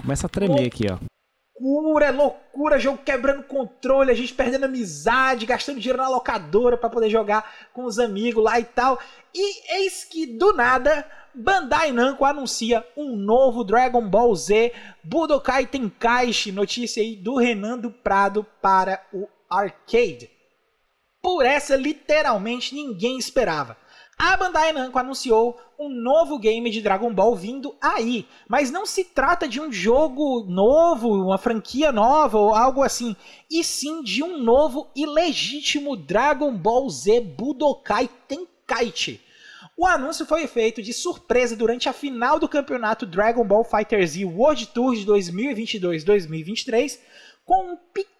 começa 0.00 0.26
a 0.26 0.30
tremer 0.30 0.66
aqui, 0.66 0.84
ó. 0.90 0.98
Loucura, 1.58 2.10
loucura, 2.10 2.78
jogo 2.78 2.98
quebrando 2.98 3.42
controle, 3.42 4.10
a 4.10 4.14
gente 4.14 4.34
perdendo 4.34 4.64
amizade, 4.64 5.46
gastando 5.46 5.80
dinheiro 5.80 6.02
na 6.02 6.08
locadora 6.08 6.76
para 6.76 6.90
poder 6.90 7.08
jogar 7.08 7.50
com 7.72 7.84
os 7.84 7.98
amigos 7.98 8.44
lá 8.44 8.60
e 8.60 8.64
tal. 8.64 8.98
E 9.34 9.76
eis 9.78 10.04
que 10.04 10.26
do 10.26 10.52
nada 10.52 11.04
Bandai 11.34 11.92
Namco 11.92 12.24
anuncia 12.24 12.82
um 12.96 13.14
novo 13.14 13.64
Dragon 13.64 14.06
Ball 14.08 14.34
Z 14.34 14.72
Budokai 15.04 15.66
Tenkaichi, 15.66 16.52
notícia 16.52 17.02
aí 17.02 17.16
do 17.16 17.36
Renan 17.36 17.78
do 17.78 17.90
Prado 17.90 18.44
para 18.60 19.02
o 19.12 19.26
arcade. 19.48 20.30
Por 21.22 21.44
essa, 21.44 21.74
literalmente 21.74 22.74
ninguém 22.74 23.18
esperava. 23.18 23.76
A 24.18 24.34
Bandai 24.34 24.72
Namco 24.72 24.98
anunciou 24.98 25.60
um 25.78 25.90
novo 25.90 26.38
game 26.38 26.70
de 26.70 26.80
Dragon 26.80 27.12
Ball 27.12 27.36
vindo 27.36 27.76
aí, 27.82 28.26
mas 28.48 28.70
não 28.70 28.86
se 28.86 29.04
trata 29.04 29.46
de 29.46 29.60
um 29.60 29.70
jogo 29.70 30.42
novo, 30.48 31.22
uma 31.22 31.36
franquia 31.36 31.92
nova 31.92 32.38
ou 32.38 32.54
algo 32.54 32.82
assim, 32.82 33.14
e 33.50 33.62
sim 33.62 34.02
de 34.02 34.22
um 34.22 34.38
novo 34.38 34.88
e 34.96 35.04
legítimo 35.04 35.94
Dragon 35.94 36.56
Ball 36.56 36.88
Z 36.88 37.20
Budokai 37.20 38.08
Tenkaichi. 38.26 39.20
O 39.76 39.86
anúncio 39.86 40.24
foi 40.24 40.46
feito 40.46 40.80
de 40.80 40.94
surpresa 40.94 41.54
durante 41.54 41.86
a 41.86 41.92
final 41.92 42.38
do 42.38 42.48
campeonato 42.48 43.04
Dragon 43.04 43.46
Ball 43.46 43.64
FighterZ 43.64 44.24
World 44.24 44.68
Tour 44.68 44.96
de 44.96 45.04
2022-2023, 45.04 46.98
com 47.44 47.72
um 47.72 47.76
pequeno 47.92 48.15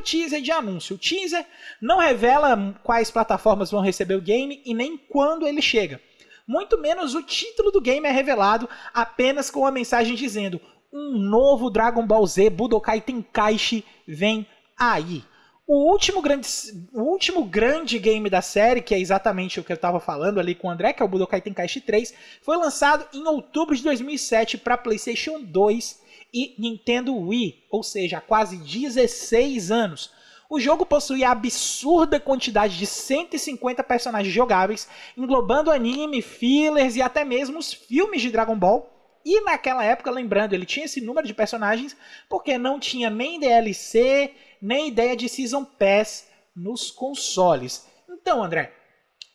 teaser 0.00 0.40
de 0.40 0.52
anúncio. 0.52 0.96
O 0.96 0.98
teaser 0.98 1.44
não 1.80 1.98
revela 1.98 2.74
quais 2.82 3.10
plataformas 3.10 3.70
vão 3.70 3.80
receber 3.80 4.14
o 4.14 4.20
game 4.20 4.62
e 4.64 4.74
nem 4.74 4.96
quando 4.96 5.46
ele 5.46 5.62
chega. 5.62 6.00
Muito 6.46 6.78
menos 6.78 7.14
o 7.14 7.22
título 7.22 7.72
do 7.72 7.80
game 7.80 8.06
é 8.06 8.10
revelado, 8.10 8.68
apenas 8.94 9.50
com 9.50 9.66
a 9.66 9.72
mensagem 9.72 10.14
dizendo: 10.14 10.60
um 10.92 11.18
novo 11.18 11.70
Dragon 11.70 12.06
Ball 12.06 12.26
Z 12.26 12.50
Budokai 12.50 13.00
Tenkaichi 13.00 13.84
vem 14.06 14.46
aí. 14.78 15.24
O 15.66 15.90
último, 15.90 16.22
grande, 16.22 16.46
o 16.92 17.02
último 17.02 17.44
grande 17.44 17.98
game 17.98 18.30
da 18.30 18.40
série, 18.40 18.80
que 18.80 18.94
é 18.94 19.00
exatamente 19.00 19.58
o 19.58 19.64
que 19.64 19.72
eu 19.72 19.76
estava 19.76 19.98
falando 19.98 20.38
ali 20.38 20.54
com 20.54 20.68
o 20.68 20.70
André, 20.70 20.92
que 20.92 21.02
é 21.02 21.04
o 21.04 21.08
Budokai 21.08 21.40
Tenkaichi 21.40 21.80
3, 21.80 22.14
foi 22.40 22.56
lançado 22.56 23.04
em 23.12 23.26
outubro 23.26 23.74
de 23.74 23.82
2007 23.82 24.58
para 24.58 24.78
PlayStation 24.78 25.42
2 25.42 26.05
e 26.36 26.54
Nintendo 26.58 27.16
Wii, 27.16 27.64
ou 27.70 27.82
seja, 27.82 28.18
há 28.18 28.20
quase 28.20 28.58
16 28.58 29.70
anos. 29.70 30.12
O 30.50 30.60
jogo 30.60 30.84
possui 30.84 31.24
a 31.24 31.30
absurda 31.30 32.20
quantidade 32.20 32.76
de 32.76 32.86
150 32.86 33.82
personagens 33.82 34.32
jogáveis, 34.32 34.86
englobando 35.16 35.70
anime, 35.70 36.20
fillers 36.20 36.94
e 36.94 37.00
até 37.00 37.24
mesmo 37.24 37.58
os 37.58 37.72
filmes 37.72 38.20
de 38.20 38.30
Dragon 38.30 38.56
Ball. 38.56 38.92
E 39.24 39.40
naquela 39.40 39.82
época, 39.82 40.10
lembrando, 40.10 40.52
ele 40.52 40.66
tinha 40.66 40.84
esse 40.84 41.00
número 41.00 41.26
de 41.26 41.34
personagens 41.34 41.96
porque 42.28 42.58
não 42.58 42.78
tinha 42.78 43.08
nem 43.08 43.40
DLC, 43.40 44.30
nem 44.60 44.88
ideia 44.88 45.16
de 45.16 45.28
Season 45.28 45.64
Pass 45.64 46.28
nos 46.54 46.90
consoles. 46.90 47.88
Então, 48.08 48.44
André, 48.44 48.72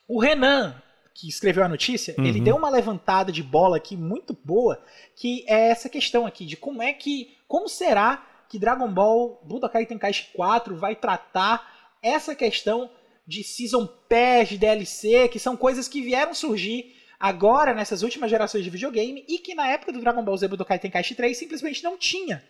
o 0.08 0.20
Renan, 0.20 0.82
que 1.14 1.28
escreveu 1.28 1.64
a 1.64 1.70
notícia, 1.70 2.16
uhum. 2.18 2.26
ele 2.26 2.40
deu 2.40 2.56
uma 2.56 2.70
levantada 2.70 3.32
de 3.32 3.44
bola 3.44 3.78
aqui 3.78 3.96
muito 3.96 4.38
boa, 4.44 4.82
que 5.16 5.44
é 5.48 5.70
essa 5.70 5.90
questão 5.90 6.26
aqui 6.26 6.46
de 6.46 6.56
como 6.56 6.82
é 6.82 6.94
que, 6.94 7.36
como 7.48 7.68
será 7.68 8.26
que 8.50 8.60
Dragon 8.60 8.92
Ball 8.92 9.42
Budokai 9.44 9.86
Tenkaichi 9.86 10.30
4 10.34 10.76
vai 10.76 10.96
tratar 10.96 11.96
essa 12.02 12.36
questão 12.36 12.90
de 13.26 13.44
Season 13.44 13.86
Pass, 13.86 14.50
de 14.50 14.58
DLC, 14.58 15.28
que 15.30 15.40
são 15.40 15.56
coisas 15.56 15.88
que 15.88 16.02
vieram 16.02 16.34
surgir 16.34 16.96
agora 17.20 17.74
nessas 17.74 18.02
últimas 18.02 18.30
gerações 18.30 18.64
de 18.64 18.70
videogame 18.70 19.24
e 19.28 19.38
que 19.38 19.54
na 19.54 19.68
época 19.68 19.92
do 19.92 20.02
Dragon 20.02 20.24
Ball 20.24 20.38
Z 20.38 20.48
Budokai 20.48 20.80
Tenkaichi 20.80 21.16
3 21.16 21.38
simplesmente 21.38 21.84
não 21.84 21.98
tinha, 21.98 22.44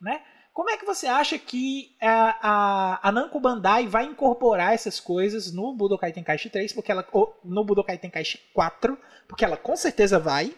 né? 0.00 0.22
Como 0.52 0.68
é 0.68 0.76
que 0.76 0.84
você 0.84 1.06
acha 1.06 1.38
que 1.38 1.96
a, 2.00 2.36
a, 2.42 3.08
a 3.08 3.12
Namco 3.12 3.40
Bandai 3.40 3.86
vai 3.86 4.04
incorporar 4.04 4.74
essas 4.74 5.00
coisas 5.00 5.50
no 5.50 5.74
Budokai 5.74 6.12
Tenkaichi 6.12 6.50
3, 6.50 6.74
porque 6.74 6.92
ela, 6.92 7.06
no 7.42 7.64
Budokai 7.64 7.96
Tenkaichi 7.96 8.38
4, 8.52 8.98
porque 9.26 9.44
ela 9.44 9.56
com 9.56 9.74
certeza 9.74 10.18
vai. 10.18 10.54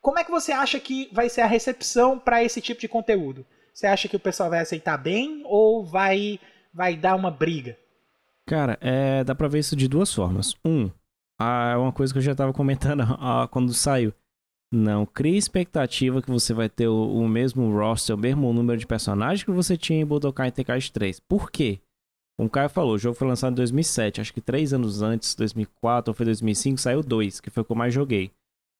Como 0.00 0.18
é 0.18 0.24
que 0.24 0.30
você 0.30 0.50
acha 0.50 0.80
que 0.80 1.08
vai 1.12 1.28
ser 1.28 1.42
a 1.42 1.46
recepção 1.46 2.18
para 2.18 2.42
esse 2.42 2.60
tipo 2.60 2.80
de 2.80 2.88
conteúdo? 2.88 3.46
Você 3.72 3.86
acha 3.86 4.08
que 4.08 4.16
o 4.16 4.20
pessoal 4.20 4.50
vai 4.50 4.58
aceitar 4.58 4.96
bem 4.96 5.42
ou 5.44 5.84
vai, 5.84 6.40
vai 6.74 6.96
dar 6.96 7.14
uma 7.14 7.30
briga? 7.30 7.78
Cara, 8.46 8.76
é, 8.80 9.22
dá 9.22 9.34
pra 9.34 9.46
ver 9.46 9.60
isso 9.60 9.76
de 9.76 9.86
duas 9.86 10.12
formas. 10.12 10.56
Um, 10.64 10.90
é 11.40 11.76
uma 11.76 11.92
coisa 11.92 12.12
que 12.12 12.18
eu 12.18 12.22
já 12.22 12.34
tava 12.34 12.52
comentando 12.52 13.04
quando 13.52 13.72
saiu. 13.72 14.12
Não 14.70 15.06
crie 15.06 15.36
expectativa 15.36 16.20
que 16.20 16.30
você 16.30 16.52
vai 16.52 16.68
ter 16.68 16.88
o, 16.88 16.94
o, 16.94 17.26
mesmo 17.26 17.72
roster, 17.72 18.14
o 18.14 18.18
mesmo 18.18 18.52
número 18.52 18.78
de 18.78 18.86
personagens 18.86 19.42
que 19.42 19.50
você 19.50 19.78
tinha 19.78 20.00
em 20.00 20.04
Budokai 20.04 20.52
Tenkaichi 20.52 20.92
3. 20.92 21.20
Por 21.20 21.50
quê? 21.50 21.80
Como 22.36 22.48
o 22.48 22.50
Caio 22.50 22.68
falou, 22.68 22.94
o 22.94 22.98
jogo 22.98 23.16
foi 23.16 23.26
lançado 23.26 23.52
em 23.52 23.56
2007, 23.56 24.20
acho 24.20 24.32
que 24.32 24.40
três 24.40 24.72
anos 24.72 25.02
antes, 25.02 25.34
2004 25.34 26.10
ou 26.10 26.14
foi 26.14 26.26
2005, 26.26 26.78
saiu 26.78 27.02
2, 27.02 27.40
que 27.40 27.50
foi 27.50 27.62
o 27.62 27.64
que 27.64 27.72
eu 27.72 27.76
mais 27.76 27.92
joguei. 27.92 28.30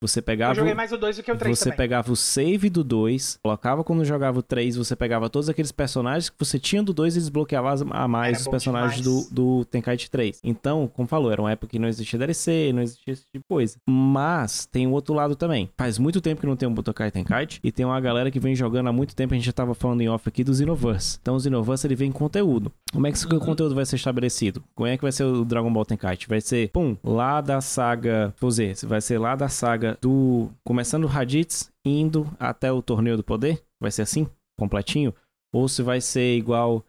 Você 0.01 0.21
pegava. 0.21 0.53
Eu 0.53 0.55
joguei 0.55 0.73
mais 0.73 0.91
o 0.93 0.97
2 0.97 1.17
do 1.17 1.23
que 1.23 1.31
o 1.31 1.35
3 1.35 1.57
Você 1.57 1.65
também. 1.65 1.77
pegava 1.77 2.11
o 2.11 2.15
save 2.15 2.69
do 2.69 2.83
2, 2.83 3.39
colocava 3.43 3.83
quando 3.83 4.05
jogava 4.05 4.39
o 4.39 4.41
3, 4.41 4.77
você 4.77 4.95
pegava 4.95 5.29
todos 5.29 5.49
aqueles 5.49 5.73
personagens 5.73 6.29
que 6.29 6.35
você 6.39 6.57
tinha 6.57 6.81
do 6.81 6.93
2 6.93 7.17
e 7.17 7.19
desbloqueava 7.19 7.75
a 7.91 8.07
mais 8.07 8.37
era 8.37 8.41
os 8.41 8.47
personagens 8.47 9.01
do, 9.01 9.27
do 9.29 9.65
Tenkaichi 9.65 10.09
3. 10.09 10.39
Então, 10.43 10.89
como 10.93 11.07
falou, 11.07 11.31
era 11.31 11.41
uma 11.41 11.51
época 11.51 11.67
que 11.67 11.79
não 11.79 11.87
existia 11.87 12.17
DLC, 12.17 12.71
não 12.73 12.81
existia 12.81 13.13
esse 13.13 13.23
tipo 13.23 13.39
de 13.39 13.43
coisa. 13.47 13.77
Mas 13.85 14.65
tem 14.65 14.87
o 14.87 14.91
outro 14.91 15.13
lado 15.13 15.35
também. 15.35 15.69
Faz 15.77 15.97
muito 15.99 16.21
tempo 16.21 16.39
que 16.39 16.47
não 16.47 16.55
tem 16.55 16.67
um 16.67 16.73
Budokai 16.73 17.11
Tenkaichi 17.11 17.59
e 17.61 17.71
tem 17.71 17.85
uma 17.85 17.99
galera 17.99 18.31
que 18.31 18.39
vem 18.39 18.55
jogando 18.55 18.87
há 18.87 18.93
muito 18.93 19.13
tempo. 19.13 19.33
A 19.33 19.37
gente 19.37 19.45
já 19.45 19.53
tava 19.53 19.73
falando 19.73 19.99
em 20.01 20.07
off 20.07 20.27
aqui 20.29 20.43
dos 20.43 20.59
Xenoverse. 20.59 21.17
Então, 21.21 21.35
os 21.35 21.43
Xenoverse 21.43 21.85
ele 21.85 21.95
vem 21.95 22.11
conteúdo. 22.11 22.71
Como 22.93 23.05
é 23.05 23.11
que 23.11 23.17
esse 23.17 23.27
uhum. 23.27 23.39
conteúdo 23.39 23.75
vai 23.75 23.85
ser 23.85 23.97
estabelecido? 23.97 24.63
Como 24.73 24.87
é 24.87 24.95
que 24.95 25.03
vai 25.03 25.11
ser 25.11 25.25
o 25.25 25.43
Dragon 25.43 25.71
Ball 25.71 25.85
Tenkaichi? 25.85 26.27
Vai 26.27 26.39
ser, 26.39 26.69
pum, 26.69 26.95
lá 27.03 27.41
da 27.41 27.59
saga. 27.59 28.33
Vou 28.39 28.49
dizer, 28.49 28.75
vai 28.83 29.01
ser 29.01 29.17
lá 29.19 29.35
da 29.35 29.49
saga 29.49 29.88
do. 30.01 30.49
Começando 30.63 31.03
o 31.03 31.07
Raditz, 31.07 31.71
indo 31.85 32.27
até 32.39 32.71
o 32.71 32.81
Torneio 32.81 33.17
do 33.17 33.23
Poder? 33.23 33.63
Vai 33.79 33.91
ser 33.91 34.03
assim? 34.03 34.27
Completinho? 34.57 35.13
Ou 35.53 35.67
se 35.67 35.81
vai 35.81 36.01
ser 36.01 36.37
igual 36.37 36.85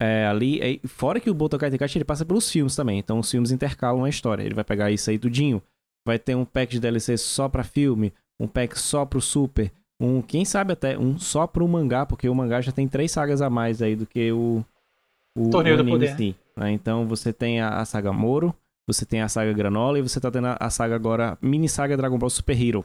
é, 0.00 0.26
ali. 0.26 0.60
É, 0.60 0.86
fora 0.86 1.20
que 1.20 1.30
o 1.30 1.34
Budokai 1.34 1.70
Tenkaichi 1.70 1.98
ele 1.98 2.04
passa 2.04 2.24
pelos 2.24 2.50
filmes 2.50 2.76
também. 2.76 2.98
Então 2.98 3.18
os 3.18 3.30
filmes 3.30 3.50
intercalam 3.50 4.04
a 4.04 4.08
história. 4.08 4.42
Ele 4.42 4.54
vai 4.54 4.64
pegar 4.64 4.90
isso 4.90 5.10
aí 5.10 5.18
tudinho. 5.18 5.62
Vai 6.06 6.18
ter 6.18 6.34
um 6.34 6.44
pack 6.44 6.72
de 6.72 6.80
DLC 6.80 7.16
só 7.16 7.48
pra 7.48 7.64
filme, 7.64 8.12
um 8.38 8.46
pack 8.46 8.78
só 8.78 9.06
pro 9.06 9.22
Super, 9.22 9.72
um, 10.00 10.20
quem 10.20 10.44
sabe 10.44 10.72
até, 10.72 10.98
um 10.98 11.18
só 11.18 11.46
pro 11.46 11.66
mangá, 11.68 12.04
porque 12.04 12.28
o 12.28 12.34
mangá 12.34 12.60
já 12.60 12.72
tem 12.72 12.88
três 12.88 13.12
sagas 13.12 13.40
a 13.40 13.48
mais 13.48 13.80
aí 13.80 13.94
do 13.94 14.06
que 14.06 14.32
o. 14.32 14.64
O 15.36 15.50
Torneio 15.50 15.74
o 15.76 15.82
do 15.82 15.90
Poder. 15.90 16.16
Si, 16.16 16.36
né? 16.56 16.70
Então 16.72 17.06
você 17.06 17.32
tem 17.32 17.60
a, 17.60 17.80
a 17.80 17.84
saga 17.84 18.12
Moro, 18.12 18.54
você 18.88 19.06
tem 19.06 19.20
a 19.20 19.28
saga 19.28 19.52
Granola 19.52 19.98
e 19.98 20.02
você 20.02 20.20
tá 20.20 20.30
tendo 20.30 20.48
a, 20.58 20.70
saga 20.70 20.94
agora, 20.94 21.38
mini 21.40 21.68
saga 21.68 21.96
Dragon 21.96 22.18
Ball 22.18 22.30
Super 22.30 22.60
Hero. 22.60 22.84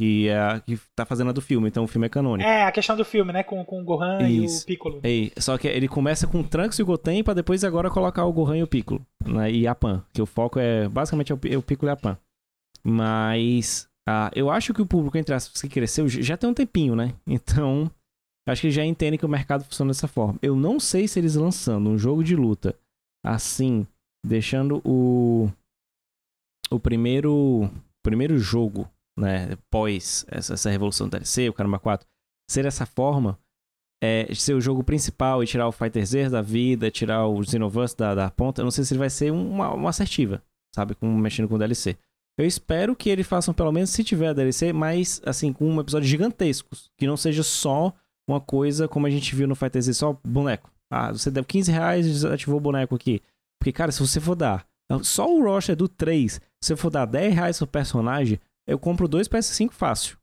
Que 0.00 0.28
é 0.28 0.38
a 0.38 0.60
que 0.60 0.78
tá 0.94 1.04
fazendo 1.04 1.30
a 1.30 1.32
do 1.32 1.40
filme, 1.40 1.66
então 1.66 1.82
o 1.82 1.88
filme 1.88 2.06
é 2.06 2.08
canônico. 2.08 2.48
É, 2.48 2.64
a 2.64 2.70
questão 2.70 2.96
do 2.96 3.04
filme, 3.04 3.32
né? 3.32 3.42
Com, 3.42 3.64
com 3.64 3.80
o 3.80 3.84
Gohan 3.84 4.28
Isso. 4.28 4.60
e 4.60 4.62
o 4.62 4.66
Piccolo. 4.66 5.00
É, 5.02 5.40
só 5.40 5.58
que 5.58 5.66
ele 5.66 5.88
começa 5.88 6.24
com 6.28 6.38
o 6.38 6.44
Trunks 6.44 6.78
e 6.78 6.82
o 6.82 6.86
Goten 6.86 7.24
pra 7.24 7.34
depois 7.34 7.64
agora 7.64 7.90
colocar 7.90 8.24
o 8.24 8.32
Gohan 8.32 8.58
e 8.58 8.62
o 8.62 8.68
Piccolo. 8.68 9.04
Né? 9.26 9.50
E 9.50 9.66
a 9.66 9.74
Pan. 9.74 10.04
Que 10.12 10.22
o 10.22 10.26
foco 10.26 10.60
é 10.60 10.88
basicamente 10.88 11.32
é 11.32 11.34
o, 11.34 11.40
é 11.50 11.56
o 11.56 11.62
Piccolo 11.62 11.90
e 11.90 11.92
a 11.92 11.96
Pan. 11.96 12.16
Mas 12.84 13.88
ah, 14.08 14.30
eu 14.34 14.50
acho 14.50 14.72
que 14.72 14.80
o 14.80 14.86
público, 14.86 15.18
entre 15.18 15.34
aspas, 15.34 15.60
que 15.60 15.68
cresceu 15.68 16.08
já 16.08 16.34
tem 16.34 16.48
um 16.48 16.54
tempinho, 16.54 16.96
né? 16.96 17.12
Então, 17.26 17.90
acho 18.48 18.62
que 18.62 18.70
já 18.70 18.82
entendem 18.82 19.18
que 19.18 19.26
o 19.26 19.28
mercado 19.28 19.64
funciona 19.64 19.90
dessa 19.90 20.08
forma. 20.08 20.38
Eu 20.40 20.56
não 20.56 20.80
sei 20.80 21.06
se 21.06 21.18
eles 21.18 21.34
lançando 21.34 21.90
um 21.90 21.98
jogo 21.98 22.24
de 22.24 22.34
luta 22.34 22.74
assim, 23.22 23.86
deixando 24.24 24.80
o 24.84 25.50
o 26.70 26.78
primeiro 26.78 27.70
primeiro 28.02 28.38
jogo, 28.38 28.88
né, 29.18 29.56
pós 29.70 30.24
essa, 30.28 30.54
essa 30.54 30.70
revolução 30.70 31.08
do 31.08 31.12
DLC, 31.12 31.48
o 31.48 31.52
Caramba 31.52 31.78
4, 31.78 32.06
ser 32.50 32.64
essa 32.64 32.86
forma, 32.86 33.38
é, 34.02 34.32
ser 34.34 34.54
o 34.54 34.60
jogo 34.60 34.84
principal 34.84 35.42
e 35.42 35.46
tirar 35.46 35.68
o 35.68 35.72
Fighter 35.72 36.04
Z 36.06 36.30
da 36.30 36.40
vida, 36.40 36.90
tirar 36.90 37.26
o 37.26 37.42
Xenoverse 37.42 37.96
da, 37.96 38.14
da 38.14 38.30
ponta, 38.30 38.60
eu 38.60 38.64
não 38.64 38.70
sei 38.70 38.84
se 38.84 38.94
ele 38.94 39.00
vai 39.00 39.10
ser 39.10 39.32
uma, 39.32 39.74
uma 39.74 39.90
assertiva, 39.90 40.42
sabe, 40.74 40.94
com, 40.94 41.06
mexendo 41.16 41.48
com 41.48 41.56
o 41.56 41.58
DLC. 41.58 41.96
Eu 42.38 42.46
espero 42.46 42.94
que 42.94 43.10
eles 43.10 43.26
façam, 43.26 43.52
pelo 43.52 43.72
menos, 43.72 43.90
se 43.90 44.04
tiver 44.04 44.32
DLC, 44.32 44.72
mas, 44.72 45.20
assim, 45.26 45.52
com 45.52 45.68
um 45.68 45.80
episódio 45.80 46.08
gigantescos. 46.08 46.88
Que 46.96 47.04
não 47.04 47.16
seja 47.16 47.42
só 47.42 47.92
uma 48.28 48.40
coisa 48.40 48.86
como 48.86 49.08
a 49.08 49.10
gente 49.10 49.34
viu 49.34 49.48
no 49.48 49.56
Fighter 49.56 49.82
Z, 49.82 49.92
só 49.94 50.16
boneco. 50.24 50.70
Ah, 50.88 51.10
você 51.10 51.32
deu 51.32 51.44
15 51.44 51.72
reais 51.72 52.06
e 52.06 52.10
desativou 52.10 52.58
o 52.58 52.60
boneco 52.60 52.94
aqui. 52.94 53.20
Porque, 53.60 53.72
cara, 53.72 53.92
se 53.92 54.00
você 54.00 54.20
for 54.20 54.34
dar 54.34 54.66
só 55.02 55.30
o 55.30 55.42
roster 55.42 55.76
do 55.76 55.88
3, 55.88 56.40
se 56.62 56.72
eu 56.72 56.76
for 56.76 56.90
dar 56.90 57.04
10 57.04 57.34
reais 57.34 57.58
pro 57.58 57.66
personagem, 57.66 58.40
eu 58.66 58.78
compro 58.78 59.08
dois 59.08 59.28
PS5 59.28 59.72
fácil. 59.72 60.16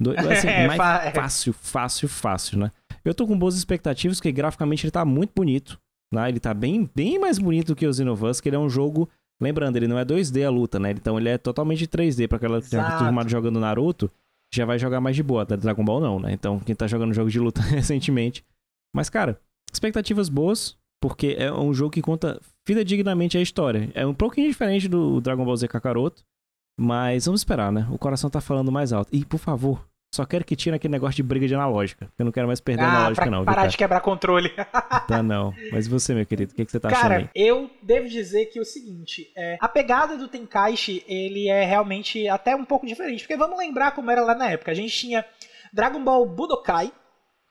Do, 0.00 0.10
assim, 0.10 0.46
é, 0.48 0.66
mais 0.66 1.04
é. 1.04 1.10
fácil, 1.12 1.52
fácil, 1.52 2.08
fácil, 2.08 2.58
né? 2.58 2.72
Eu 3.04 3.14
tô 3.14 3.26
com 3.26 3.38
boas 3.38 3.56
expectativas, 3.56 4.18
porque 4.18 4.32
graficamente 4.32 4.84
ele 4.84 4.90
tá 4.90 5.04
muito 5.04 5.32
bonito. 5.34 5.80
Né? 6.12 6.28
Ele 6.28 6.40
tá 6.40 6.54
bem, 6.54 6.88
bem 6.94 7.18
mais 7.18 7.38
bonito 7.38 7.68
do 7.68 7.76
que 7.76 7.86
o 7.86 7.92
Xenoverse, 7.92 8.42
que 8.42 8.48
ele 8.48 8.56
é 8.56 8.58
um 8.58 8.68
jogo 8.68 9.08
Lembrando, 9.40 9.76
ele 9.76 9.88
não 9.88 9.98
é 9.98 10.04
2D 10.04 10.46
a 10.46 10.50
luta, 10.50 10.78
né? 10.78 10.92
Então 10.92 11.18
ele 11.18 11.28
é 11.28 11.36
totalmente 11.36 11.86
3D. 11.86 12.28
Pra 12.28 12.36
aquela 12.36 12.62
que 12.62 12.70
tá 12.70 12.86
acostumado 12.86 13.28
jogando 13.28 13.60
Naruto, 13.60 14.10
já 14.52 14.64
vai 14.64 14.78
jogar 14.78 15.00
mais 15.00 15.16
de 15.16 15.22
boa. 15.22 15.44
Dragon 15.44 15.84
Ball 15.84 16.00
não, 16.00 16.20
né? 16.20 16.32
Então 16.32 16.60
quem 16.60 16.74
tá 16.74 16.86
jogando 16.86 17.12
jogo 17.12 17.30
de 17.30 17.40
luta 17.40 17.60
recentemente. 17.62 18.44
Mas, 18.94 19.10
cara, 19.10 19.40
expectativas 19.72 20.28
boas, 20.28 20.76
porque 21.02 21.36
é 21.38 21.52
um 21.52 21.74
jogo 21.74 21.90
que 21.90 22.00
conta 22.00 22.40
fidedignamente 22.64 23.38
a 23.38 23.40
história. 23.40 23.90
É 23.94 24.06
um 24.06 24.14
pouquinho 24.14 24.48
diferente 24.48 24.88
do 24.88 25.20
Dragon 25.20 25.44
Ball 25.44 25.56
Z 25.56 25.68
Kakaroto. 25.68 26.22
Mas 26.76 27.26
vamos 27.26 27.40
esperar, 27.40 27.70
né? 27.70 27.86
O 27.90 27.98
coração 27.98 28.28
tá 28.28 28.40
falando 28.40 28.72
mais 28.72 28.92
alto. 28.92 29.08
E, 29.12 29.24
por 29.24 29.38
favor, 29.38 29.86
só 30.14 30.24
quero 30.24 30.44
que 30.44 30.54
tire 30.54 30.76
aquele 30.76 30.92
negócio 30.92 31.16
de 31.16 31.22
briga 31.24 31.46
de 31.48 31.54
analógica. 31.54 32.08
Eu 32.16 32.24
não 32.24 32.30
quero 32.32 32.46
mais 32.46 32.60
perder 32.60 32.82
ah, 32.82 32.86
a 32.86 32.96
analógica, 32.96 33.26
não. 33.26 33.44
Parar 33.44 33.66
de 33.66 33.76
quebrar 33.76 34.00
controle. 34.00 34.50
tá, 35.08 35.22
não. 35.22 35.52
Mas 35.72 35.88
você, 35.88 36.14
meu 36.14 36.24
querido, 36.24 36.52
o 36.52 36.54
que, 36.54 36.64
que 36.64 36.70
você 36.70 36.78
tá 36.78 36.88
Cara, 36.88 37.16
achando 37.16 37.30
aí? 37.34 37.42
eu 37.46 37.68
devo 37.82 38.08
dizer 38.08 38.46
que 38.46 38.58
é 38.58 38.62
o 38.62 38.64
seguinte: 38.64 39.32
é, 39.36 39.56
a 39.60 39.68
pegada 39.68 40.16
do 40.16 40.28
Tenkaichi, 40.28 41.04
ele 41.08 41.48
é 41.48 41.64
realmente 41.64 42.28
até 42.28 42.54
um 42.54 42.64
pouco 42.64 42.86
diferente. 42.86 43.20
Porque 43.20 43.36
vamos 43.36 43.58
lembrar 43.58 43.92
como 43.92 44.08
era 44.08 44.22
lá 44.22 44.36
na 44.36 44.50
época. 44.50 44.70
A 44.70 44.74
gente 44.74 44.96
tinha 44.96 45.24
Dragon 45.72 46.02
Ball 46.02 46.24
Budokai, 46.26 46.92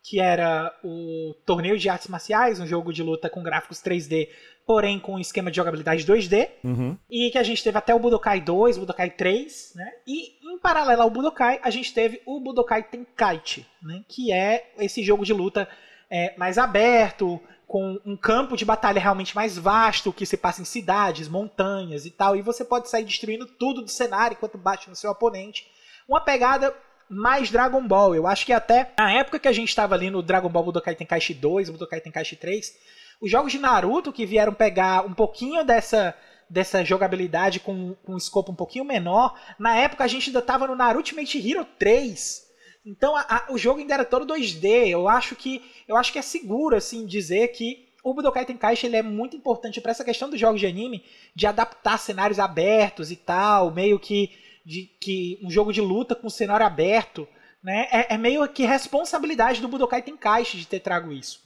que 0.04 0.20
era 0.20 0.78
o 0.84 1.34
torneio 1.46 1.78
de 1.78 1.88
artes 1.88 2.10
marciais, 2.10 2.60
um 2.60 2.68
jogo 2.68 2.92
de 2.92 3.02
luta 3.02 3.30
com 3.30 3.42
gráficos 3.42 3.80
3D 3.80 4.28
porém 4.66 5.00
com 5.00 5.16
um 5.16 5.20
esquema 5.20 5.52
de 5.52 5.58
jogabilidade 5.58 6.06
2D. 6.06 6.50
Uhum. 6.64 6.98
E 7.10 7.30
que 7.32 7.38
a 7.38 7.44
gente 7.44 7.64
teve 7.64 7.78
até 7.78 7.94
o 7.94 8.00
Budokai 8.00 8.42
2, 8.42 8.78
Budokai 8.78 9.10
3, 9.10 9.74
né? 9.76 9.92
E 10.08 10.38
em 10.42 10.58
paralelo 10.58 11.02
ao 11.02 11.10
Budokai, 11.10 11.60
a 11.64 11.70
gente 11.70 11.94
teve 11.94 12.22
o 12.26 12.40
Budokai 12.40 12.84
Tenkaichi, 12.84 13.66
né? 13.82 14.04
Que 14.08 14.32
é 14.32 14.72
esse 14.80 15.04
jogo 15.04 15.26
de 15.26 15.34
luta 15.34 15.68
é, 16.10 16.34
mais 16.38 16.58
aberto, 16.58 17.40
com 17.68 18.00
um 18.06 18.16
campo 18.16 18.56
de 18.56 18.64
batalha 18.64 19.00
realmente 19.02 19.36
mais 19.36 19.58
vasto, 19.58 20.14
que 20.14 20.26
se 20.26 20.38
passa 20.38 20.62
em 20.62 20.66
cidades, 20.66 21.28
montanhas 21.28 22.06
e 22.06 22.12
tal. 22.12 22.36
E 22.36 22.42
você 22.42 22.64
pode 22.64 22.90
sair 22.90 23.04
destruindo 23.04 23.46
tudo 23.46 23.82
do 23.82 23.90
cenário 23.90 24.36
enquanto 24.36 24.58
bate 24.58 24.90
no 24.90 24.96
seu 24.96 25.12
oponente. 25.12 25.68
Uma 26.08 26.22
pegada 26.22 26.74
mais 27.10 27.50
Dragon 27.50 27.86
Ball. 27.88 28.16
Eu 28.16 28.28
acho 28.28 28.46
que 28.46 28.54
até 28.54 28.92
na 28.98 29.12
época 29.12 29.40
que 29.40 29.48
a 29.48 29.52
gente 29.52 29.70
estava 29.70 29.96
ali 29.96 30.10
no 30.10 30.22
Dragon 30.22 30.50
Ball 30.50 30.64
Budokai 30.64 30.96
Tenkaichi 30.96 31.34
2, 31.34 31.70
Budokai 31.70 32.02
Tenkaichi 32.02 32.36
3, 32.36 32.74
os 33.22 33.30
jogos 33.30 33.52
de 33.52 33.60
Naruto 33.60 34.12
que 34.12 34.26
vieram 34.26 34.54
pegar 34.54 35.06
um 35.06 35.14
pouquinho 35.14 35.64
dessa 35.64 36.16
dessa 36.50 36.84
jogabilidade 36.84 37.60
com, 37.60 37.96
com 38.04 38.14
um 38.14 38.18
escopo 38.18 38.52
um 38.52 38.56
pouquinho 38.56 38.86
menor, 38.86 39.34
na 39.58 39.76
época 39.76 40.04
a 40.04 40.08
gente 40.08 40.30
ainda 40.30 40.40
estava 40.40 40.68
no 40.68 40.76
Naruto 40.76 40.98
Ultimate 40.98 41.50
Hero 41.50 41.66
3. 41.80 42.44
Então 42.86 43.16
a, 43.16 43.22
a, 43.22 43.48
o 43.52 43.58
jogo 43.58 43.80
ainda 43.80 43.94
era 43.94 44.06
todo 44.06 44.32
2D. 44.32 44.90
Eu 44.90 45.08
acho 45.08 45.36
que 45.36 45.64
eu 45.88 45.96
acho 45.96 46.12
que 46.12 46.20
é 46.20 46.22
seguro 46.22 46.76
assim 46.76 47.06
dizer 47.06 47.50
que 47.50 47.88
o 48.04 48.14
Budokai 48.14 48.46
Tenkaichi 48.46 48.86
ele 48.86 48.98
é 48.98 49.02
muito 49.02 49.36
importante 49.36 49.80
para 49.80 49.92
essa 49.92 50.04
questão 50.04 50.30
dos 50.30 50.40
jogos 50.40 50.60
de 50.60 50.68
anime, 50.68 51.06
de 51.34 51.48
adaptar 51.48 51.98
cenários 51.98 52.38
abertos 52.38 53.10
e 53.10 53.16
tal, 53.16 53.72
meio 53.72 53.98
que 53.98 54.32
de 54.66 54.86
que 55.02 55.40
um 55.44 55.50
jogo 55.50 55.74
de 55.74 55.82
luta 55.82 56.16
com 56.16 56.30
cenário 56.30 56.66
aberto, 56.66 57.28
né? 57.64 57.88
É, 57.92 58.14
é 58.14 58.18
meio 58.18 58.48
que 58.48 58.66
responsabilidade 58.66 59.62
do 59.62 59.68
Budokai 59.68 60.02
Tenkaichi 60.02 60.58
de 60.58 60.68
ter 60.68 60.80
trago 60.80 61.12
isso. 61.12 61.42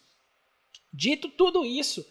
Dito 0.93 1.29
tudo 1.29 1.65
isso, 1.65 2.05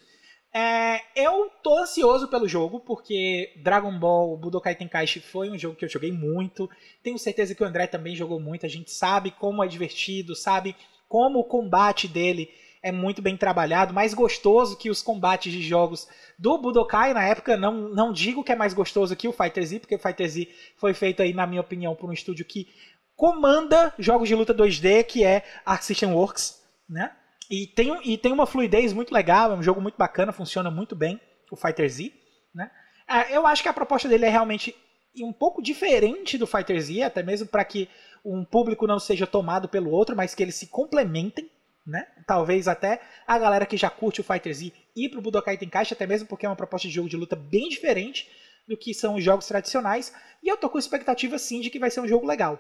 é, 0.55 1.03
eu 1.15 1.51
tô 1.63 1.79
ansioso 1.79 2.29
pelo 2.29 2.49
jogo, 2.49 2.81
porque 2.81 3.53
Dragon 3.63 3.99
Ball 3.99 4.39
Budokai 4.39 4.75
Tenkaichi 4.75 5.21
foi 5.21 5.51
um 5.51 5.59
jogo 5.59 5.77
que 5.77 5.85
eu 5.85 5.89
joguei 5.89 6.11
muito. 6.11 6.69
Tenho 7.03 7.19
certeza 7.19 7.55
que 7.55 7.63
o 7.63 7.67
André 7.67 7.87
também 7.87 8.17
jogou 8.17 8.41
muito. 8.41 8.65
A 8.65 8.69
gente 8.69 8.91
sabe 8.91 9.31
como 9.33 9.63
é 9.63 9.69
divertido, 9.69 10.35
sabe 10.35 10.75
como 11.09 11.41
o 11.41 11.45
combate 11.45 12.09
dele 12.09 12.49
é 12.87 12.93
muito 12.93 13.21
bem 13.21 13.37
trabalhado, 13.37 13.93
mais 13.93 14.15
gostoso 14.15 14.77
que 14.77 14.89
os 14.89 15.03
combates 15.03 15.53
de 15.53 15.61
jogos 15.61 16.07
do 16.39 16.57
Budokai 16.57 17.13
na 17.13 17.25
época. 17.25 17.57
Não, 17.57 17.73
não 17.73 18.13
digo 18.13 18.45
que 18.45 18.53
é 18.53 18.55
mais 18.55 18.73
gostoso 18.73 19.17
que 19.17 19.27
o 19.27 19.33
Fighter 19.33 19.67
Z, 19.67 19.81
porque 19.81 19.97
o 19.97 19.99
Fighter 19.99 20.29
Z 20.29 20.49
foi 20.77 20.95
feito 20.95 21.21
aí, 21.21 21.35
na 21.35 21.49
minha 21.49 21.61
opinião, 21.61 21.97
por 21.97 22.09
um 22.09 22.13
estúdio 22.13 22.45
que 22.45 22.69
comanda 23.17 23.93
jogos 23.99 24.29
de 24.29 24.37
luta 24.37 24.55
2D, 24.55 25.03
que 25.03 25.25
é 25.25 25.43
Arc 25.65 25.83
System 25.83 26.13
Works, 26.13 26.63
né? 26.89 27.11
E 27.51 27.67
tem, 27.67 27.99
e 28.05 28.17
tem 28.17 28.33
uma 28.33 28.47
fluidez 28.47 28.93
muito 28.93 29.13
legal, 29.13 29.51
é 29.51 29.55
um 29.57 29.63
jogo 29.63 29.81
muito 29.81 29.97
bacana, 29.97 30.33
funciona 30.33 30.71
muito 30.71 30.95
bem, 30.95 31.21
o 31.51 31.57
Fighter 31.57 31.91
Z. 31.91 32.13
Né? 32.55 32.71
É, 33.09 33.37
eu 33.37 33.49
acho 33.49 33.65
que 33.65 33.69
a 33.69 33.73
proposta 33.73 34.09
dele 34.09 34.27
é 34.27 34.29
realmente 34.29 34.77
um 35.25 35.33
pouco 35.33 35.61
diferente 35.61 36.39
do 36.39 36.47
Fighter 36.47 36.81
Z, 36.81 37.03
até 37.03 37.21
mesmo 37.21 37.49
para 37.49 37.65
que 37.65 37.89
um 38.25 38.45
público 38.45 38.87
não 38.87 39.01
seja 39.01 39.27
tomado 39.27 39.69
pelo 39.69 39.91
outro, 39.91 40.15
mas 40.15 40.37
que 40.37 40.43
eles 40.43 40.55
se 40.55 40.69
complementem. 40.69 41.51
Né? 41.87 42.05
Talvez 42.27 42.67
até 42.67 43.01
a 43.27 43.39
galera 43.39 43.65
que 43.65 43.77
já 43.77 43.89
curte 43.89 44.21
o 44.21 44.25
Fighter 44.25 44.53
Z 44.53 44.73
ir 44.97 45.09
pro 45.09 45.21
Budokai 45.21 45.57
Tenkaichi, 45.57 45.95
até 45.95 46.07
mesmo 46.07 46.27
porque 46.27 46.45
é 46.45 46.49
uma 46.49 46.57
proposta 46.57 46.89
de 46.89 46.95
jogo 46.95 47.09
de 47.09 47.17
luta 47.17 47.37
bem 47.37 47.69
diferente 47.69 48.29
do 48.67 48.77
que 48.77 48.93
são 48.93 49.15
os 49.15 49.23
jogos 49.23 49.47
tradicionais. 49.47 50.13
E 50.43 50.49
eu 50.49 50.57
tô 50.57 50.69
com 50.69 50.79
expectativa 50.79 51.39
sim 51.39 51.61
de 51.61 51.71
que 51.71 51.79
vai 51.79 51.91
ser 51.91 52.01
um 52.01 52.09
jogo 52.09 52.27
legal. 52.27 52.59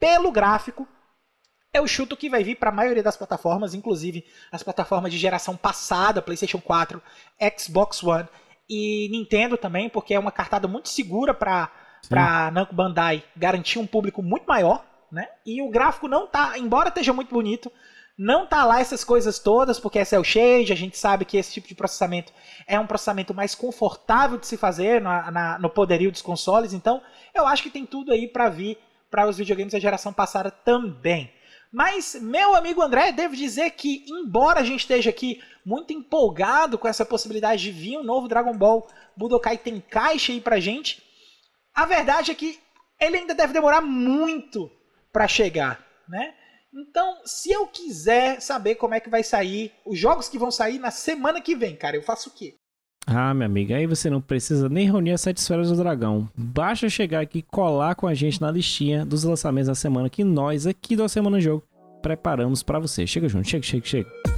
Pelo 0.00 0.32
gráfico, 0.32 0.88
eu 1.72 1.86
chuto 1.86 2.16
que 2.16 2.28
vai 2.28 2.42
vir 2.42 2.56
para 2.56 2.70
a 2.70 2.74
maioria 2.74 3.02
das 3.02 3.16
plataformas, 3.16 3.74
inclusive 3.74 4.24
as 4.50 4.62
plataformas 4.62 5.12
de 5.12 5.18
geração 5.18 5.56
passada, 5.56 6.20
PlayStation 6.20 6.60
4, 6.60 7.00
Xbox 7.56 8.02
One 8.02 8.28
e 8.68 9.08
Nintendo 9.10 9.56
também, 9.56 9.88
porque 9.88 10.14
é 10.14 10.18
uma 10.18 10.32
cartada 10.32 10.66
muito 10.66 10.88
segura 10.88 11.32
para 11.32 11.70
para 12.08 12.50
Namco 12.50 12.74
Bandai 12.74 13.24
garantir 13.34 13.78
um 13.78 13.86
público 13.86 14.22
muito 14.22 14.44
maior, 14.44 14.84
né? 15.10 15.26
E 15.46 15.62
o 15.62 15.70
gráfico 15.70 16.06
não 16.06 16.26
tá, 16.26 16.58
embora 16.58 16.90
esteja 16.90 17.14
muito 17.14 17.32
bonito, 17.32 17.72
não 18.16 18.46
tá 18.46 18.64
lá 18.64 18.80
essas 18.80 19.02
coisas 19.02 19.38
todas, 19.38 19.80
porque 19.80 19.98
é 19.98 20.04
cel 20.04 20.22
shade, 20.22 20.72
a 20.72 20.76
gente 20.76 20.96
sabe 20.96 21.24
que 21.24 21.36
esse 21.36 21.52
tipo 21.52 21.66
de 21.66 21.74
processamento 21.74 22.32
é 22.66 22.78
um 22.78 22.86
processamento 22.86 23.34
mais 23.34 23.54
confortável 23.54 24.38
de 24.38 24.46
se 24.46 24.56
fazer 24.56 25.00
na, 25.00 25.30
na, 25.30 25.58
no 25.58 25.68
poderio 25.68 26.12
dos 26.12 26.22
consoles, 26.22 26.72
então 26.72 27.02
eu 27.34 27.46
acho 27.46 27.62
que 27.62 27.70
tem 27.70 27.84
tudo 27.84 28.12
aí 28.12 28.28
para 28.28 28.48
vir 28.48 28.78
para 29.10 29.28
os 29.28 29.36
videogames 29.36 29.72
da 29.72 29.78
geração 29.78 30.12
passada 30.12 30.50
também. 30.50 31.32
Mas, 31.72 32.14
meu 32.20 32.54
amigo 32.54 32.80
André, 32.80 33.10
devo 33.10 33.34
dizer 33.34 33.70
que, 33.72 34.04
embora 34.08 34.60
a 34.60 34.64
gente 34.64 34.80
esteja 34.80 35.10
aqui 35.10 35.42
muito 35.66 35.92
empolgado 35.92 36.78
com 36.78 36.86
essa 36.86 37.04
possibilidade 37.04 37.62
de 37.62 37.72
vir 37.72 37.98
um 37.98 38.04
novo 38.04 38.28
Dragon 38.28 38.56
Ball 38.56 38.86
Budokai 39.16 39.58
Tenkaichi 39.58 40.32
aí 40.32 40.40
pra 40.40 40.60
gente, 40.60 41.02
a 41.74 41.84
verdade 41.84 42.30
é 42.30 42.34
que 42.34 42.60
ele 43.00 43.16
ainda 43.16 43.34
deve 43.34 43.52
demorar 43.52 43.80
muito 43.80 44.70
para 45.12 45.26
chegar, 45.26 45.84
né? 46.08 46.34
Então, 46.76 47.18
se 47.24 47.52
eu 47.52 47.68
quiser 47.68 48.40
saber 48.40 48.74
como 48.74 48.94
é 48.94 49.00
que 49.00 49.08
vai 49.08 49.22
sair, 49.22 49.72
os 49.86 49.96
jogos 49.96 50.28
que 50.28 50.38
vão 50.38 50.50
sair 50.50 50.78
na 50.80 50.90
semana 50.90 51.40
que 51.40 51.54
vem, 51.54 51.76
cara, 51.76 51.96
eu 51.96 52.02
faço 52.02 52.30
o 52.30 52.32
quê? 52.32 52.54
Ah, 53.06 53.34
minha 53.34 53.46
amiga, 53.46 53.76
aí 53.76 53.86
você 53.86 54.10
não 54.10 54.20
precisa 54.20 54.68
nem 54.68 54.86
reunir 54.86 55.12
as 55.12 55.20
sete 55.20 55.36
esferas 55.36 55.68
do 55.68 55.76
dragão. 55.76 56.28
Basta 56.34 56.88
chegar 56.88 57.20
aqui 57.20 57.38
e 57.38 57.42
colar 57.42 57.94
com 57.94 58.06
a 58.06 58.14
gente 58.14 58.40
na 58.40 58.50
listinha 58.50 59.04
dos 59.04 59.24
lançamentos 59.24 59.68
da 59.68 59.74
semana 59.74 60.10
que 60.10 60.24
nós 60.24 60.66
aqui 60.66 60.96
do 60.96 61.08
Semana 61.08 61.40
Jogo 61.40 61.62
preparamos 62.02 62.62
para 62.62 62.78
você. 62.78 63.06
Chega 63.06 63.28
junto, 63.28 63.48
chega, 63.48 63.64
chega, 63.64 63.86
chega. 63.86 64.33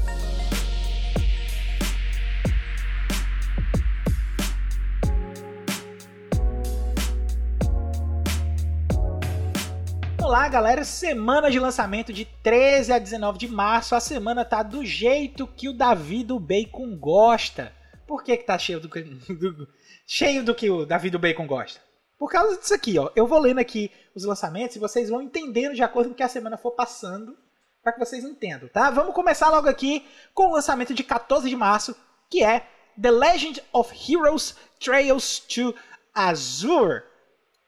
Olá, 10.26 10.48
galera. 10.48 10.82
Semana 10.82 11.48
de 11.52 11.60
lançamento 11.60 12.12
de 12.12 12.24
13 12.24 12.92
a 12.92 12.98
19 12.98 13.38
de 13.38 13.46
março. 13.46 13.94
A 13.94 14.00
semana 14.00 14.44
tá 14.44 14.60
do 14.60 14.84
jeito 14.84 15.46
que 15.46 15.68
o 15.68 15.72
Davi 15.72 16.24
do 16.24 16.40
Bacon 16.40 16.96
gosta. 16.98 17.72
Por 18.08 18.24
que, 18.24 18.36
que 18.36 18.42
tá 18.42 18.58
cheio 18.58 18.80
do, 18.80 18.88
do, 18.90 19.68
cheio 20.04 20.42
do 20.42 20.52
que 20.52 20.68
o 20.68 20.84
Davi 20.84 21.10
do 21.10 21.18
Bacon 21.20 21.46
gosta? 21.46 21.80
Por 22.18 22.28
causa 22.28 22.58
disso 22.58 22.74
aqui, 22.74 22.98
ó. 22.98 23.08
Eu 23.14 23.28
vou 23.28 23.38
lendo 23.38 23.60
aqui 23.60 23.88
os 24.16 24.24
lançamentos 24.24 24.74
e 24.74 24.80
vocês 24.80 25.08
vão 25.08 25.22
entendendo 25.22 25.76
de 25.76 25.82
acordo 25.84 26.08
com 26.08 26.16
que 26.16 26.24
a 26.24 26.28
semana 26.28 26.58
for 26.58 26.72
passando, 26.72 27.38
para 27.80 27.92
que 27.92 28.00
vocês 28.00 28.24
entendam, 28.24 28.68
tá? 28.68 28.90
Vamos 28.90 29.14
começar 29.14 29.48
logo 29.48 29.68
aqui 29.68 30.04
com 30.34 30.48
o 30.48 30.54
lançamento 30.54 30.92
de 30.92 31.04
14 31.04 31.48
de 31.48 31.54
março, 31.54 31.94
que 32.28 32.42
é 32.42 32.66
The 33.00 33.12
Legend 33.12 33.62
of 33.72 33.94
Heroes 33.94 34.56
Trails 34.80 35.38
to 35.38 35.72
Azure. 36.12 37.04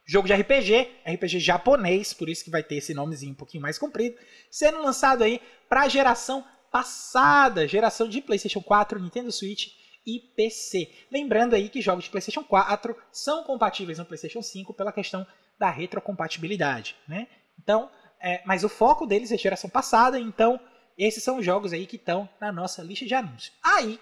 Jogo 0.09 0.27
de 0.27 0.33
RPG, 0.33 0.89
RPG 1.05 1.39
japonês, 1.39 2.15
por 2.15 2.27
isso 2.27 2.43
que 2.43 2.49
vai 2.49 2.63
ter 2.63 2.77
esse 2.77 2.95
nomezinho 2.95 3.33
um 3.33 3.35
pouquinho 3.35 3.61
mais 3.61 3.77
comprido, 3.77 4.17
sendo 4.49 4.81
lançado 4.81 5.23
aí 5.23 5.39
para 5.69 5.81
a 5.81 5.87
geração 5.87 6.43
passada, 6.71 7.67
geração 7.67 8.09
de 8.09 8.19
PlayStation 8.19 8.59
4, 8.59 8.99
Nintendo 8.99 9.31
Switch 9.31 9.67
e 10.03 10.19
PC. 10.35 10.89
Lembrando 11.11 11.53
aí 11.53 11.69
que 11.69 11.79
jogos 11.79 12.05
de 12.05 12.09
PlayStation 12.09 12.43
4 12.43 12.97
são 13.11 13.43
compatíveis 13.43 13.99
no 13.99 14.05
PlayStation 14.05 14.41
5 14.41 14.73
pela 14.73 14.91
questão 14.91 15.27
da 15.59 15.69
retrocompatibilidade, 15.69 16.95
né? 17.07 17.27
Então, 17.61 17.87
é, 18.19 18.41
mas 18.47 18.63
o 18.63 18.69
foco 18.69 19.05
deles 19.05 19.31
é 19.31 19.37
geração 19.37 19.69
passada, 19.69 20.19
então 20.19 20.59
esses 20.97 21.23
são 21.23 21.37
os 21.37 21.45
jogos 21.45 21.71
aí 21.71 21.85
que 21.85 21.97
estão 21.97 22.27
na 22.41 22.51
nossa 22.51 22.81
lista 22.81 23.05
de 23.05 23.13
anúncios. 23.13 23.55
Aí, 23.63 23.99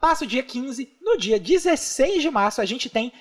passa 0.00 0.24
o 0.24 0.26
dia 0.26 0.42
15, 0.42 0.96
no 1.02 1.18
dia 1.18 1.38
16 1.38 2.22
de 2.22 2.30
março 2.30 2.62
a 2.62 2.64
gente 2.64 2.88
tem 2.88 3.12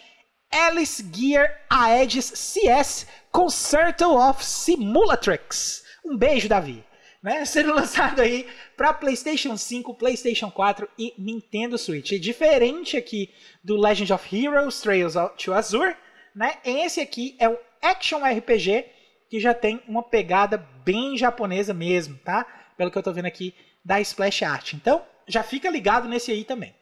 Alice 0.52 1.04
Gear 1.14 1.62
Aegis 1.70 2.26
CS 2.26 3.08
Concerto 3.32 4.16
of 4.16 4.44
Simulatrix. 4.44 5.84
Um 6.04 6.18
beijo, 6.18 6.48
Davi 6.48 6.84
né, 7.26 7.44
sendo 7.44 7.74
lançado 7.74 8.22
aí 8.22 8.48
para 8.78 8.94
PlayStation 8.94 9.58
5, 9.58 9.96
PlayStation 9.96 10.52
4 10.52 10.88
e 10.98 11.16
Nintendo 11.18 11.76
Switch. 11.76 12.12
E 12.12 12.20
diferente 12.20 12.96
aqui 12.96 13.32
do 13.64 13.76
Legend 13.76 14.14
of 14.14 14.46
Heroes 14.46 14.80
Trails 14.80 15.16
to 15.44 15.52
Azure, 15.52 15.96
né, 16.36 16.58
esse 16.64 17.02
aqui 17.02 17.36
é 17.40 17.50
um 17.50 17.58
action 17.82 18.20
RPG 18.24 18.86
que 19.28 19.40
já 19.40 19.56
tem 19.56 19.82
uma 19.88 20.04
pegada 20.04 20.58
bem 20.86 21.18
japonesa 21.18 21.74
mesmo, 21.74 22.16
tá? 22.20 22.46
Pelo 22.78 22.92
que 22.92 22.98
eu 22.98 23.02
tô 23.02 23.12
vendo 23.12 23.26
aqui 23.26 23.56
da 23.84 24.00
Splash 24.00 24.44
Art. 24.44 24.74
Então, 24.74 25.02
já 25.28 25.42
fica 25.42 25.70
ligado 25.70 26.08
nesse 26.08 26.32
aí 26.32 26.44
também. 26.44 26.76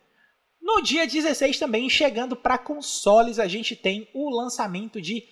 No 0.63 0.81
dia 0.81 1.05
16 1.05 1.59
também, 1.59 1.89
chegando 1.89 2.37
para 2.37 2.57
consoles, 2.57 3.37
a 3.37 3.47
gente 3.49 3.75
tem 3.75 4.07
o 4.13 4.29
lançamento 4.29 5.01
de 5.01 5.27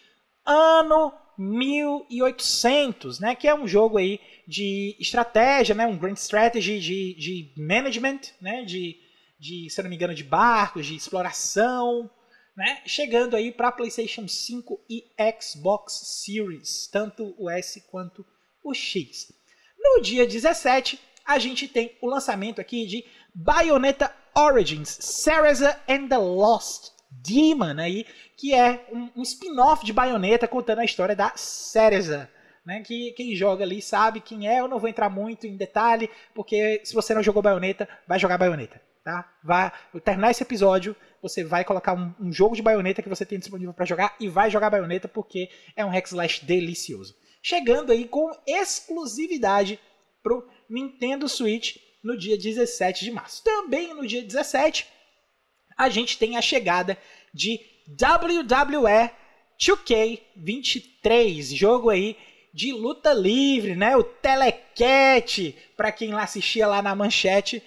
Ano 0.46 1.14
1800, 1.38 3.20
né, 3.20 3.34
que 3.34 3.48
é 3.48 3.56
um 3.56 3.66
jogo 3.66 3.98
aí 3.98 4.20
de 4.46 4.94
estratégia, 5.00 5.74
né, 5.74 5.88
um 5.88 5.98
grand 5.98 6.16
strategy 6.16 6.80
de, 6.82 7.14
de 7.14 7.54
management, 7.58 8.20
né, 8.42 8.66
de, 8.66 8.98
de, 9.40 9.70
se 9.70 9.82
não 9.82 9.90
me 9.90 9.96
engano, 9.96 10.14
de 10.14 10.24
barcos, 10.24 10.86
de 10.86 10.96
exploração, 10.96 12.12
né, 12.56 12.82
chegando 12.86 13.36
aí 13.36 13.54
para 13.54 13.72
PlayStation 13.72 14.28
5 14.28 14.84
e 14.90 15.06
Xbox 15.42 16.22
Series, 16.26 16.90
tanto 16.92 17.34
o 17.38 17.50
S 17.50 17.80
quanto 17.90 18.26
o 18.64 18.74
X. 18.74 19.32
No 19.80 20.02
dia 20.02 20.28
17, 20.28 21.00
a 21.26 21.40
gente 21.40 21.68
tem 21.68 21.98
o 22.02 22.08
lançamento 22.08 22.60
aqui 22.60 22.86
de 22.86 23.06
Bayonetta 23.34 24.14
Origins, 24.36 24.90
Cereza 24.90 25.80
and 25.88 26.08
the 26.08 26.18
Lost 26.18 26.92
Demon 27.12 27.80
aí, 27.80 28.06
que 28.38 28.54
é 28.54 28.88
um, 28.92 29.10
um 29.18 29.22
spin-off 29.22 29.86
de 29.86 29.94
Bayonetta 29.94 30.48
contando 30.48 30.80
a 30.80 30.86
história 30.86 31.16
da 31.16 31.34
Cereza. 31.36 32.30
Né, 32.64 32.84
que 32.86 33.12
quem 33.14 33.36
joga 33.36 33.64
ali 33.64 33.82
sabe 33.82 34.22
quem 34.22 34.48
é. 34.48 34.60
Eu 34.60 34.68
não 34.68 34.78
vou 34.78 34.88
entrar 34.88 35.10
muito 35.10 35.48
em 35.48 35.58
detalhe, 35.58 36.08
porque 36.36 36.80
se 36.84 36.94
você 36.94 37.12
não 37.12 37.24
jogou 37.24 37.42
Bayonetta, 37.42 37.90
vai 38.08 38.20
jogar 38.20 38.38
Bayonetta. 38.38 38.80
Tá? 39.04 39.28
Vai 39.44 39.72
terminar 40.04 40.30
esse 40.30 40.44
episódio, 40.44 40.96
você 41.24 41.44
vai 41.44 41.66
colocar 41.66 41.94
um, 41.94 42.14
um 42.20 42.32
jogo 42.32 42.56
de 42.56 42.62
Bayonetta 42.62 43.02
que 43.02 43.10
você 43.10 43.26
tem 43.26 43.40
disponível 43.40 43.74
para 43.74 43.86
jogar 43.86 44.16
e 44.20 44.30
vai 44.30 44.52
jogar 44.52 44.70
Bayonetta 44.70 45.08
porque 45.08 45.50
é 45.76 45.84
um 45.84 45.90
hack 45.90 46.06
slash 46.06 46.46
delicioso. 46.46 47.16
Chegando 47.42 47.92
aí 47.92 48.08
com 48.08 48.30
exclusividade 48.46 49.80
pro 50.22 50.48
Nintendo 50.70 51.28
Switch 51.28 51.78
no 52.04 52.18
dia 52.18 52.38
17 52.38 53.06
de 53.06 53.12
março. 53.12 53.44
Também 53.44 53.94
no 53.94 54.06
dia 54.06 54.22
17 54.22 54.88
a 55.78 55.90
gente 55.90 56.18
tem 56.18 56.38
a 56.38 56.42
chegada 56.42 56.98
de 57.34 57.60
WWE 57.90 59.10
2K23, 59.60 61.56
jogo 61.56 61.90
aí 61.90 62.18
de 62.54 62.74
luta 62.74 63.14
livre, 63.14 63.76
né? 63.76 63.96
O 63.96 64.04
Telecat, 64.04 65.56
para 65.78 65.92
quem 65.92 66.14
lá 66.14 66.24
assistia 66.24 66.68
lá 66.68 66.82
na 66.82 66.96
manchete, 66.96 67.64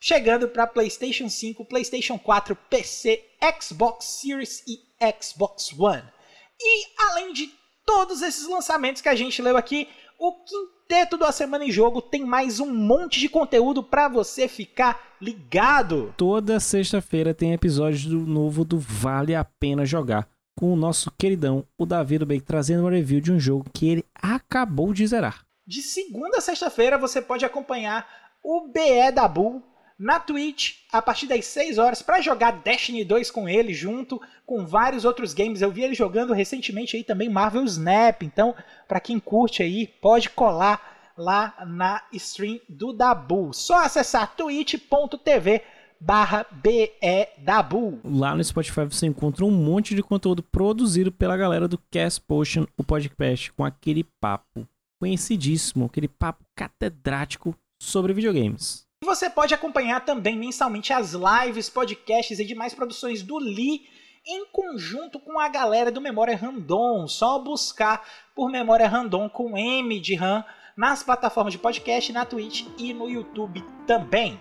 chegando 0.00 0.48
para 0.48 0.66
PlayStation 0.66 1.28
5, 1.28 1.64
PlayStation 1.66 2.18
4, 2.18 2.56
PC, 2.70 3.22
Xbox 3.60 4.20
Series 4.20 4.62
e 4.66 4.80
Xbox 5.20 5.72
One. 5.78 6.02
E 6.60 6.86
além 7.10 7.32
de 7.32 7.52
todos 7.84 8.22
esses 8.22 8.48
lançamentos 8.48 9.02
que 9.02 9.08
a 9.08 9.14
gente 9.14 9.42
leu 9.42 9.56
aqui, 9.56 9.88
o 10.18 10.32
quinteto 10.92 11.16
da 11.16 11.32
semana 11.32 11.64
em 11.64 11.70
jogo 11.70 12.02
tem 12.02 12.22
mais 12.22 12.60
um 12.60 12.70
monte 12.70 13.18
de 13.18 13.26
conteúdo 13.26 13.82
para 13.82 14.08
você 14.08 14.46
ficar 14.46 15.00
ligado. 15.18 16.12
Toda 16.18 16.60
sexta-feira 16.60 17.32
tem 17.32 17.54
episódio 17.54 18.10
do 18.10 18.26
novo 18.26 18.62
do 18.62 18.78
Vale 18.78 19.34
a 19.34 19.42
Pena 19.42 19.86
Jogar 19.86 20.28
com 20.54 20.70
o 20.70 20.76
nosso 20.76 21.10
queridão, 21.12 21.64
o 21.78 21.86
Davi 21.86 22.18
do 22.18 22.26
Bake, 22.26 22.42
trazendo 22.42 22.82
uma 22.82 22.90
review 22.90 23.22
de 23.22 23.32
um 23.32 23.40
jogo 23.40 23.64
que 23.72 23.88
ele 23.88 24.04
acabou 24.14 24.92
de 24.92 25.06
zerar. 25.06 25.46
De 25.66 25.80
segunda 25.80 26.36
a 26.36 26.42
sexta-feira 26.42 26.98
você 26.98 27.22
pode 27.22 27.46
acompanhar 27.46 28.06
o 28.44 28.68
BE 28.68 29.12
da 29.14 29.26
Bull 29.26 29.62
na 30.02 30.18
Twitch 30.18 30.78
a 30.92 31.00
partir 31.00 31.28
das 31.28 31.46
6 31.46 31.78
horas 31.78 32.02
para 32.02 32.20
jogar 32.20 32.60
Destiny 32.60 33.04
2 33.04 33.30
com 33.30 33.48
ele 33.48 33.72
junto 33.72 34.20
com 34.44 34.66
vários 34.66 35.04
outros 35.04 35.32
games. 35.32 35.62
Eu 35.62 35.70
vi 35.70 35.82
ele 35.82 35.94
jogando 35.94 36.32
recentemente 36.32 36.96
aí 36.96 37.04
também 37.04 37.28
Marvel 37.28 37.62
Snap. 37.64 38.22
Então, 38.22 38.52
para 38.88 38.98
quem 38.98 39.20
curte 39.20 39.62
aí, 39.62 39.86
pode 39.86 40.28
colar 40.28 41.12
lá 41.16 41.54
na 41.68 42.02
stream 42.12 42.58
do 42.68 42.92
Dabu. 42.92 43.54
Só 43.54 43.84
acessar 43.84 44.34
twitch.tv 44.34 45.62
barra 46.00 46.44
BEDabu. 46.50 48.00
Lá 48.04 48.34
no 48.34 48.42
Spotify 48.42 48.84
você 48.84 49.06
encontra 49.06 49.44
um 49.44 49.52
monte 49.52 49.94
de 49.94 50.02
conteúdo 50.02 50.42
produzido 50.42 51.12
pela 51.12 51.36
galera 51.36 51.68
do 51.68 51.78
Cast 51.92 52.20
Potion, 52.22 52.66
o 52.76 52.82
podcast, 52.82 53.52
com 53.52 53.64
aquele 53.64 54.02
papo 54.20 54.66
conhecidíssimo, 54.98 55.84
aquele 55.84 56.08
papo 56.08 56.44
catedrático 56.56 57.56
sobre 57.80 58.12
videogames. 58.12 58.84
E 59.02 59.04
você 59.04 59.28
pode 59.28 59.52
acompanhar 59.52 60.04
também 60.04 60.38
mensalmente 60.38 60.92
as 60.92 61.12
lives, 61.12 61.68
podcasts 61.68 62.38
e 62.38 62.44
demais 62.44 62.72
produções 62.72 63.20
do 63.20 63.36
Lee 63.36 63.84
em 64.24 64.46
conjunto 64.46 65.18
com 65.18 65.40
a 65.40 65.48
galera 65.48 65.90
do 65.90 66.00
Memória 66.00 66.36
Random. 66.36 67.08
Só 67.08 67.36
buscar 67.40 68.06
por 68.32 68.48
Memória 68.48 68.86
Random 68.86 69.28
com 69.28 69.58
M 69.58 69.98
de 69.98 70.14
RAM 70.14 70.44
nas 70.76 71.02
plataformas 71.02 71.52
de 71.52 71.58
podcast, 71.58 72.12
na 72.12 72.24
Twitch 72.24 72.64
e 72.78 72.94
no 72.94 73.10
YouTube 73.10 73.64
também. 73.88 74.38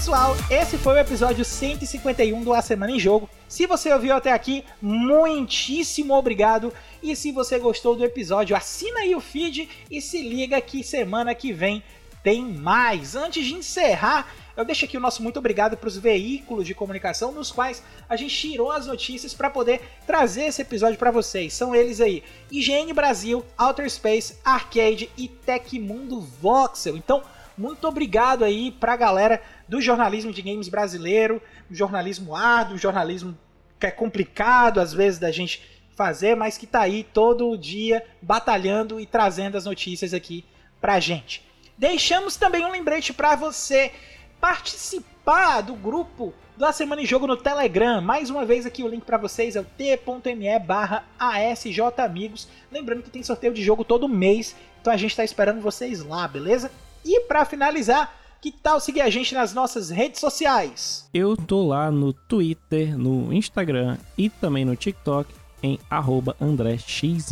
Pessoal, 0.00 0.34
esse 0.48 0.78
foi 0.78 0.94
o 0.94 0.98
episódio 0.98 1.44
151 1.44 2.42
do 2.42 2.54
A 2.54 2.62
Semana 2.62 2.90
em 2.90 2.98
Jogo. 2.98 3.28
Se 3.46 3.66
você 3.66 3.92
ouviu 3.92 4.14
até 4.14 4.32
aqui, 4.32 4.64
muitíssimo 4.80 6.14
obrigado. 6.14 6.72
E 7.02 7.14
se 7.14 7.30
você 7.30 7.58
gostou 7.58 7.94
do 7.94 8.02
episódio, 8.02 8.56
assina 8.56 9.00
aí 9.00 9.14
o 9.14 9.20
feed 9.20 9.68
e 9.90 10.00
se 10.00 10.22
liga 10.22 10.58
que 10.62 10.82
semana 10.82 11.34
que 11.34 11.52
vem 11.52 11.82
tem 12.22 12.42
mais. 12.42 13.14
Antes 13.14 13.44
de 13.44 13.52
encerrar, 13.52 14.32
eu 14.56 14.64
deixo 14.64 14.86
aqui 14.86 14.96
o 14.96 15.00
nosso 15.00 15.22
muito 15.22 15.38
obrigado 15.38 15.76
para 15.76 15.88
os 15.88 15.98
veículos 15.98 16.66
de 16.66 16.74
comunicação 16.74 17.30
nos 17.30 17.52
quais 17.52 17.82
a 18.08 18.16
gente 18.16 18.34
tirou 18.34 18.72
as 18.72 18.86
notícias 18.86 19.34
para 19.34 19.50
poder 19.50 19.82
trazer 20.06 20.44
esse 20.44 20.62
episódio 20.62 20.98
para 20.98 21.10
vocês. 21.10 21.52
São 21.52 21.74
eles 21.74 22.00
aí: 22.00 22.24
IGN 22.50 22.94
Brasil, 22.94 23.44
Outer 23.58 23.90
Space, 23.90 24.38
Arcade 24.42 25.10
e 25.18 25.28
Tecmundo 25.28 26.22
Voxel. 26.22 26.96
Então, 26.96 27.22
muito 27.60 27.86
obrigado 27.86 28.42
aí 28.42 28.72
para 28.72 28.94
a 28.94 28.96
galera 28.96 29.42
do 29.70 29.80
jornalismo 29.80 30.32
de 30.32 30.42
games 30.42 30.68
brasileiro, 30.68 31.40
um 31.70 31.74
jornalismo 31.74 32.34
árduo, 32.34 32.76
jornalismo 32.76 33.38
que 33.78 33.86
é 33.86 33.90
complicado 33.90 34.80
às 34.80 34.92
vezes 34.92 35.20
da 35.20 35.30
gente 35.30 35.62
fazer, 35.94 36.34
mas 36.34 36.58
que 36.58 36.66
tá 36.66 36.80
aí 36.80 37.04
todo 37.04 37.56
dia 37.56 38.04
batalhando 38.20 38.98
e 38.98 39.06
trazendo 39.06 39.56
as 39.56 39.64
notícias 39.64 40.12
aqui 40.12 40.44
pra 40.80 40.98
gente. 40.98 41.48
Deixamos 41.78 42.36
também 42.36 42.64
um 42.64 42.72
lembrete 42.72 43.12
para 43.12 43.36
você 43.36 43.92
participar 44.40 45.60
do 45.60 45.74
grupo 45.74 46.34
da 46.56 46.72
Semana 46.72 47.02
em 47.02 47.06
Jogo 47.06 47.28
no 47.28 47.36
Telegram. 47.36 48.00
Mais 48.00 48.28
uma 48.28 48.44
vez 48.44 48.66
aqui 48.66 48.82
o 48.82 48.88
link 48.88 49.04
para 49.04 49.18
vocês 49.18 49.54
é 49.54 49.60
o 49.60 49.64
t.me 49.64 50.58
barra 50.58 51.04
asjamigos. 51.16 52.48
Lembrando 52.72 53.04
que 53.04 53.10
tem 53.10 53.22
sorteio 53.22 53.54
de 53.54 53.62
jogo 53.62 53.84
todo 53.84 54.08
mês, 54.08 54.56
então 54.80 54.92
a 54.92 54.96
gente 54.96 55.12
está 55.12 55.22
esperando 55.22 55.60
vocês 55.60 56.02
lá, 56.02 56.26
beleza? 56.26 56.72
E 57.04 57.20
para 57.20 57.44
finalizar, 57.44 58.19
que 58.40 58.50
tal 58.50 58.80
seguir 58.80 59.02
a 59.02 59.10
gente 59.10 59.34
nas 59.34 59.52
nossas 59.52 59.90
redes 59.90 60.20
sociais? 60.20 61.08
Eu 61.12 61.36
tô 61.36 61.66
lá 61.66 61.90
no 61.90 62.12
Twitter, 62.12 62.96
no 62.96 63.32
Instagram 63.32 63.98
e 64.16 64.30
também 64.30 64.64
no 64.64 64.74
TikTok 64.74 65.32
em 65.62 65.78
arroba 65.90 66.34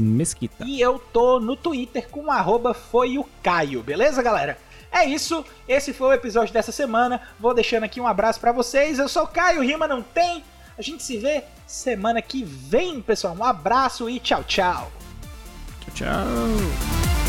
Mesquita. 0.00 0.64
E 0.66 0.80
eu 0.80 0.98
tô 0.98 1.40
no 1.40 1.56
Twitter 1.56 2.09
com 2.11 2.30
arroba 2.30 2.74
foi 2.74 3.18
o 3.18 3.24
Caio, 3.42 3.82
beleza, 3.82 4.22
galera? 4.22 4.59
É 4.90 5.04
isso, 5.04 5.44
esse 5.66 5.92
foi 5.92 6.09
o 6.09 6.12
episódio 6.12 6.52
dessa 6.52 6.72
semana. 6.72 7.20
Vou 7.38 7.54
deixando 7.54 7.84
aqui 7.84 8.00
um 8.00 8.06
abraço 8.06 8.40
para 8.40 8.52
vocês. 8.52 8.98
Eu 8.98 9.09
sou 9.09 9.24
o 9.24 9.28
Caio, 9.28 9.62
rima 9.62 9.86
não 9.86 10.02
tem. 10.02 10.42
A 10.76 10.82
gente 10.82 11.02
se 11.02 11.18
vê 11.18 11.44
semana 11.66 12.22
que 12.22 12.44
vem, 12.44 13.00
pessoal. 13.00 13.34
Um 13.34 13.44
abraço 13.44 14.09
e 14.09 14.20
tchau, 14.20 14.44
tchau. 14.44 14.90
Tchau, 15.80 15.94
tchau. 15.94 17.27